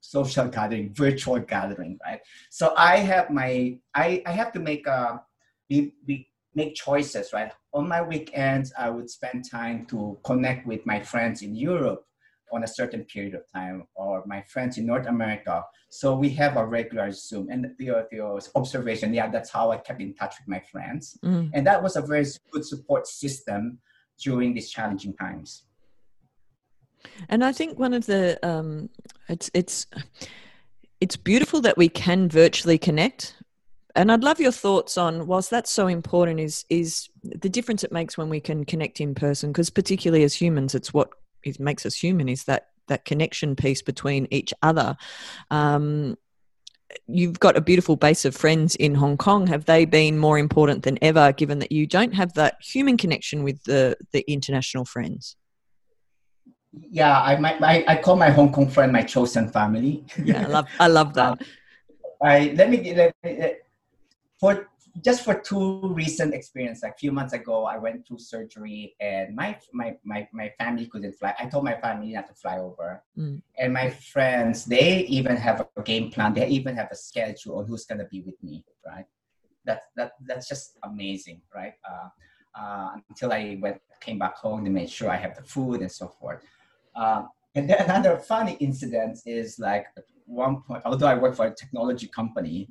social 0.00 0.46
gathering 0.46 0.92
virtual 1.04 1.38
gathering 1.40 1.98
right 2.04 2.20
so 2.50 2.72
i 2.76 2.96
have 2.98 3.30
my 3.30 3.76
i 3.94 4.22
i 4.26 4.30
have 4.30 4.52
to 4.52 4.60
make 4.60 4.86
a 4.86 5.20
be, 5.68 5.92
be 6.06 6.28
make 6.54 6.74
choices, 6.74 7.32
right? 7.32 7.52
On 7.72 7.88
my 7.88 8.02
weekends, 8.02 8.72
I 8.78 8.90
would 8.90 9.08
spend 9.10 9.48
time 9.50 9.86
to 9.86 10.18
connect 10.24 10.66
with 10.66 10.84
my 10.86 11.00
friends 11.00 11.42
in 11.42 11.54
Europe 11.54 12.04
on 12.50 12.64
a 12.64 12.66
certain 12.66 13.04
period 13.04 13.34
of 13.34 13.42
time, 13.54 13.84
or 13.94 14.24
my 14.26 14.42
friends 14.42 14.78
in 14.78 14.86
North 14.86 15.06
America. 15.06 15.62
So 15.90 16.16
we 16.16 16.30
have 16.30 16.56
a 16.56 16.64
regular 16.64 17.10
Zoom. 17.10 17.48
And 17.50 17.66
the, 17.78 18.06
the 18.10 18.50
observation, 18.54 19.12
yeah, 19.12 19.28
that's 19.28 19.50
how 19.50 19.70
I 19.70 19.76
kept 19.76 20.00
in 20.00 20.14
touch 20.14 20.34
with 20.40 20.48
my 20.48 20.60
friends. 20.60 21.18
Mm. 21.22 21.50
And 21.52 21.66
that 21.66 21.82
was 21.82 21.96
a 21.96 22.02
very 22.02 22.24
good 22.50 22.64
support 22.64 23.06
system 23.06 23.80
during 24.22 24.54
these 24.54 24.70
challenging 24.70 25.14
times. 25.14 25.64
And 27.28 27.44
I 27.44 27.52
think 27.52 27.78
one 27.78 27.94
of 27.94 28.06
the 28.06 28.38
um, 28.42 28.90
it's 29.28 29.50
it's 29.54 29.86
it's 31.00 31.16
beautiful 31.16 31.60
that 31.60 31.76
we 31.76 31.88
can 31.88 32.28
virtually 32.28 32.78
connect 32.78 33.34
and 33.98 34.12
I'd 34.12 34.22
love 34.22 34.40
your 34.40 34.52
thoughts 34.52 34.96
on 34.96 35.26
whilst 35.26 35.50
that's 35.50 35.70
so 35.70 35.88
important 35.88 36.38
is 36.40 36.64
is 36.70 37.08
the 37.22 37.48
difference 37.48 37.82
it 37.82 37.92
makes 37.92 38.16
when 38.16 38.28
we 38.28 38.40
can 38.40 38.64
connect 38.64 39.00
in 39.00 39.14
person 39.14 39.50
because 39.50 39.70
particularly 39.70 40.24
as 40.24 40.34
humans 40.34 40.74
it's 40.74 40.94
what 40.94 41.10
it 41.44 41.58
makes 41.58 41.84
us 41.84 41.96
human 41.96 42.28
is 42.28 42.44
that 42.44 42.68
that 42.86 43.04
connection 43.04 43.54
piece 43.54 43.82
between 43.82 44.26
each 44.30 44.54
other. 44.62 44.96
Um, 45.50 46.16
you've 47.06 47.38
got 47.38 47.56
a 47.56 47.60
beautiful 47.60 47.96
base 47.96 48.24
of 48.24 48.34
friends 48.34 48.74
in 48.76 48.94
Hong 48.94 49.18
Kong. 49.18 49.46
Have 49.46 49.66
they 49.66 49.84
been 49.84 50.16
more 50.16 50.38
important 50.38 50.84
than 50.84 50.98
ever 51.02 51.32
given 51.32 51.58
that 51.58 51.70
you 51.70 51.86
don't 51.86 52.14
have 52.14 52.32
that 52.34 52.56
human 52.62 52.96
connection 52.96 53.42
with 53.42 53.62
the 53.64 53.96
the 54.12 54.24
international 54.30 54.84
friends? 54.84 55.36
Yeah 56.90 57.20
I, 57.20 57.36
my, 57.36 57.58
I, 57.60 57.84
I 57.88 57.96
call 57.96 58.16
my 58.16 58.30
Hong 58.30 58.52
Kong 58.52 58.68
friend 58.68 58.92
my 58.92 59.02
chosen 59.02 59.48
family. 59.48 60.04
Yeah 60.22 60.42
I 60.42 60.46
love 60.46 60.68
I 60.80 60.86
love 60.88 61.14
that. 61.14 61.42
Um, 62.20 62.28
I 62.30 62.52
let 62.56 62.68
me 62.68 62.94
let 62.96 63.14
me 63.22 63.54
for 64.38 64.68
just 65.04 65.24
for 65.24 65.34
two 65.34 65.80
recent 65.94 66.34
experience 66.34 66.82
like 66.82 66.92
a 66.92 66.98
few 66.98 67.12
months 67.12 67.32
ago 67.32 67.64
i 67.64 67.76
went 67.76 68.06
through 68.06 68.18
surgery 68.18 68.94
and 69.00 69.34
my 69.34 69.56
my 69.72 69.96
my, 70.04 70.26
my 70.32 70.48
family 70.58 70.86
couldn't 70.86 71.12
fly 71.12 71.34
i 71.38 71.46
told 71.46 71.64
my 71.64 71.74
family 71.74 72.12
not 72.12 72.26
to 72.26 72.34
fly 72.34 72.58
over 72.58 73.02
mm. 73.16 73.40
and 73.58 73.72
my 73.72 73.90
friends 73.90 74.64
they 74.64 75.00
even 75.04 75.36
have 75.36 75.66
a 75.76 75.82
game 75.82 76.10
plan 76.10 76.34
they 76.34 76.48
even 76.48 76.74
have 76.74 76.88
a 76.90 76.96
schedule 76.96 77.58
on 77.58 77.66
who's 77.66 77.84
going 77.84 77.98
to 77.98 78.06
be 78.06 78.20
with 78.22 78.42
me 78.42 78.64
right 78.86 79.06
that 79.68 79.82
that 79.96 80.12
that's 80.26 80.48
just 80.48 80.78
amazing, 80.82 81.40
right? 81.54 81.74
Uh, 81.88 82.08
uh, 82.58 82.88
until 83.08 83.32
I 83.32 83.58
went 83.60 83.80
came 84.00 84.18
back 84.18 84.36
home 84.36 84.64
to 84.64 84.70
make 84.70 84.88
sure 84.88 85.08
I 85.10 85.16
have 85.16 85.36
the 85.36 85.42
food 85.42 85.80
and 85.80 85.92
so 85.92 86.08
forth. 86.08 86.42
Uh, 86.96 87.22
and 87.54 87.68
then 87.68 87.80
another 87.88 88.16
funny 88.16 88.54
incident 88.54 89.18
is 89.26 89.58
like 89.58 89.86
at 89.96 90.04
one 90.26 90.62
point, 90.62 90.82
although 90.84 91.06
I 91.06 91.14
work 91.14 91.34
for 91.36 91.46
a 91.46 91.54
technology 91.54 92.08
company, 92.08 92.68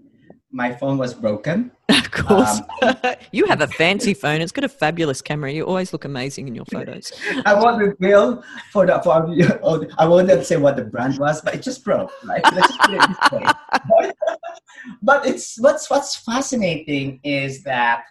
my 0.52 0.74
phone 0.74 0.98
was 0.98 1.14
broken. 1.14 1.72
Of 1.90 2.12
course. 2.12 2.62
Um, 2.82 2.96
you 3.32 3.46
have 3.46 3.62
a 3.62 3.68
fancy 3.68 4.14
phone. 4.14 4.42
It's 4.42 4.52
got 4.52 4.64
a 4.64 4.70
fabulous 4.70 5.22
camera. 5.22 5.52
You 5.52 5.66
always 5.66 5.94
look 5.94 6.06
amazing 6.06 6.48
in 6.48 6.56
your 6.56 6.66
photos. 6.66 7.12
I 7.46 7.54
won't 7.54 7.82
reveal 7.82 8.44
for 8.72 8.86
the 8.86 9.00
for 9.04 9.28
oh, 9.64 9.86
I 9.98 10.08
won't 10.08 10.46
say 10.46 10.58
what 10.58 10.76
the 10.76 10.84
brand 10.84 11.18
was, 11.20 11.42
but 11.42 11.56
it 11.56 11.62
just 11.62 11.84
broke, 11.84 12.12
right? 12.26 12.42
It 12.44 13.32
way. 13.32 14.12
but 15.02 15.26
it's 15.26 15.60
what's 15.60 15.90
what's 15.90 16.18
fascinating 16.18 17.20
is 17.24 17.64
that 17.64 18.04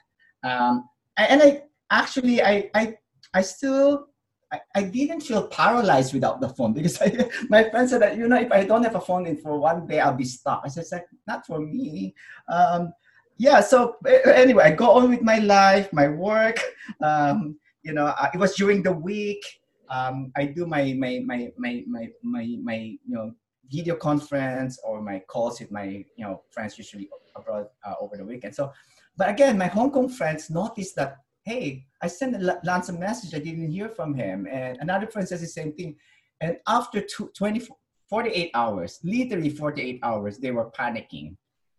um, 0.44 0.88
and 1.16 1.42
I 1.42 1.62
actually 1.90 2.42
I 2.42 2.70
I 2.74 2.96
I 3.34 3.42
still 3.42 4.08
I, 4.52 4.60
I 4.76 4.82
didn't 4.84 5.22
feel 5.22 5.48
paralyzed 5.48 6.14
without 6.14 6.40
the 6.40 6.48
phone 6.50 6.72
because 6.72 7.00
I, 7.02 7.28
my 7.48 7.68
friend 7.68 7.88
said 7.88 8.02
that 8.02 8.16
you 8.16 8.28
know 8.28 8.38
if 8.38 8.52
I 8.52 8.64
don't 8.64 8.84
have 8.84 8.94
a 8.94 9.00
phone 9.00 9.26
in 9.26 9.36
for 9.36 9.58
one 9.58 9.86
day 9.86 10.00
I'll 10.00 10.14
be 10.14 10.24
stuck. 10.24 10.62
I 10.64 10.68
said 10.68 10.84
like 10.92 11.06
not 11.26 11.46
for 11.46 11.60
me. 11.60 12.14
Um, 12.48 12.92
yeah. 13.38 13.60
So 13.60 13.96
anyway, 14.26 14.64
I 14.64 14.70
go 14.70 14.92
on 14.92 15.10
with 15.10 15.22
my 15.22 15.38
life, 15.38 15.92
my 15.92 16.08
work. 16.08 16.60
Um, 17.02 17.58
you 17.82 17.92
know, 17.92 18.12
it 18.32 18.38
was 18.38 18.54
during 18.54 18.82
the 18.82 18.92
week. 18.92 19.44
Um, 19.88 20.32
I 20.36 20.46
do 20.46 20.66
my 20.66 20.94
my 20.98 21.22
my 21.24 21.52
my 21.56 21.84
my 21.86 22.08
my, 22.22 22.56
my 22.62 22.76
you 22.76 23.14
know 23.14 23.34
video 23.70 23.96
conference 23.96 24.78
or 24.84 25.02
my 25.02 25.20
calls 25.28 25.60
with 25.60 25.70
my 25.70 25.84
you 25.84 26.24
know 26.24 26.42
friends 26.50 26.78
usually 26.78 27.08
abroad 27.34 27.66
uh, 27.84 27.94
over 28.00 28.16
the 28.16 28.24
weekend. 28.24 28.54
So, 28.54 28.72
but 29.16 29.28
again, 29.28 29.58
my 29.58 29.66
Hong 29.66 29.90
Kong 29.90 30.08
friends 30.08 30.50
noticed 30.50 30.96
that 30.96 31.18
hey, 31.46 31.86
I 32.02 32.08
sent 32.08 32.42
Lance 32.64 32.88
a 32.88 32.92
message, 32.92 33.32
I 33.32 33.38
didn't 33.38 33.70
hear 33.70 33.88
from 33.88 34.14
him. 34.14 34.46
And 34.50 34.76
another 34.80 35.06
friend 35.06 35.26
says 35.26 35.40
the 35.40 35.46
same 35.46 35.72
thing. 35.72 35.96
And 36.40 36.58
after 36.66 37.00
two, 37.00 37.30
20, 37.38 37.68
48 38.10 38.50
hours, 38.52 38.98
literally 39.04 39.50
48 39.50 40.00
hours, 40.02 40.38
they 40.38 40.50
were 40.50 40.70
panicking. 40.72 41.36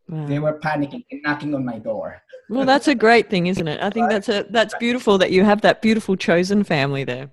Wow. 0.07 0.25
They 0.25 0.39
were 0.39 0.57
panicking 0.59 1.05
and 1.11 1.21
knocking 1.21 1.53
on 1.53 1.65
my 1.65 1.79
door. 1.79 2.21
well, 2.49 2.65
that's 2.65 2.87
a 2.87 2.95
great 2.95 3.29
thing, 3.29 3.47
isn't 3.47 3.67
it? 3.67 3.81
I 3.83 3.89
think 3.89 4.09
that's 4.09 4.29
a 4.29 4.45
that's 4.49 4.73
beautiful 4.75 5.17
that 5.17 5.31
you 5.31 5.43
have 5.43 5.61
that 5.61 5.81
beautiful 5.81 6.15
chosen 6.15 6.63
family 6.63 7.03
there. 7.03 7.29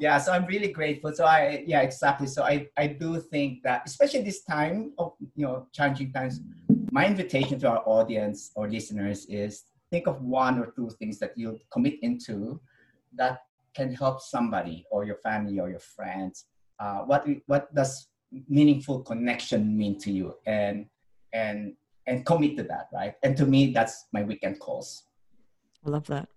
Yeah, 0.00 0.18
so 0.18 0.32
I'm 0.32 0.46
really 0.46 0.72
grateful. 0.72 1.12
So 1.14 1.24
I 1.24 1.62
yeah, 1.64 1.82
exactly. 1.82 2.26
So 2.26 2.42
I 2.42 2.66
I 2.76 2.88
do 2.88 3.20
think 3.20 3.62
that 3.62 3.82
especially 3.86 4.22
this 4.22 4.42
time 4.42 4.94
of 4.98 5.12
you 5.36 5.46
know 5.46 5.68
challenging 5.72 6.12
times, 6.12 6.40
my 6.90 7.06
invitation 7.06 7.60
to 7.60 7.68
our 7.68 7.82
audience 7.86 8.50
or 8.56 8.68
listeners 8.68 9.26
is 9.26 9.62
think 9.90 10.06
of 10.06 10.22
one 10.22 10.58
or 10.58 10.72
two 10.76 10.90
things 10.98 11.18
that 11.18 11.36
you 11.36 11.58
commit 11.70 11.98
into 12.02 12.60
that 13.14 13.42
can 13.74 13.94
help 13.94 14.20
somebody 14.20 14.84
or 14.90 15.04
your 15.04 15.16
family 15.16 15.60
or 15.60 15.70
your 15.70 15.80
friends. 15.80 16.46
Uh, 16.78 17.00
what 17.00 17.26
what 17.46 17.74
does 17.74 18.08
meaningful 18.48 19.00
connection 19.00 19.76
mean 19.76 19.98
to 19.98 20.10
you? 20.10 20.34
And 20.46 20.86
and 21.32 21.74
and 22.06 22.24
commit 22.24 22.56
to 22.56 22.62
that, 22.64 22.88
right? 22.92 23.14
And 23.22 23.36
to 23.36 23.46
me, 23.46 23.72
that's 23.72 24.06
my 24.12 24.22
weekend 24.22 24.60
calls. 24.60 25.04
I 25.88 25.90
love 25.90 26.06
that. 26.08 26.28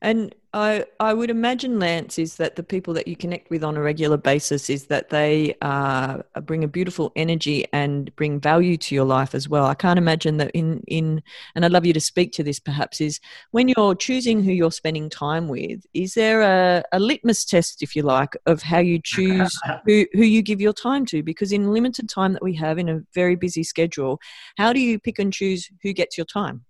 And 0.00 0.34
I 0.52 0.84
I 0.98 1.14
would 1.14 1.30
imagine 1.30 1.78
Lance 1.78 2.18
is 2.18 2.36
that 2.36 2.56
the 2.56 2.62
people 2.62 2.94
that 2.94 3.06
you 3.06 3.16
connect 3.16 3.50
with 3.50 3.62
on 3.62 3.76
a 3.76 3.82
regular 3.82 4.16
basis 4.16 4.70
is 4.70 4.86
that 4.86 5.10
they 5.10 5.54
uh, 5.62 6.18
bring 6.42 6.64
a 6.64 6.68
beautiful 6.68 7.12
energy 7.16 7.66
and 7.72 8.14
bring 8.16 8.40
value 8.40 8.76
to 8.76 8.94
your 8.94 9.04
life 9.04 9.34
as 9.34 9.48
well. 9.48 9.66
I 9.66 9.74
can't 9.74 9.98
imagine 9.98 10.38
that 10.38 10.50
in 10.52 10.82
in 10.86 11.22
and 11.54 11.64
I'd 11.64 11.72
love 11.72 11.86
you 11.86 11.92
to 11.92 12.00
speak 12.00 12.32
to 12.32 12.42
this 12.42 12.58
perhaps 12.58 13.00
is 13.00 13.20
when 13.50 13.68
you're 13.68 13.94
choosing 13.94 14.42
who 14.42 14.52
you're 14.52 14.72
spending 14.72 15.10
time 15.10 15.48
with, 15.48 15.84
is 15.92 16.14
there 16.14 16.40
a, 16.42 16.82
a 16.92 17.00
litmus 17.00 17.44
test, 17.44 17.82
if 17.82 17.94
you 17.94 18.02
like, 18.02 18.36
of 18.46 18.62
how 18.62 18.78
you 18.78 19.00
choose 19.02 19.56
who, 19.86 20.06
who 20.12 20.22
you 20.22 20.42
give 20.42 20.60
your 20.60 20.72
time 20.72 21.04
to? 21.06 21.22
Because 21.22 21.52
in 21.52 21.72
limited 21.72 22.08
time 22.08 22.32
that 22.32 22.42
we 22.42 22.54
have 22.54 22.78
in 22.78 22.88
a 22.88 23.00
very 23.14 23.36
busy 23.36 23.62
schedule, 23.62 24.20
how 24.56 24.72
do 24.72 24.80
you 24.80 24.98
pick 24.98 25.18
and 25.18 25.32
choose 25.32 25.68
who 25.82 25.92
gets 25.92 26.16
your 26.16 26.26
time? 26.26 26.64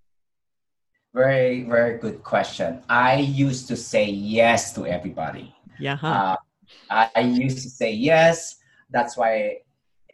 Very, 1.12 1.64
very 1.64 1.98
good 1.98 2.22
question. 2.22 2.82
I 2.88 3.16
used 3.16 3.66
to 3.68 3.76
say 3.76 4.08
yes 4.08 4.72
to 4.74 4.86
everybody. 4.86 5.54
Yeah. 5.78 5.98
Uh, 6.02 6.36
I, 6.88 7.10
I 7.16 7.20
used 7.20 7.62
to 7.62 7.70
say 7.70 7.92
yes. 7.92 8.56
That's 8.90 9.16
why, 9.16 9.58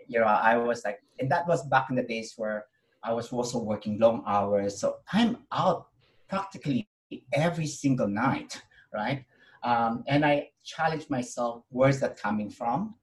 you 0.06 0.20
know, 0.20 0.26
I 0.26 0.56
was 0.56 0.84
like, 0.84 1.00
and 1.18 1.30
that 1.30 1.46
was 1.46 1.66
back 1.68 1.90
in 1.90 1.96
the 1.96 2.02
days 2.02 2.34
where 2.36 2.66
I 3.02 3.12
was 3.12 3.32
also 3.32 3.58
working 3.58 3.98
long 3.98 4.24
hours. 4.26 4.78
So 4.78 4.96
I'm 5.12 5.38
out 5.52 5.88
practically 6.28 6.88
every 7.32 7.66
single 7.66 8.08
night, 8.08 8.60
right? 8.92 9.24
Um, 9.62 10.02
and 10.06 10.24
I 10.24 10.50
challenged 10.64 11.10
myself, 11.10 11.64
where's 11.70 12.00
that 12.00 12.20
coming 12.20 12.50
from? 12.50 12.94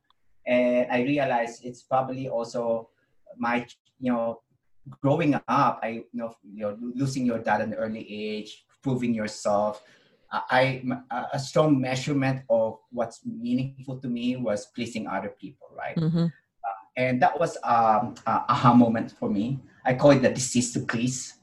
And 0.48 0.91
I 0.91 1.04
realized 1.04 1.64
it's 1.64 1.84
probably 1.84 2.28
also 2.28 2.89
my, 3.38 3.66
you 4.00 4.12
know, 4.12 4.41
growing 5.01 5.36
up, 5.36 5.79
I 5.84 5.88
you 5.88 6.05
know, 6.13 6.36
you 6.43 6.61
know 6.61 6.77
losing 6.95 7.25
your 7.25 7.39
dad 7.39 7.61
at 7.61 7.67
an 7.67 7.73
early 7.75 8.05
age, 8.07 8.65
proving 8.81 9.13
yourself. 9.13 9.84
I 10.31 10.81
a 11.31 11.38
strong 11.38 11.79
measurement 11.79 12.41
of 12.49 12.79
what's 12.89 13.21
meaningful 13.23 13.99
to 13.99 14.07
me 14.07 14.36
was 14.36 14.65
pleasing 14.73 15.07
other 15.07 15.29
people, 15.29 15.67
right? 15.77 15.95
Mm-hmm. 15.95 16.25
Uh, 16.25 16.81
and 16.97 17.21
that 17.21 17.39
was 17.39 17.55
um, 17.63 18.15
a 18.25 18.41
aha 18.49 18.73
moment 18.73 19.13
for 19.19 19.29
me. 19.29 19.59
I 19.86 19.93
call 19.93 20.11
it 20.11 20.21
the 20.21 20.29
disease 20.29 20.73
to 20.73 20.79
please. 20.79 21.38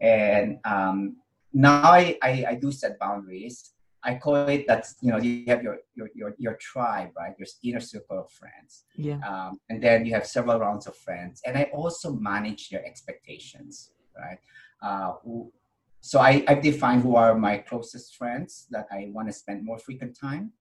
And 0.00 0.58
um, 0.64 1.16
now 1.52 1.90
I, 1.90 2.18
I, 2.22 2.44
I 2.50 2.54
do 2.54 2.70
set 2.70 2.98
boundaries. 2.98 3.72
I 4.06 4.14
call 4.14 4.36
it 4.48 4.66
that 4.68 4.86
you 5.02 5.10
know 5.10 5.18
you 5.18 5.44
have 5.48 5.62
your 5.62 5.78
your 5.96 6.08
your, 6.14 6.34
your 6.38 6.54
tribe, 6.54 7.10
right? 7.18 7.34
Your 7.38 7.48
inner 7.64 7.80
circle 7.80 8.20
of 8.20 8.30
friends. 8.30 8.84
Yeah. 8.96 9.18
Um, 9.28 9.60
and 9.68 9.82
then 9.82 10.06
you 10.06 10.14
have 10.14 10.26
several 10.26 10.58
rounds 10.60 10.86
of 10.86 10.96
friends, 10.96 11.42
and 11.44 11.58
I 11.58 11.64
also 11.74 12.12
manage 12.12 12.70
their 12.70 12.84
expectations, 12.86 13.90
right? 14.16 14.38
Uh, 14.80 15.14
who, 15.22 15.52
so 16.00 16.20
I 16.20 16.44
I 16.46 16.54
define 16.54 17.00
who 17.00 17.16
are 17.16 17.34
my 17.36 17.58
closest 17.58 18.14
friends 18.14 18.66
that 18.70 18.86
I 18.92 19.10
want 19.12 19.26
to 19.28 19.34
spend 19.34 19.64
more 19.64 19.78
frequent 19.78 20.16
time. 20.18 20.52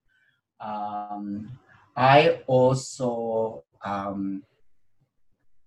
Um, 0.59 1.59
I 1.95 2.41
also 2.47 3.63
um, 3.83 4.43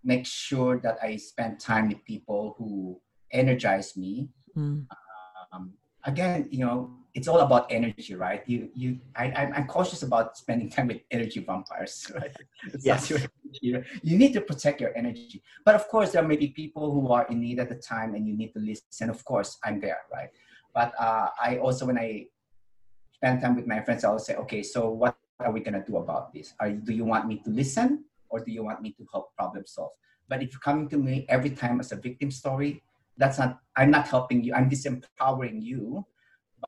make 0.03 0.27
sure 0.27 0.81
that 0.81 0.99
I 1.03 1.17
spend 1.17 1.61
time 1.61 1.89
with 1.89 2.05
people 2.05 2.55
who 2.59 3.01
energize 3.33 3.97
me. 3.97 4.29
Mm. 4.57 4.87
Um, 5.53 5.75
again, 6.05 6.49
you 6.51 6.65
know, 6.65 6.91
it's 7.19 7.27
all 7.27 7.41
about 7.41 7.67
energy, 7.69 8.15
right? 8.15 8.45
You, 8.47 8.71
you, 8.77 9.01
I, 9.17 9.51
I'm 9.57 9.67
cautious 9.67 10.05
about 10.05 10.39
spending 10.39 10.71
time 10.75 10.87
with 10.87 11.01
energy 11.11 11.41
vampires, 11.41 12.07
right? 12.15 12.31
yes. 12.81 13.11
you 13.11 13.83
need 14.05 14.33
to 14.35 14.41
protect 14.41 14.81
your 14.81 14.97
energy. 14.97 15.43
But 15.65 15.75
of 15.75 15.89
course, 15.89 16.13
there 16.13 16.23
may 16.23 16.37
be 16.37 16.49
people 16.49 16.93
who 16.93 17.11
are 17.11 17.27
in 17.27 17.41
need 17.41 17.59
at 17.59 17.71
the 17.71 17.75
time 17.75 18.15
and 18.15 18.29
you 18.29 18.37
need 18.37 18.53
to 18.53 18.61
listen. 18.61 19.11
Of 19.11 19.25
course, 19.25 19.59
I'm 19.65 19.81
there, 19.81 20.03
right? 20.15 20.31
But 20.73 20.93
uh, 20.97 21.31
I 21.43 21.59
also, 21.59 21.87
when 21.87 21.99
I 21.99 22.27
spend 23.15 23.43
time 23.43 23.57
with 23.57 23.67
my 23.67 23.81
friends, 23.81 24.05
I 24.05 24.11
will 24.11 24.21
say, 24.21 24.37
okay, 24.37 24.63
so 24.63 24.91
what 24.91 25.17
are 25.41 25.51
we 25.51 25.59
going 25.59 25.75
to 25.75 25.85
do 25.85 25.97
about 25.97 26.33
this? 26.33 26.55
Are, 26.61 26.71
do 26.71 26.93
you 26.93 27.05
want 27.05 27.27
me 27.27 27.43
to 27.43 27.51
listen 27.51 28.05
or 28.29 28.39
do 28.39 28.53
you 28.53 28.63
want 28.63 28.81
me 28.81 28.93
to 28.93 29.05
help 29.11 29.35
problem 29.35 29.65
solve? 29.67 29.91
But 30.29 30.41
if 30.41 30.53
you're 30.53 30.61
coming 30.61 30.89
to 30.91 30.99
me 30.99 31.27
every 31.29 31.51
time 31.51 31.81
as 31.81 31.91
a 31.91 31.97
victim 31.97 32.31
story, 32.31 32.81
that's 33.17 33.41
not, 33.41 33.59
I'm 33.75 33.91
not 33.91 34.07
helping 34.07 34.45
you. 34.45 34.55
I'm 34.55 34.71
disempowering 34.71 35.61
you 35.61 36.07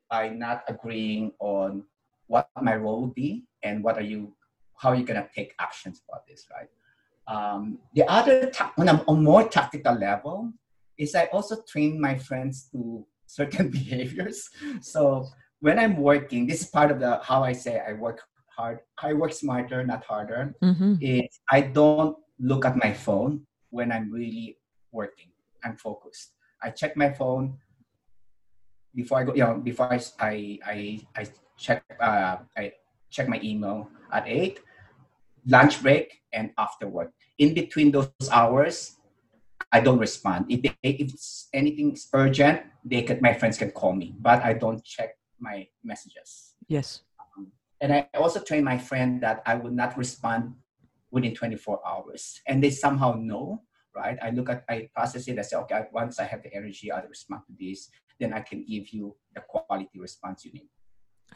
by 0.09 0.29
not 0.29 0.63
agreeing 0.67 1.31
on 1.39 1.83
what 2.27 2.49
my 2.61 2.75
role 2.75 3.01
would 3.01 3.15
be 3.15 3.45
and 3.63 3.83
what 3.83 3.97
are 3.97 4.07
you 4.13 4.33
how 4.77 4.89
are 4.89 4.95
you 4.95 5.05
going 5.05 5.21
to 5.21 5.29
take 5.35 5.53
actions 5.59 6.01
about 6.07 6.25
this 6.27 6.47
right? 6.51 6.69
Um, 7.27 7.77
the 7.93 8.03
other 8.09 8.49
ta- 8.49 8.73
on 8.77 8.89
a, 8.89 9.03
a 9.07 9.15
more 9.15 9.47
tactical 9.47 9.93
level 9.93 10.51
is 10.97 11.15
i 11.15 11.25
also 11.25 11.61
train 11.67 11.99
my 11.99 12.17
friends 12.17 12.69
to 12.71 13.05
certain 13.27 13.69
behaviors. 13.79 14.49
So 14.81 15.27
when 15.59 15.77
i'm 15.77 15.97
working 15.97 16.47
this 16.47 16.61
is 16.61 16.67
part 16.67 16.89
of 16.89 16.99
the 16.99 17.19
how 17.23 17.43
i 17.43 17.53
say 17.53 17.79
i 17.87 17.93
work 17.93 18.21
hard 18.47 18.79
i 19.03 19.13
work 19.13 19.31
smarter 19.31 19.83
not 19.85 20.03
harder 20.03 20.55
mm-hmm. 20.63 20.95
is 20.99 21.39
i 21.51 21.61
don't 21.61 22.17
look 22.39 22.65
at 22.65 22.75
my 22.75 22.91
phone 22.91 23.45
when 23.69 23.91
i'm 23.91 24.11
really 24.11 24.57
working. 24.91 25.29
I'm 25.63 25.77
focused. 25.77 26.33
I 26.63 26.69
check 26.69 26.95
my 26.95 27.11
phone 27.11 27.57
before 28.95 29.19
I 29.19 29.23
go, 29.23 29.33
you 29.33 29.43
know, 29.43 29.55
before 29.55 29.91
I 29.91 29.99
I 30.19 30.99
I, 31.15 31.27
check 31.57 31.83
uh, 31.99 32.37
I 32.57 32.73
check 33.09 33.27
my 33.27 33.39
email 33.43 33.89
at 34.11 34.27
eight, 34.27 34.59
lunch 35.47 35.81
break 35.81 36.21
and 36.33 36.51
after 36.57 36.87
work. 36.87 37.11
In 37.37 37.53
between 37.53 37.91
those 37.91 38.09
hours, 38.31 38.97
I 39.71 39.79
don't 39.79 39.99
respond. 39.99 40.45
If 40.49 40.61
they, 40.61 40.75
if 40.83 41.13
it's 41.13 41.47
anything 41.53 41.95
urgent, 42.13 42.63
they 42.83 43.03
can 43.03 43.19
my 43.21 43.33
friends 43.33 43.57
can 43.57 43.71
call 43.71 43.93
me, 43.93 44.15
but 44.19 44.43
I 44.43 44.53
don't 44.53 44.83
check 44.83 45.17
my 45.39 45.67
messages. 45.83 46.53
Yes. 46.67 47.01
Um, 47.37 47.51
and 47.79 47.93
I 47.93 48.09
also 48.15 48.41
train 48.41 48.63
my 48.63 48.77
friend 48.77 49.21
that 49.23 49.41
I 49.45 49.55
would 49.55 49.73
not 49.73 49.97
respond 49.97 50.55
within 51.11 51.35
24 51.35 51.81
hours, 51.85 52.41
and 52.47 52.63
they 52.63 52.71
somehow 52.71 53.13
know 53.13 53.61
right? 53.95 54.17
I 54.21 54.29
look 54.31 54.49
at, 54.49 54.63
I 54.69 54.89
process 54.93 55.27
it. 55.27 55.39
I 55.39 55.41
say, 55.41 55.57
okay, 55.57 55.83
once 55.91 56.19
I 56.19 56.25
have 56.25 56.43
the 56.43 56.53
energy, 56.53 56.91
I'll 56.91 57.07
respond 57.07 57.43
to 57.47 57.53
this. 57.59 57.89
Then 58.21 58.33
I 58.33 58.41
can 58.41 58.63
give 58.63 58.89
you 58.89 59.15
the 59.33 59.41
quality 59.41 59.99
response 59.99 60.45
you 60.45 60.53
need. 60.53 60.69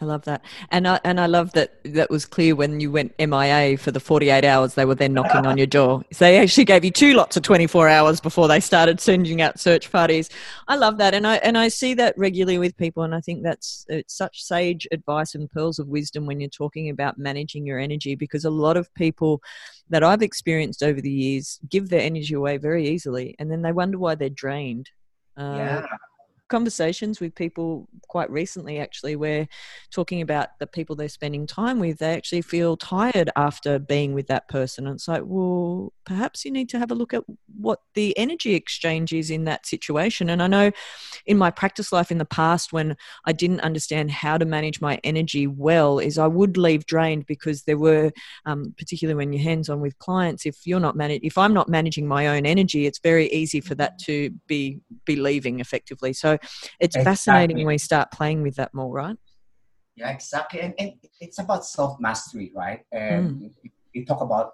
I 0.02 0.06
love 0.06 0.26
that, 0.26 0.44
and 0.72 0.86
I 0.88 1.00
and 1.06 1.22
I 1.22 1.26
love 1.26 1.54
that 1.54 1.80
that 1.86 2.10
was 2.10 2.26
clear 2.26 2.54
when 2.54 2.82
you 2.82 2.92
went 2.92 3.18
MIA 3.18 3.78
for 3.78 3.92
the 3.92 4.02
forty 4.02 4.30
eight 4.30 4.44
hours. 4.44 4.74
They 4.74 4.84
were 4.84 4.96
then 4.96 5.14
knocking 5.14 5.46
on 5.46 5.58
your 5.58 5.68
door. 5.68 6.04
So 6.12 6.26
they 6.26 6.38
actually 6.38 6.66
gave 6.66 6.84
you 6.84 6.92
two 6.92 7.14
lots 7.14 7.38
of 7.38 7.44
twenty 7.44 7.66
four 7.66 7.88
hours 7.88 8.20
before 8.20 8.50
they 8.50 8.60
started 8.60 9.00
sending 9.00 9.42
out 9.42 9.58
search 9.58 9.90
parties. 9.90 10.30
I 10.68 10.76
love 10.76 10.98
that, 10.98 11.14
and 11.14 11.26
I 11.26 11.38
and 11.38 11.58
I 11.58 11.70
see 11.70 11.94
that 11.94 12.14
regularly 12.18 12.58
with 12.58 12.76
people, 12.76 13.04
and 13.04 13.16
I 13.16 13.22
think 13.22 13.42
that's 13.42 13.86
it's 13.88 14.18
such 14.18 14.44
sage 14.44 14.86
advice 14.92 15.34
and 15.34 15.50
pearls 15.50 15.80
of 15.80 15.88
wisdom 15.88 16.26
when 16.26 16.42
you're 16.42 16.50
talking 16.50 16.90
about 16.90 17.18
managing 17.18 17.66
your 17.66 17.80
energy, 17.80 18.16
because 18.16 18.44
a 18.44 18.50
lot 18.50 18.76
of 18.76 18.94
people 18.96 19.42
that 19.90 20.04
I've 20.04 20.22
experienced 20.22 20.84
over 20.84 21.00
the 21.00 21.12
years 21.12 21.58
give 21.70 21.88
their 21.88 22.02
energy 22.02 22.34
away 22.34 22.58
very 22.58 22.90
easily, 22.90 23.34
and 23.40 23.50
then 23.50 23.62
they 23.62 23.72
wonder 23.72 23.98
why 23.98 24.16
they're 24.16 24.30
drained. 24.30 24.90
Uh, 25.38 25.56
yeah 25.56 25.86
conversations 26.50 27.20
with 27.20 27.34
people 27.36 27.88
quite 28.08 28.30
recently 28.30 28.80
actually 28.80 29.16
where 29.16 29.48
talking 29.92 30.22
about 30.22 30.50
the 30.60 30.68
people 30.68 30.96
they're 30.96 31.10
spending 31.10 31.48
time 31.48 31.80
with 31.80 31.98
they 32.00 32.14
actually 32.14 32.42
feel 32.42 32.78
tired 32.78 33.30
after 33.36 33.80
being 33.80 34.14
with 34.14 34.28
that 34.28 34.48
person. 34.48 34.88
And 34.88 34.96
it's 34.96 35.08
like 35.08 35.24
well 35.26 35.94
perhaps 36.06 36.46
you 36.46 36.52
need 36.52 36.70
to 36.70 36.80
have 36.80 36.92
a 36.92 36.96
look 36.96 37.14
at 37.14 37.24
what 37.58 37.80
the 37.94 38.18
energy 38.18 38.54
exchange 38.54 39.14
is 39.14 39.30
in 39.30 39.46
that 39.46 39.66
situation. 39.66 40.30
And 40.30 40.42
i 40.42 40.48
know 40.48 40.72
in 41.26 41.38
my 41.38 41.52
practice 41.52 41.92
life 41.92 42.12
in 42.12 42.18
the 42.18 42.26
past 42.26 42.74
when 42.74 42.96
i 43.26 43.32
didn't 43.32 43.62
understand 43.62 44.12
how 44.12 44.38
to 44.38 44.46
manage 44.46 44.82
my 44.82 45.00
energy 45.04 45.48
well 45.48 46.00
is 46.00 46.18
i 46.18 46.28
would 46.28 46.58
leave 46.58 46.86
drained 46.86 47.26
because 47.26 47.64
there 47.64 47.78
were 47.78 48.12
um, 48.46 48.74
particularly 48.78 49.16
when 49.16 49.34
you're 49.34 49.42
hands 49.42 49.70
on 49.70 49.82
with 49.82 49.98
clients 50.00 50.46
if 50.46 50.66
you're 50.66 50.80
not 50.80 50.96
managing 50.96 51.24
if 51.24 51.38
i'm 51.38 51.54
not 51.54 51.70
managing 51.70 52.08
my 52.08 52.28
own 52.28 52.46
energy 52.46 52.86
it's 52.86 53.00
very 53.00 53.28
easy 53.32 53.60
for 53.60 53.76
that 53.76 53.98
to 54.00 54.30
be 54.48 54.80
be 55.06 55.16
leaving 55.16 55.60
effectively. 55.60 56.14
So 56.14 56.35
it's 56.80 56.96
exactly. 56.96 57.04
fascinating 57.04 57.58
when 57.58 57.68
we 57.68 57.78
start 57.78 58.12
playing 58.12 58.42
with 58.42 58.56
that 58.56 58.74
more, 58.74 58.92
right? 58.92 59.18
Yeah, 59.96 60.10
exactly. 60.10 60.62
And, 60.62 60.74
and 60.78 60.94
it's 61.22 61.40
about 61.40 61.66
self 61.66 62.00
mastery, 62.00 62.52
right? 62.56 62.82
And 62.92 63.42
mm. 63.42 63.52
we 63.94 64.06
talk 64.06 64.22
about 64.22 64.54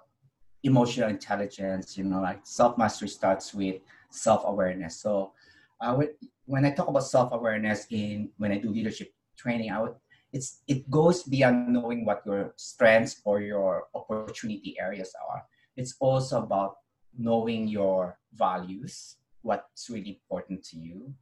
emotional 0.62 1.08
intelligence, 1.08 1.98
you 1.98 2.04
know, 2.04 2.20
like 2.20 2.40
self 2.44 2.78
mastery 2.78 3.08
starts 3.08 3.52
with 3.52 3.80
self 4.10 4.42
awareness. 4.46 4.96
So, 5.00 5.32
uh, 5.80 6.00
when 6.46 6.64
I 6.64 6.70
talk 6.70 6.88
about 6.88 7.04
self 7.04 7.32
awareness 7.32 7.86
in 7.90 8.30
when 8.38 8.52
I 8.52 8.58
do 8.58 8.70
leadership 8.70 9.12
training, 9.36 9.70
I 9.72 9.80
would 9.80 9.94
it's 10.32 10.62
it 10.66 10.88
goes 10.90 11.24
beyond 11.24 11.68
knowing 11.72 12.04
what 12.04 12.22
your 12.24 12.54
strengths 12.56 13.20
or 13.24 13.40
your 13.40 13.88
opportunity 13.94 14.76
areas 14.80 15.12
are. 15.28 15.44
It's 15.76 15.94
also 16.00 16.42
about 16.42 16.76
knowing 17.16 17.68
your 17.68 18.18
values, 18.32 19.16
what's 19.42 19.90
really 19.90 20.20
important 20.20 20.64
to 20.64 20.78
you, 20.78 21.14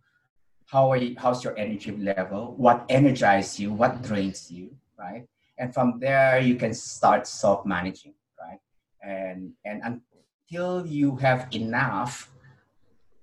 how 0.71 0.91
are 0.91 0.97
you, 0.97 1.17
how's 1.19 1.43
your 1.43 1.57
energy 1.59 1.91
level, 1.97 2.55
what 2.57 2.85
energizes 2.89 3.59
you, 3.59 3.73
what 3.73 4.03
drains 4.03 4.51
you, 4.51 4.71
right? 4.99 5.27
And 5.59 5.75
from 5.75 5.99
there 5.99 6.41
you 6.41 6.55
can 6.55 6.73
start 6.73 7.27
self-managing, 7.27 8.15
right? 8.39 8.61
And 9.03 9.53
and 9.65 9.83
until 9.83 10.87
you 10.87 11.17
have 11.17 11.49
enough, 11.53 12.31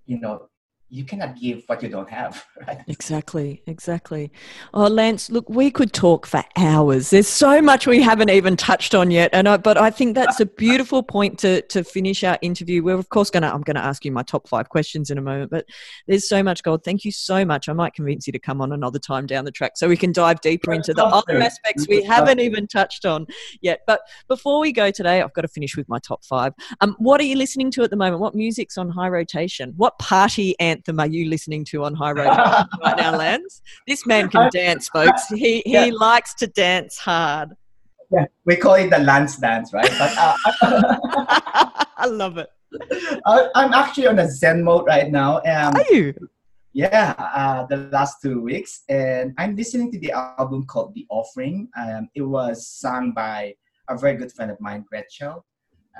you 0.06 0.20
know, 0.20 0.50
you 0.90 1.04
cannot 1.04 1.40
give 1.40 1.64
what 1.68 1.84
you 1.84 1.90
don't 1.90 2.10
have 2.10 2.46
right? 2.68 2.82
Exactly 2.88 3.62
exactly. 3.68 4.32
Oh 4.74 4.88
lance 4.88 5.30
look 5.30 5.48
we 5.50 5.70
could 5.70 5.94
talk 5.94 6.26
for 6.26 6.44
hours. 6.56 7.10
There's 7.10 7.28
so 7.28 7.62
much 7.62 7.88
we 7.88 8.02
haven't 8.02 8.30
even 8.30 8.58
touched 8.58 8.96
on 8.96 9.12
yet 9.12 9.30
and 9.34 9.48
I, 9.48 9.58
but 9.58 9.78
i 9.78 9.90
think 9.90 10.16
that's 10.16 10.40
a 10.40 10.46
beautiful 10.58 11.04
point 11.04 11.38
to 11.40 11.62
to 11.64 11.84
finish 11.84 12.24
our 12.24 12.38
interview 12.42 12.84
we're 12.84 12.96
of 12.96 13.10
course 13.10 13.30
going 13.30 13.44
to 13.44 13.54
i'm 13.54 13.62
going 13.62 13.76
to 13.76 13.84
ask 13.84 14.06
you 14.06 14.12
my 14.12 14.24
top 14.24 14.48
five 14.48 14.70
questions 14.70 15.10
in 15.10 15.18
a 15.18 15.22
moment 15.22 15.52
but 15.52 15.66
there's 16.08 16.28
so 16.28 16.42
much 16.42 16.64
gold 16.64 16.84
thank 16.84 17.04
you 17.04 17.12
so 17.12 17.44
much. 17.44 17.68
I 17.68 17.74
might 17.74 17.94
convince 17.94 18.28
you 18.28 18.34
to 18.34 18.40
come 18.40 18.62
on 18.62 18.72
another 18.72 19.00
time 19.00 19.26
down 19.26 19.46
the 19.46 19.52
track 19.52 19.74
so 19.76 19.88
we 19.88 19.98
can 19.98 20.12
dive 20.12 20.40
deeper 20.42 20.72
into 20.72 20.94
the 20.94 21.04
other 21.04 21.38
aspects 21.38 21.86
we 21.88 22.02
haven't 22.14 22.40
even 22.40 22.66
touched 22.68 23.06
on 23.06 23.28
yet. 23.62 23.82
But 23.86 24.02
before 24.28 24.60
we 24.60 24.72
go 24.72 24.90
today 24.92 25.22
i've 25.22 25.34
got 25.34 25.42
to 25.42 25.48
finish 25.48 25.76
with 25.76 25.90
my 25.90 26.00
top 26.00 26.24
five. 26.24 26.54
Um, 26.82 26.96
what 27.00 27.20
are 27.20 27.26
you 27.26 27.36
listening 27.36 27.72
to 27.72 27.84
at 27.84 27.90
the 27.90 27.96
moment? 27.96 28.22
What 28.22 28.36
music's 28.36 28.78
on 28.78 28.90
high 28.90 29.10
rotation? 29.10 29.74
What 29.76 30.00
party 30.00 30.56
and 30.60 30.77
anthem 30.78 31.00
are 31.00 31.08
you 31.08 31.30
listening 31.30 31.66
to 31.66 31.84
on 31.84 31.94
High 31.94 32.12
Road 32.12 32.28
right 32.84 32.98
now, 32.98 33.16
Lance? 33.16 33.62
This 33.88 34.06
man 34.06 34.30
can 34.30 34.50
dance, 34.52 34.90
folks. 34.90 35.28
He 35.30 35.62
he 35.66 35.74
yeah. 35.74 35.90
likes 35.92 36.34
to 36.36 36.48
dance 36.48 36.98
hard. 36.98 37.50
Yeah, 38.12 38.26
we 38.46 38.56
call 38.56 38.76
it 38.76 38.90
the 38.90 39.00
Lance 39.00 39.38
dance, 39.38 39.74
right? 39.74 39.90
But, 40.00 40.18
uh, 40.18 40.36
I 41.98 42.06
love 42.06 42.38
it. 42.38 42.48
I, 43.26 43.50
am 43.56 43.74
actually 43.74 44.08
on 44.08 44.20
a 44.20 44.30
Zen 44.30 44.64
mode 44.64 44.86
right 44.88 45.12
now. 45.12 45.38
Um, 45.40 45.76
are 45.76 45.86
you? 45.90 46.14
Yeah, 46.74 47.16
uh, 47.18 47.66
the 47.66 47.90
last 47.92 48.22
two 48.22 48.42
weeks, 48.42 48.84
and 48.88 49.34
I'm 49.38 49.56
listening 49.56 49.92
to 49.92 50.00
the 50.00 50.12
album 50.12 50.66
called 50.68 50.94
"The 50.94 51.06
Offering." 51.10 51.70
Um, 51.76 52.10
it 52.16 52.22
was 52.22 52.68
sung 52.68 53.12
by 53.12 53.56
a 53.90 53.98
very 53.98 54.16
good 54.16 54.32
friend 54.32 54.52
of 54.52 54.60
mine, 54.62 54.86
Gretchen. 54.88 55.36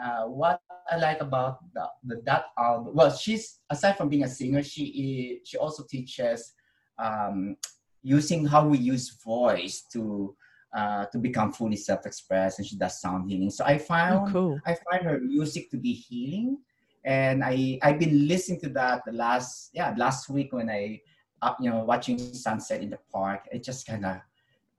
Uh, 0.02 0.26
what 0.26 0.62
I 0.92 0.98
like 0.98 1.22
about 1.22 1.60
the, 1.74 1.88
the, 2.04 2.22
that 2.26 2.46
album, 2.58 2.94
well, 2.96 3.12
she's 3.12 3.60
aside 3.70 3.98
from 3.98 4.10
being 4.10 4.24
a 4.24 4.28
singer, 4.28 4.62
she 4.64 5.40
is, 5.42 5.48
she 5.48 5.58
also 5.58 5.84
teaches 5.84 6.54
um, 7.00 7.58
using 8.04 8.46
how 8.46 8.68
we 8.68 8.78
use 8.78 9.18
voice 9.24 9.86
to 9.94 10.36
uh, 10.76 11.06
to 11.06 11.18
become 11.18 11.52
fully 11.52 11.76
self-expressed, 11.76 12.60
and 12.60 12.68
she 12.68 12.78
does 12.78 13.00
sound 13.00 13.30
healing. 13.30 13.50
So 13.50 13.64
I 13.66 13.78
found 13.78 14.30
oh, 14.30 14.32
cool. 14.32 14.62
I 14.66 14.76
find 14.90 15.04
her 15.06 15.20
music 15.20 15.72
to 15.72 15.78
be 15.78 15.94
healing, 15.94 16.60
and 17.06 17.44
I 17.44 17.80
I've 17.82 18.00
been 18.00 18.28
listening 18.28 18.60
to 18.62 18.70
that 18.70 19.04
the 19.06 19.14
last 19.14 19.72
yeah 19.74 19.94
last 19.98 20.30
week 20.30 20.54
when 20.54 20.70
I 20.70 21.02
uh, 21.42 21.54
you 21.60 21.70
know 21.70 21.84
watching 21.84 22.20
sunset 22.20 22.82
in 22.82 22.90
the 22.90 23.00
park. 23.12 23.48
It 23.52 23.64
just 23.64 23.88
kind 23.88 24.06
of 24.06 24.18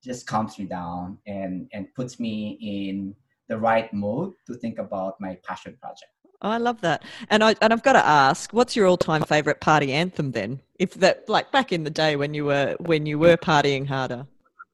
just 0.04 0.26
calms 0.26 0.58
me 0.58 0.66
down 0.66 1.18
and 1.26 1.68
and 1.72 1.92
puts 1.94 2.20
me 2.20 2.58
in 2.60 3.14
the 3.48 3.58
right 3.58 3.92
mode 3.92 4.34
to 4.46 4.54
think 4.54 4.78
about 4.78 5.20
my 5.20 5.38
passion 5.46 5.76
project. 5.80 6.12
Oh, 6.40 6.50
I 6.50 6.58
love 6.58 6.80
that. 6.82 7.02
And 7.30 7.42
I 7.42 7.56
and 7.60 7.72
I've 7.72 7.82
got 7.82 7.94
to 7.94 8.06
ask, 8.06 8.52
what's 8.52 8.76
your 8.76 8.86
all-time 8.86 9.22
favorite 9.24 9.60
party 9.60 9.92
anthem 9.92 10.30
then? 10.30 10.60
If 10.78 10.94
that 10.94 11.28
like 11.28 11.50
back 11.50 11.72
in 11.72 11.82
the 11.82 11.90
day 11.90 12.14
when 12.14 12.32
you 12.32 12.44
were 12.44 12.76
when 12.78 13.06
you 13.06 13.18
were 13.18 13.36
partying 13.36 13.86
harder. 13.86 14.26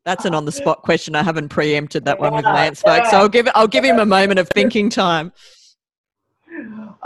That's 0.04 0.26
an 0.26 0.34
on-the-spot 0.34 0.82
question. 0.82 1.14
I 1.16 1.22
haven't 1.22 1.48
preempted 1.48 2.04
that 2.04 2.20
one 2.20 2.34
with 2.34 2.44
Lance, 2.44 2.82
folks. 2.82 3.10
So 3.10 3.16
I'll 3.16 3.28
give 3.28 3.48
I'll 3.54 3.66
give 3.66 3.84
him 3.84 3.98
a 3.98 4.04
moment 4.04 4.38
of 4.38 4.48
thinking 4.50 4.90
time. 4.90 5.32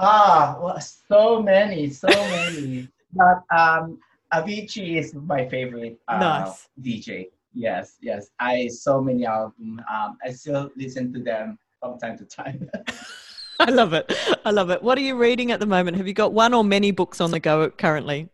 Ah, 0.01 0.57
well, 0.61 0.79
so 0.81 1.43
many, 1.43 1.91
so 1.91 2.07
many. 2.07 2.87
but 3.12 3.43
um, 3.51 3.99
Avicii 4.33 4.97
is 4.97 5.12
my 5.12 5.49
favorite 5.49 5.99
uh, 6.07 6.19
nice. 6.19 6.69
DJ. 6.81 7.31
Yes, 7.59 7.96
yes. 8.00 8.30
I 8.38 8.68
so 8.68 9.00
many 9.00 9.26
albums. 9.26 9.80
Um, 9.92 10.16
I 10.24 10.30
still 10.30 10.70
listen 10.76 11.12
to 11.12 11.20
them 11.20 11.59
from 11.80 11.98
time 11.98 12.16
to 12.18 12.24
time. 12.24 12.70
I 13.61 13.70
love 13.70 13.92
it. 13.94 14.12
I 14.44 14.52
love 14.52 14.70
it. 14.70 14.80
What 14.80 14.96
are 14.96 15.00
you 15.00 15.16
reading 15.16 15.50
at 15.50 15.59
the 15.59 15.66
moment? 15.66 15.96
Have 15.96 16.06
you 16.06 16.14
got 16.14 16.32
one 16.32 16.54
or 16.54 16.62
many 16.62 16.92
books 16.92 17.20
on 17.20 17.32
the 17.32 17.40
go 17.40 17.68
currently? 17.70 18.28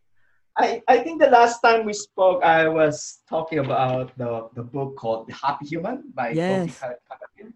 I, 0.58 0.82
I 0.86 0.98
think 0.98 1.22
the 1.22 1.30
last 1.30 1.60
time 1.62 1.86
we 1.86 1.94
spoke, 1.94 2.44
I 2.44 2.68
was 2.68 3.22
talking 3.26 3.60
about 3.60 4.16
the, 4.18 4.50
the 4.54 4.62
book 4.62 4.96
called 4.96 5.26
The 5.28 5.34
Happy 5.34 5.66
Human 5.66 6.12
by 6.14 6.30
yes. 6.30 6.82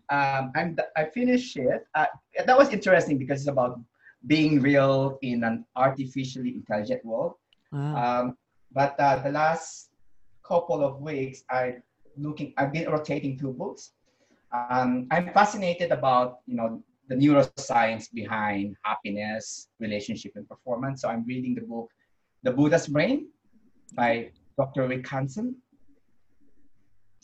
Um, 0.08 0.50
I'm, 0.56 0.76
I 0.96 1.04
finished 1.04 1.56
it. 1.58 1.86
Uh, 1.94 2.06
that 2.46 2.56
was 2.56 2.70
interesting 2.70 3.18
because 3.18 3.42
it's 3.42 3.48
about 3.48 3.78
being 4.26 4.62
real 4.62 5.18
in 5.20 5.44
an 5.44 5.66
artificially 5.76 6.54
intelligent 6.54 7.04
world. 7.04 7.34
Wow. 7.72 7.96
Um, 7.96 8.38
but 8.72 8.98
uh, 8.98 9.16
the 9.22 9.30
last 9.30 9.87
couple 10.48 10.82
of 10.84 11.00
weeks, 11.00 11.44
I 11.50 11.76
looking. 12.16 12.52
I've 12.56 12.72
been 12.72 12.90
rotating 12.90 13.38
two 13.38 13.52
books. 13.52 13.92
Um, 14.52 15.06
I'm 15.10 15.30
fascinated 15.32 15.92
about 15.92 16.38
you 16.46 16.56
know 16.56 16.82
the 17.08 17.14
neuroscience 17.14 18.12
behind 18.12 18.76
happiness, 18.84 19.68
relationship, 19.78 20.32
and 20.36 20.48
performance. 20.48 21.02
So 21.02 21.08
I'm 21.08 21.24
reading 21.26 21.54
the 21.54 21.62
book, 21.62 21.90
The 22.42 22.52
Buddha's 22.52 22.88
Brain, 22.88 23.28
by 23.94 24.30
Dr. 24.56 24.88
Rick 24.88 25.08
Hanson. 25.08 25.56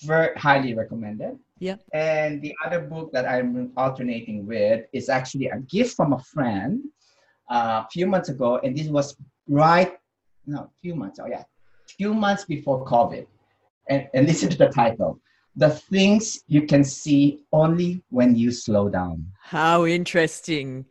Very 0.03 0.35
highly 0.37 0.75
recommended. 0.75 1.39
Yeah. 1.59 1.77
And 1.93 2.43
the 2.43 2.55
other 2.65 2.81
book 2.81 3.13
that 3.13 3.27
I'm 3.27 3.73
alternating 3.77 4.47
with 4.47 4.87
is 4.93 5.09
actually 5.09 5.49
a 5.49 5.61
gift 5.61 5.97
from 5.97 6.13
a 6.13 6.19
friend 6.19 6.83
uh, 7.51 7.85
a 7.85 7.89
few 7.91 8.07
months 8.07 8.29
ago, 8.29 8.59
and 8.65 8.77
this 8.77 8.89
was 8.89 9.17
right 9.49 9.93
no, 10.47 10.59
a 10.59 10.71
few 10.81 10.95
months. 10.95 11.19
Oh 11.23 11.27
yeah, 11.27 11.45
few 11.97 12.15
months 12.15 12.45
before 12.45 12.85
COVID. 12.85 13.27
And, 13.89 14.09
and 14.15 14.27
listen 14.27 14.49
to 14.49 14.57
the 14.57 14.69
title 14.69 15.21
The 15.57 15.71
Things 15.71 16.41
You 16.49 16.63
Can 16.67 16.85
See 16.85 17.45
Only 17.53 18.03
When 18.09 18.35
You 18.35 18.51
Slow 18.51 18.89
Down. 18.89 19.27
How 19.41 19.85
interesting. 19.85 20.87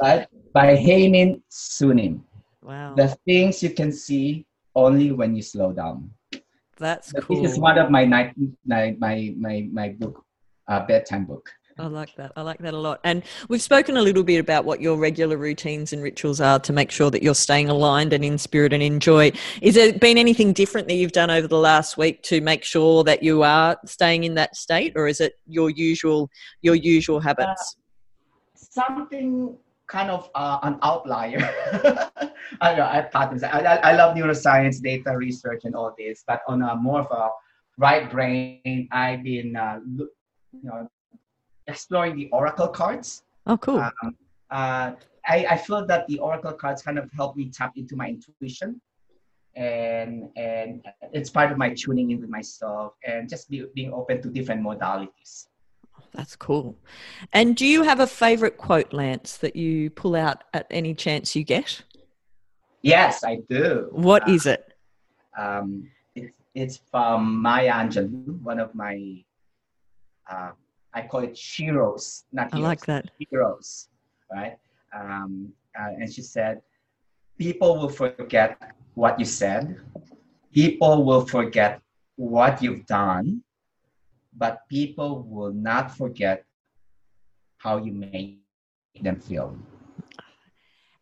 Right? 0.00 0.26
By 0.52 0.76
Haemin 0.76 1.40
Sunim. 1.50 2.20
Wow. 2.62 2.94
The 2.94 3.16
Things 3.24 3.62
You 3.62 3.70
Can 3.70 3.92
See 3.92 4.46
Only 4.74 5.10
When 5.12 5.34
You 5.34 5.42
Slow 5.42 5.72
Down. 5.72 6.10
That's 6.76 7.12
cool. 7.12 7.42
This 7.42 7.52
is 7.52 7.58
one 7.58 7.78
of 7.78 7.90
my 7.90 8.04
night, 8.04 8.34
my, 8.66 8.94
my, 8.98 9.32
my, 9.38 9.68
my 9.72 9.88
book, 9.90 10.24
uh, 10.68 10.84
bedtime 10.84 11.24
book. 11.24 11.48
I 11.78 11.86
like 11.86 12.14
that. 12.16 12.32
I 12.36 12.42
like 12.42 12.58
that 12.58 12.72
a 12.72 12.78
lot. 12.78 13.00
And 13.02 13.24
we've 13.48 13.62
spoken 13.62 13.96
a 13.96 14.02
little 14.02 14.22
bit 14.22 14.38
about 14.38 14.64
what 14.64 14.80
your 14.80 14.96
regular 14.96 15.36
routines 15.36 15.92
and 15.92 16.02
rituals 16.02 16.40
are 16.40 16.60
to 16.60 16.72
make 16.72 16.92
sure 16.92 17.10
that 17.10 17.22
you're 17.22 17.34
staying 17.34 17.68
aligned 17.68 18.12
and 18.12 18.24
in 18.24 18.38
spirit 18.38 18.72
and 18.72 18.82
in 18.82 19.00
joy. 19.00 19.32
Is 19.60 19.74
there 19.74 19.92
been 19.92 20.16
anything 20.16 20.52
different 20.52 20.86
that 20.88 20.94
you've 20.94 21.12
done 21.12 21.30
over 21.30 21.48
the 21.48 21.58
last 21.58 21.96
week 21.96 22.22
to 22.24 22.40
make 22.40 22.62
sure 22.62 23.02
that 23.04 23.24
you 23.24 23.42
are 23.42 23.76
staying 23.86 24.22
in 24.22 24.34
that 24.34 24.54
state, 24.54 24.92
or 24.94 25.08
is 25.08 25.20
it 25.20 25.34
your 25.46 25.68
usual 25.68 26.30
your 26.62 26.76
usual 26.76 27.18
habits? 27.18 27.76
Uh, 28.54 28.58
something 28.70 29.56
kind 29.88 30.10
of 30.10 30.30
uh, 30.36 30.58
an 30.62 30.78
outlier. 30.82 31.38
I 32.60 32.74
know 32.76 32.84
I 32.84 33.02
patterns. 33.12 33.42
I, 33.42 33.48
I, 33.48 33.74
I 33.90 33.96
love 33.96 34.16
neuroscience, 34.16 34.80
data 34.80 35.16
research, 35.16 35.62
and 35.64 35.74
all 35.74 35.92
this, 35.98 36.22
but 36.26 36.42
on 36.46 36.62
a 36.62 36.76
more 36.76 37.00
of 37.00 37.10
a 37.10 37.30
right 37.78 38.08
brain, 38.08 38.88
I've 38.92 39.24
been 39.24 39.56
uh, 39.56 39.80
you 39.96 40.08
know 40.62 40.88
exploring 41.66 42.16
the 42.16 42.28
oracle 42.30 42.68
cards. 42.68 43.22
Oh, 43.46 43.56
cool. 43.56 43.78
Um, 43.78 44.16
uh, 44.50 44.92
I, 45.26 45.46
I 45.50 45.56
feel 45.56 45.86
that 45.86 46.06
the 46.06 46.18
oracle 46.18 46.52
cards 46.52 46.82
kind 46.82 46.98
of 46.98 47.10
help 47.12 47.36
me 47.36 47.50
tap 47.50 47.72
into 47.76 47.96
my 47.96 48.08
intuition 48.08 48.80
and 49.56 50.28
and 50.36 50.84
it's 51.12 51.30
part 51.30 51.52
of 51.52 51.58
my 51.58 51.72
tuning 51.72 52.10
in 52.10 52.20
with 52.20 52.28
myself 52.28 52.94
and 53.06 53.28
just 53.28 53.48
be, 53.48 53.64
being 53.74 53.92
open 53.92 54.20
to 54.22 54.28
different 54.28 54.62
modalities. 54.62 55.46
That's 56.12 56.36
cool. 56.36 56.76
And 57.32 57.56
do 57.56 57.66
you 57.66 57.82
have 57.82 58.00
a 58.00 58.06
favorite 58.06 58.56
quote 58.56 58.92
lance 58.92 59.36
that 59.38 59.56
you 59.56 59.90
pull 59.90 60.14
out 60.16 60.44
at 60.52 60.66
any 60.70 60.94
chance 60.94 61.34
you 61.34 61.44
get? 61.44 61.82
Yes 62.82 63.24
i 63.24 63.38
do. 63.48 63.88
What 63.92 64.28
uh, 64.28 64.32
is 64.32 64.46
it? 64.46 64.74
um, 65.36 65.88
it, 66.14 66.32
it's 66.54 66.80
from 66.90 67.40
maya 67.40 67.72
angelou 67.72 68.40
one 68.42 68.60
of 68.60 68.74
my 68.74 69.22
uh, 70.30 70.52
I 70.94 71.02
call 71.02 71.20
it 71.20 71.36
heroes, 71.36 72.24
not 72.32 72.54
heroes. 72.54 72.64
I 72.64 72.68
like 72.68 72.86
that. 72.86 73.10
Heroes, 73.18 73.88
right? 74.32 74.56
Um, 74.96 75.52
uh, 75.78 75.90
and 75.98 76.12
she 76.12 76.22
said, 76.22 76.62
people 77.36 77.78
will 77.78 77.88
forget 77.88 78.56
what 78.94 79.18
you 79.18 79.24
said. 79.24 79.76
People 80.52 81.04
will 81.04 81.26
forget 81.26 81.80
what 82.16 82.62
you've 82.62 82.86
done, 82.86 83.42
but 84.36 84.60
people 84.68 85.24
will 85.28 85.52
not 85.52 85.96
forget 85.96 86.44
how 87.58 87.78
you 87.78 87.92
made 87.92 88.38
them 89.02 89.18
feel. 89.18 89.58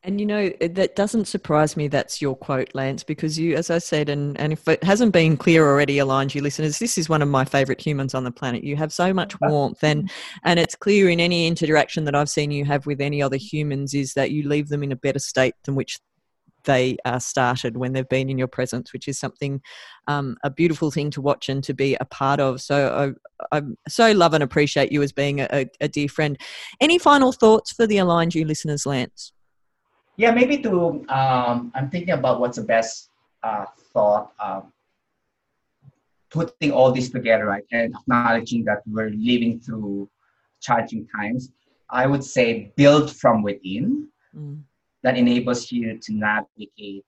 And 0.05 0.19
you 0.19 0.27
know, 0.27 0.49
that 0.61 0.97
doesn't 0.97 1.27
surprise 1.27 1.77
me 1.77 1.87
that's 1.87 2.21
your 2.21 2.35
quote, 2.35 2.75
Lance, 2.75 3.05
because 3.05 3.39
you, 3.39 3.55
as 3.55 3.71
I 3.71 3.79
said, 3.79 4.09
and, 4.09 4.39
and 4.41 4.53
if 4.53 4.67
it 4.67 4.83
hasn't 4.83 5.13
been 5.13 5.37
clear 5.37 5.65
already, 5.65 5.99
Aligned 5.99 6.35
U 6.35 6.43
listeners, 6.43 6.81
this 6.81 6.99
is 6.99 7.09
one 7.09 7.23
of 7.23 7.29
my 7.29 7.45
favorite 7.45 7.81
humans 7.81 8.13
on 8.13 8.25
the 8.25 8.33
planet. 8.33 8.65
You 8.65 8.75
have 8.75 8.93
so 8.93 9.15
much 9.15 9.41
warmth 9.41 9.85
and 9.85 10.11
and 10.43 10.59
it's 10.59 10.75
clear 10.75 11.09
in 11.09 11.21
any 11.21 11.47
interaction 11.47 12.05
that 12.05 12.17
I've 12.17 12.29
seen 12.29 12.51
you 12.51 12.65
have 12.65 12.85
with 12.85 13.01
any 13.01 13.23
other 13.23 13.37
humans 13.37 13.95
is 13.95 14.15
that 14.15 14.33
you 14.33 14.49
leave 14.49 14.71
them 14.71 14.83
in 14.83 14.91
a 14.91 14.97
better 14.97 15.21
state 15.21 15.55
than 15.65 15.77
which 15.77 16.01
they 16.65 16.97
are 17.05 17.21
started 17.21 17.77
when 17.77 17.93
they've 17.93 18.09
been 18.09 18.29
in 18.29 18.39
your 18.39 18.49
presence, 18.49 18.93
which 18.93 19.07
is 19.07 19.21
something 19.21 19.61
um, 20.09 20.37
a 20.43 20.51
beautiful 20.51 20.91
thing 20.91 21.11
to 21.13 21.21
watch 21.21 21.49
and 21.49 21.63
to 21.65 21.75
be 21.75 21.97
a 22.01 22.05
part 22.05 22.41
of. 22.41 22.61
So 22.61 23.15
I, 23.53 23.57
I 23.57 23.63
so 23.89 24.11
love 24.11 24.35
and 24.35 24.43
appreciate 24.43 24.91
you 24.91 25.01
as 25.03 25.13
being 25.13 25.41
a, 25.41 25.69
a 25.81 25.89
dear 25.89 26.09
friend. 26.09 26.37
Any 26.81 26.99
final 26.99 27.31
thoughts 27.31 27.73
for 27.73 27.87
the 27.87 27.99
Aligned 27.99 28.35
U 28.35 28.45
listeners, 28.45 28.85
Lance? 28.85 29.33
Yeah 30.17 30.31
maybe 30.31 30.59
to 30.59 31.05
um, 31.09 31.73
i'm 31.75 31.89
thinking 31.91 32.15
about 32.15 32.41
what's 32.41 32.57
the 32.57 32.65
best 32.65 33.11
uh, 33.43 33.65
thought 33.93 34.33
um, 34.41 34.73
putting 36.31 36.73
all 36.73 36.91
this 36.93 37.11
together 37.11 37.47
right 37.47 37.65
and 37.73 37.95
acknowledging 37.95 38.65
that 38.65 38.83
we're 38.87 39.11
living 39.11 39.61
through 39.61 40.09
challenging 40.63 41.07
times. 41.15 41.53
I 41.91 42.07
would 42.07 42.25
say 42.25 42.73
build 42.77 43.15
from 43.15 43.43
within 43.43 44.09
mm. 44.35 44.63
that 45.03 45.19
enables 45.19 45.71
you 45.71 45.99
to 45.99 46.13
navigate 46.15 47.05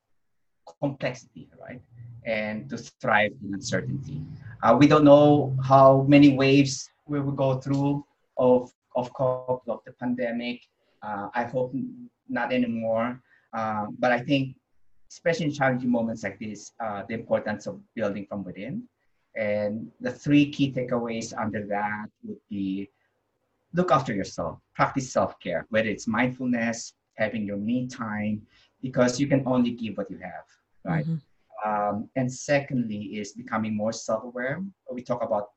complexity 0.81 1.49
right 1.59 1.81
and 2.27 2.69
to 2.69 2.77
thrive 2.77 3.33
in 3.43 3.55
uncertainty. 3.55 4.21
Uh, 4.63 4.77
we 4.79 4.87
don't 4.87 5.05
know 5.05 5.57
how 5.63 6.05
many 6.09 6.37
waves 6.37 6.91
we 7.07 7.21
will 7.21 7.33
go 7.33 7.59
through 7.59 8.05
of 8.37 8.73
of, 8.97 9.11
of 9.19 9.81
the 9.87 9.93
pandemic. 9.93 10.61
Uh, 11.03 11.29
i 11.35 11.45
hope 11.45 11.73
not 12.29 12.53
anymore. 12.53 13.20
Uh, 13.53 13.87
but 13.99 14.12
I 14.12 14.20
think, 14.20 14.57
especially 15.11 15.47
in 15.47 15.53
challenging 15.53 15.91
moments 15.91 16.22
like 16.22 16.39
this, 16.39 16.72
uh, 16.81 17.03
the 17.09 17.14
importance 17.14 17.66
of 17.66 17.81
building 17.95 18.27
from 18.29 18.45
within. 18.45 18.85
And 19.37 19.91
the 20.01 20.12
three 20.12 20.51
key 20.51 20.72
takeaways 20.72 21.37
under 21.37 21.66
that 21.66 22.07
would 22.22 22.39
be 22.49 22.89
look 23.72 23.91
after 23.91 24.14
yourself, 24.14 24.59
practice 24.75 25.12
self 25.12 25.39
care, 25.41 25.66
whether 25.70 25.89
it's 25.89 26.07
mindfulness, 26.07 26.95
having 27.16 27.45
your 27.45 27.57
me 27.57 27.87
time, 27.87 28.43
because 28.81 29.18
you 29.20 29.27
can 29.27 29.43
only 29.47 29.72
give 29.72 29.97
what 29.97 30.11
you 30.11 30.18
have, 30.18 30.47
right? 30.85 31.05
Mm-hmm. 31.05 31.68
Um, 31.68 32.11
and 32.16 32.33
secondly, 32.33 33.18
is 33.18 33.33
becoming 33.33 33.75
more 33.77 33.93
self 33.93 34.25
aware. 34.25 34.62
We 34.93 35.03
talk 35.03 35.22
about 35.22 35.49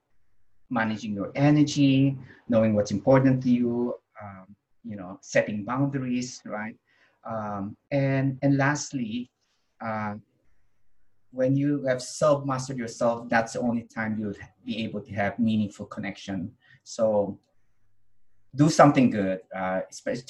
managing 0.70 1.14
your 1.14 1.32
energy, 1.36 2.18
knowing 2.50 2.74
what's 2.74 2.92
important 2.92 3.44
to 3.44 3.50
you, 3.50 3.96
um, 4.22 4.56
you 4.88 4.96
know, 4.96 5.20
setting 5.22 5.64
boundaries, 5.64 6.42
right? 6.46 6.76
Um, 7.26 7.76
and 7.92 8.38
and 8.42 8.58
lastly, 8.58 9.30
uh, 9.82 10.16
when 11.32 11.56
you 11.56 11.86
have 11.86 12.02
self-mastered 12.02 12.78
yourself, 12.78 13.30
that's 13.30 13.54
the 13.54 13.60
only 13.60 13.84
time 13.84 14.18
you'll 14.20 14.34
be 14.66 14.84
able 14.84 15.02
to 15.02 15.14
have 15.14 15.38
meaningful 15.38 15.86
connection. 15.86 16.52
So 16.84 17.38
do 18.56 18.70
something 18.70 19.10
good. 19.10 19.42
Uh, 19.56 19.82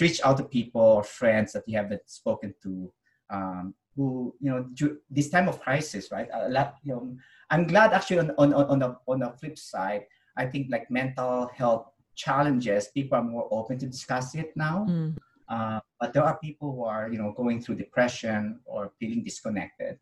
reach 0.01 0.21
out 0.23 0.37
to 0.37 0.43
people 0.43 0.81
or 0.81 1.03
friends 1.03 1.53
that 1.53 1.63
you 1.67 1.77
haven't 1.77 2.01
spoken 2.09 2.53
to, 2.63 2.91
um, 3.29 3.73
who 3.95 4.33
you 4.39 4.51
know 4.51 4.65
this 5.09 5.29
time 5.29 5.47
of 5.47 5.59
crisis, 5.61 6.11
right? 6.11 6.27
A 6.33 6.49
lot, 6.49 6.75
you 6.83 6.93
know, 6.93 7.15
I'm 7.49 7.65
glad 7.67 7.93
actually 7.93 8.19
on 8.19 8.31
on 8.37 8.53
on 8.53 8.79
the 8.79 8.97
on 9.07 9.19
the 9.19 9.29
flip 9.39 9.57
side. 9.57 10.05
I 10.35 10.45
think 10.45 10.67
like 10.69 10.91
mental 10.91 11.49
health 11.55 11.89
challenges, 12.17 12.89
people 12.89 13.17
are 13.17 13.23
more 13.23 13.47
open 13.51 13.77
to 13.79 13.87
discuss 13.87 14.35
it 14.35 14.51
now. 14.57 14.85
Mm. 14.89 15.15
Uh, 15.47 15.79
but 15.99 16.11
there 16.11 16.23
are 16.23 16.37
people 16.39 16.73
who 16.73 16.83
are, 16.83 17.07
you 17.09 17.17
know, 17.17 17.31
going 17.31 17.61
through 17.61 17.75
depression 17.75 18.59
or 18.65 18.91
feeling 18.99 19.23
disconnected. 19.23 19.97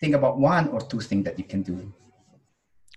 Think 0.00 0.14
about 0.14 0.38
one 0.38 0.68
or 0.68 0.80
two 0.80 1.00
things 1.00 1.24
that 1.24 1.38
you 1.38 1.44
can 1.44 1.62
do 1.62 1.92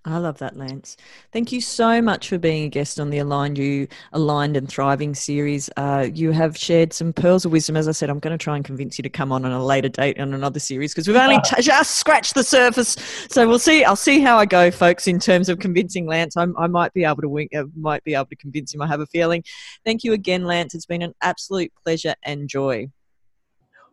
I 0.04 0.18
love 0.18 0.39
that, 0.39 0.58
Lance. 0.58 0.97
Thank 1.32 1.52
you 1.52 1.62
so 1.62 2.02
much 2.02 2.28
for 2.28 2.39
being 2.39 2.64
a 2.64 2.70
guest 2.70 2.99
on 2.99 3.12
the 3.12 3.20
Aligned 3.20 3.60
U 3.60 3.88
Aligned 4.14 4.58
and 4.58 4.68
Thriving 4.68 5.14
series. 5.14 5.70
Uh, 5.78 6.10
you 6.12 6.32
have 6.32 6.58
shared 6.58 6.91
some 6.91 7.14
pearls 7.14 7.45
of 7.45 7.52
wisdom. 7.52 7.78
As 7.78 7.88
I 7.88 7.91
said, 7.91 8.10
I'm 8.10 8.18
going 8.18 8.36
to 8.36 8.43
try 8.43 8.56
and 8.56 8.66
convince 8.66 8.97
you 8.97 9.04
to 9.04 9.10
come 9.10 9.32
on 9.32 9.45
on 9.45 9.52
a 9.52 9.64
later 9.64 9.89
date 9.89 10.20
on 10.20 10.34
another 10.34 10.60
series 10.60 10.91
because 10.91 11.08
we've 11.08 11.18
only 11.18 11.38
t- 11.45 11.62
just 11.62 11.97
scratched 11.97 12.34
the 12.34 12.43
surface. 12.43 12.95
So 13.30 13.47
we'll 13.47 13.60
see. 13.60 13.84
I'll 13.84 13.95
see 13.95 14.22
how 14.22 14.38
I 14.38 14.47
go, 14.47 14.72
folks, 14.72 15.06
in 15.08 15.20
terms 15.20 15.49
of 15.49 15.60
convincing 15.60 16.08
Lance. 16.08 16.36
I'm, 16.36 16.58
i 16.58 16.66
might 16.66 16.93
be 16.93 17.04
able 17.04 17.22
to 17.22 17.30
win, 17.30 17.47
uh, 17.56 17.66
might 17.76 18.04
be 18.04 18.16
able 18.16 18.26
to 18.26 18.36
convince 18.36 18.74
him. 18.74 18.82
I 18.82 18.88
have 18.88 19.02
a 19.02 19.08
feeling. 19.08 19.43
Thank 19.86 20.04
you 20.04 20.14
again, 20.14 20.45
Lance. 20.45 20.74
It's 20.74 20.88
been 20.88 21.04
an 21.04 21.14
absolute 21.22 21.72
pleasure 21.84 22.16
and 22.24 22.49
joy. 22.49 22.89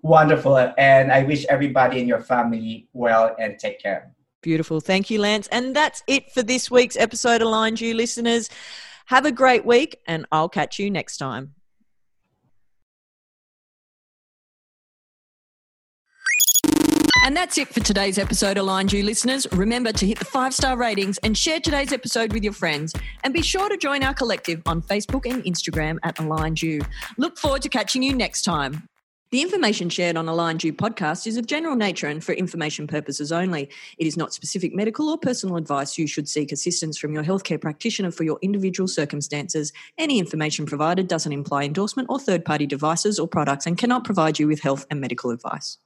Wonderful, 0.00 0.56
and 0.78 1.12
I 1.12 1.24
wish 1.24 1.44
everybody 1.46 2.00
in 2.00 2.08
your 2.08 2.20
family 2.20 2.88
well 2.94 3.34
and 3.38 3.58
take 3.58 3.82
care. 3.82 4.14
Beautiful. 4.42 4.80
Thank 4.80 5.10
you, 5.10 5.20
Lance. 5.20 5.48
And 5.48 5.74
that's 5.74 6.02
it 6.06 6.30
for 6.30 6.42
this 6.42 6.70
week's 6.70 6.96
episode, 6.96 7.42
of 7.42 7.48
Aligned 7.48 7.80
U 7.80 7.94
listeners. 7.94 8.48
Have 9.06 9.24
a 9.24 9.32
great 9.32 9.64
week, 9.64 10.00
and 10.06 10.26
I'll 10.30 10.48
catch 10.48 10.78
you 10.78 10.90
next 10.90 11.16
time. 11.16 11.54
And 17.24 17.36
that's 17.36 17.58
it 17.58 17.68
for 17.68 17.80
today's 17.80 18.16
episode, 18.16 18.56
of 18.56 18.62
Aligned 18.62 18.92
U 18.92 19.02
listeners. 19.02 19.46
Remember 19.52 19.92
to 19.92 20.06
hit 20.06 20.18
the 20.18 20.24
five 20.24 20.54
star 20.54 20.78
ratings 20.78 21.18
and 21.18 21.36
share 21.36 21.60
today's 21.60 21.92
episode 21.92 22.32
with 22.32 22.44
your 22.44 22.52
friends. 22.52 22.94
And 23.24 23.34
be 23.34 23.42
sure 23.42 23.68
to 23.68 23.76
join 23.76 24.02
our 24.02 24.14
collective 24.14 24.62
on 24.66 24.80
Facebook 24.80 25.30
and 25.30 25.42
Instagram 25.44 25.98
at 26.04 26.18
Aligned 26.20 26.62
U. 26.62 26.80
Look 27.16 27.36
forward 27.36 27.62
to 27.62 27.68
catching 27.68 28.02
you 28.02 28.14
next 28.14 28.42
time. 28.42 28.88
The 29.30 29.42
information 29.42 29.90
shared 29.90 30.16
on 30.16 30.26
Aligned 30.26 30.64
U 30.64 30.72
podcast 30.72 31.26
is 31.26 31.36
of 31.36 31.44
general 31.44 31.76
nature 31.76 32.06
and 32.06 32.24
for 32.24 32.32
information 32.32 32.86
purposes 32.86 33.30
only. 33.30 33.68
It 33.98 34.06
is 34.06 34.16
not 34.16 34.32
specific 34.32 34.74
medical 34.74 35.10
or 35.10 35.18
personal 35.18 35.56
advice. 35.56 35.98
You 35.98 36.06
should 36.06 36.26
seek 36.26 36.50
assistance 36.50 36.96
from 36.96 37.12
your 37.12 37.22
healthcare 37.22 37.60
practitioner 37.60 38.10
for 38.10 38.24
your 38.24 38.38
individual 38.40 38.88
circumstances. 38.88 39.70
Any 39.98 40.18
information 40.18 40.64
provided 40.64 41.08
doesn't 41.08 41.30
imply 41.30 41.64
endorsement 41.64 42.08
or 42.08 42.18
third 42.18 42.46
party 42.46 42.64
devices 42.64 43.18
or 43.18 43.28
products 43.28 43.66
and 43.66 43.76
cannot 43.76 44.04
provide 44.04 44.38
you 44.38 44.48
with 44.48 44.60
health 44.60 44.86
and 44.90 44.98
medical 44.98 45.30
advice. 45.30 45.76